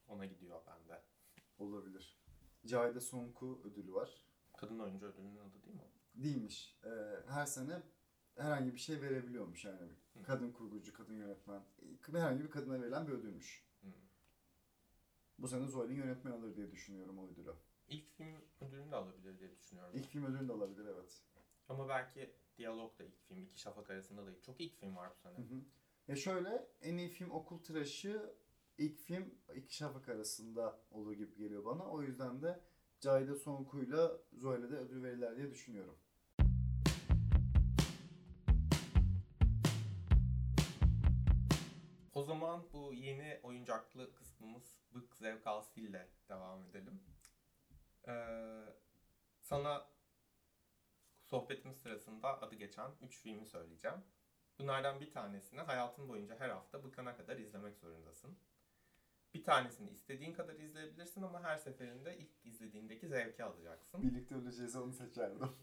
ona 0.08 0.26
gidiyor 0.26 0.62
bende. 0.68 1.02
Olabilir. 1.60 2.20
Cahide 2.66 3.00
Sonku 3.00 3.62
ödülü 3.64 3.94
var. 3.94 4.26
Kadın 4.58 4.80
oyuncu 4.80 5.06
ödülünün 5.06 5.38
adı 5.38 5.64
değil 5.64 5.76
mi? 5.76 5.82
o? 5.82 6.24
Değilmiş. 6.24 6.80
Ee, 6.86 6.90
her 7.28 7.46
sene 7.46 7.82
herhangi 8.36 8.74
bir 8.74 8.80
şey 8.80 9.02
verebiliyormuş 9.02 9.66
yani. 9.66 9.92
Hı. 10.14 10.24
Kadın 10.24 10.52
kurgucu, 10.52 10.94
kadın 10.94 11.14
yönetmen. 11.14 11.62
Herhangi 12.12 12.44
bir 12.44 12.50
kadına 12.50 12.82
verilen 12.82 13.08
bir 13.08 13.14
ödülmüş. 13.14 13.66
Hmm. 13.82 13.92
Bu 15.40 15.48
sene 15.48 15.68
Zuhal'in 15.68 15.96
yönetmen 15.96 16.32
alır 16.32 16.56
diye 16.56 16.72
düşünüyorum 16.72 17.20
o 17.20 17.28
ödülü. 17.28 17.54
İlk 17.90 18.10
film 18.18 18.36
ödülünü 18.62 18.92
de 18.92 18.96
alabilir 18.96 19.40
diye 19.40 19.52
düşünüyorum. 19.52 19.92
İlk 19.96 20.08
film 20.08 20.26
ödülünü 20.26 20.48
de 20.48 20.54
alabilir 20.54 20.86
evet. 20.86 21.24
Ama 21.70 21.90
belki 21.90 22.34
Diyalog 22.58 23.00
da 23.00 23.04
ilk 23.04 23.20
film. 23.28 23.44
iki 23.44 23.60
Şafak 23.60 23.90
arasında 23.90 24.26
da. 24.26 24.42
Çok 24.42 24.62
ilk 24.62 24.76
film 24.80 24.96
var 24.96 25.10
bu 25.10 25.20
sene. 25.20 25.38
Hı 25.38 25.42
hı. 25.42 25.62
Ya 26.08 26.16
şöyle 26.16 26.68
en 26.82 26.98
iyi 26.98 27.10
film 27.10 27.32
Okul 27.32 27.64
Tıraşı 27.64 28.34
ilk 28.78 29.00
film 29.00 29.36
iki 29.56 29.76
şafak 29.76 30.10
arasında 30.10 30.82
olur 30.92 31.14
gibi 31.14 31.36
geliyor 31.36 31.66
bana. 31.66 31.86
O 31.92 32.02
yüzden 32.02 32.42
de 32.42 32.60
Cahide 33.00 33.36
Sonku'yla 33.36 34.18
Zuhal'e 34.34 34.70
de 34.72 34.76
ödül 34.76 35.04
verirler 35.04 35.38
diye 35.38 35.52
düşünüyorum. 35.52 35.98
O 42.14 42.24
zaman 42.24 42.64
bu 42.74 42.94
yeni 42.94 43.40
oyuncaklı 43.44 44.14
kısmımız 44.16 44.80
Bık 44.96 45.16
Zevk 45.16 45.48
Alsı 45.48 45.80
ile 45.80 46.10
devam 46.30 46.66
edelim. 46.66 47.02
Ee, 48.10 48.66
sana 49.41 49.88
sohbetimiz 51.24 51.78
sırasında 51.78 52.41
adı 52.41 52.55
geçen 52.55 52.91
3 53.01 53.18
filmi 53.22 53.45
söyleyeceğim. 53.45 53.97
Bunlardan 54.60 54.99
bir 54.99 55.12
tanesini 55.12 55.62
hayatın 55.62 56.10
boyunca 56.10 56.39
her 56.39 56.49
hafta 56.49 56.84
bıkana 56.84 57.18
kadar 57.18 57.38
izlemek 57.38 57.78
zorundasın. 57.78 58.38
Bir 59.34 59.43
tanesini 59.43 59.89
istediğin 59.89 60.34
kadar 60.34 60.55
izleyebilirsin 60.55 61.22
ama 61.22 61.43
her 61.43 61.57
seferinde 61.57 62.18
ilk 62.18 62.45
izlediğindeki 62.45 63.07
zevki 63.07 63.43
alacaksın. 63.43 64.03
Birlikte 64.03 64.36
öleceğiz 64.36 64.76
onu 64.76 64.93
seçerdim. 64.93 65.51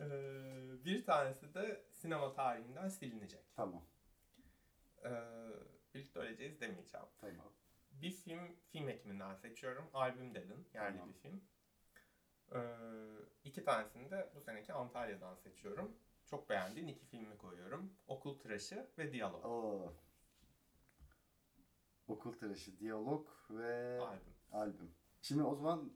Ee, 0.00 0.84
bir 0.84 1.04
tanesi 1.04 1.54
de 1.54 1.84
sinema 1.92 2.32
tarihinden 2.32 2.88
silinecek. 2.88 3.44
tamam. 3.56 3.84
Ee, 5.04 5.10
birlikte 5.94 6.20
öleceğiz 6.20 6.60
demeyeceğim. 6.60 7.06
Tamam. 7.20 7.52
Bir 7.90 8.10
film 8.10 8.56
film 8.72 8.88
ekiminden 8.88 9.34
seçiyorum. 9.34 9.90
Albüm 9.94 10.34
dedin. 10.34 10.68
Yerli 10.74 10.96
Tamam. 10.98 11.14
bir 11.14 11.18
film. 11.18 11.44
Ee, 12.54 12.58
iki 13.44 13.64
tanesini 13.64 14.10
de 14.10 14.30
bu 14.34 14.40
seneki 14.40 14.72
Antalya'dan 14.72 15.34
seçiyorum. 15.34 15.96
Çok 16.26 16.48
beğendiğin 16.50 16.86
iki 16.86 17.06
filmi 17.06 17.38
koyuyorum. 17.38 17.92
Okul 18.06 18.38
Tıraşı 18.38 18.88
ve 18.98 19.12
Diyalog. 19.12 19.44
Oo. 19.44 19.92
Okul 22.08 22.32
Tıraşı, 22.32 22.78
Diyalog 22.78 23.28
ve 23.50 24.00
Albüm. 24.00 24.34
albüm. 24.52 24.94
Şimdi 25.22 25.42
o 25.42 25.54
zaman 25.54 25.92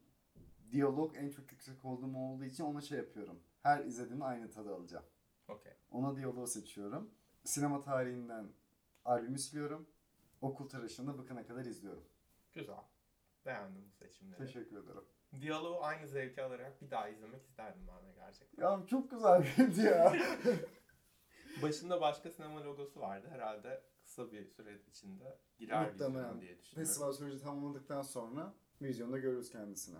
Diyalog 0.71 1.17
en 1.17 1.29
çok 1.29 1.51
yüksek 1.51 1.85
olduğum 1.85 2.17
olduğu 2.17 2.43
için 2.43 2.63
ona 2.63 2.81
şey 2.81 2.97
yapıyorum. 2.97 3.43
Her 3.63 3.85
izlediğimde 3.85 4.23
aynı 4.25 4.51
tadı 4.51 4.75
alacağım. 4.75 5.05
Okey. 5.47 5.73
Ona 5.91 6.15
diyaloğu 6.15 6.47
seçiyorum. 6.47 7.13
Sinema 7.43 7.81
tarihinden 7.81 8.47
albümü 9.05 9.39
siliyorum. 9.39 9.89
Okul 10.41 10.69
tıraşında 10.69 11.17
bıkana 11.17 11.45
kadar 11.45 11.65
izliyorum. 11.65 12.03
Güzel. 12.53 12.79
Beğendim 13.45 13.85
bu 13.91 13.95
seçimleri. 13.95 14.37
Teşekkür 14.37 14.77
ederim. 14.77 15.03
Diyaloğu 15.41 15.83
aynı 15.83 16.07
zevki 16.07 16.43
alarak 16.43 16.81
bir 16.81 16.91
daha 16.91 17.09
izlemek 17.09 17.43
isterdim 17.43 17.81
ben 17.87 18.07
de 18.09 18.13
gerçekten. 18.15 18.63
Ya 18.63 18.85
çok 18.87 19.11
güzel 19.11 19.43
bir 19.57 19.83
ya. 19.83 20.13
Başında 21.61 22.01
başka 22.01 22.29
sinema 22.31 22.63
logosu 22.63 22.99
vardı. 22.99 23.27
Herhalde 23.31 23.83
kısa 24.03 24.31
bir 24.31 24.45
süre 24.45 24.79
içinde 24.87 25.37
girer 25.57 25.91
Muhtemelen. 25.91 26.41
diye 26.41 26.59
düşünüyorum. 26.59 26.87
Festival 26.87 27.13
süreci 27.13 27.43
tamamladıktan 27.43 28.01
sonra 28.01 28.53
Vizyonda 28.81 29.17
görürüz 29.17 29.49
kendisini. 29.49 29.99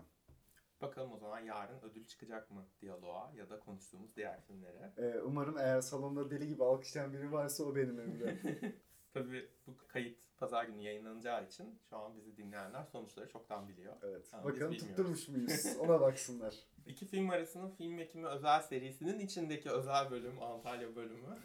Bakalım 0.80 1.12
o 1.12 1.18
zaman 1.18 1.40
yarın 1.40 1.80
ödül 1.82 2.06
çıkacak 2.06 2.50
mı 2.50 2.66
diyaloğa 2.80 3.32
ya 3.36 3.50
da 3.50 3.60
konuştuğumuz 3.60 4.16
diğer 4.16 4.40
filmlere. 4.42 4.92
Ee, 4.98 5.20
umarım 5.20 5.58
eğer 5.58 5.80
salonda 5.80 6.30
deli 6.30 6.48
gibi 6.48 6.64
alkışlayan 6.64 7.12
biri 7.12 7.32
varsa 7.32 7.64
o 7.64 7.76
benim 7.76 8.00
Emre. 8.00 8.38
Tabii 9.14 9.48
bu 9.66 9.76
kayıt 9.88 10.18
pazar 10.38 10.64
günü 10.64 10.82
yayınlanacağı 10.82 11.44
için 11.46 11.78
şu 11.90 11.96
an 11.96 12.16
bizi 12.16 12.36
dinleyenler 12.36 12.84
sonuçları 12.84 13.28
çoktan 13.28 13.68
biliyor. 13.68 13.96
Evet. 14.02 14.28
Ama 14.32 14.44
Bakalım 14.44 14.76
tutturmuş 14.76 15.28
muyuz? 15.28 15.66
Ona 15.80 16.00
baksınlar. 16.00 16.54
İki 16.86 17.06
film 17.06 17.30
arasının 17.30 17.70
film 17.70 17.98
ekimi 17.98 18.26
özel 18.26 18.60
serisinin 18.60 19.20
içindeki 19.20 19.70
özel 19.70 20.10
bölüm, 20.10 20.42
Antalya 20.42 20.96
bölümü 20.96 21.38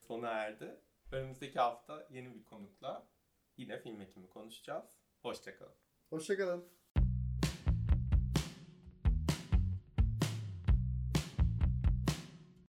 sona 0.00 0.28
erdi. 0.28 0.80
Önümüzdeki 1.12 1.58
hafta 1.58 2.06
yeni 2.10 2.34
bir 2.34 2.44
konukla 2.44 3.06
yine 3.56 3.78
film 3.80 4.00
ekimi 4.00 4.28
konuşacağız. 4.28 4.84
Hoşçakalın. 5.22 5.74
Hoşçakalın. 6.10 6.68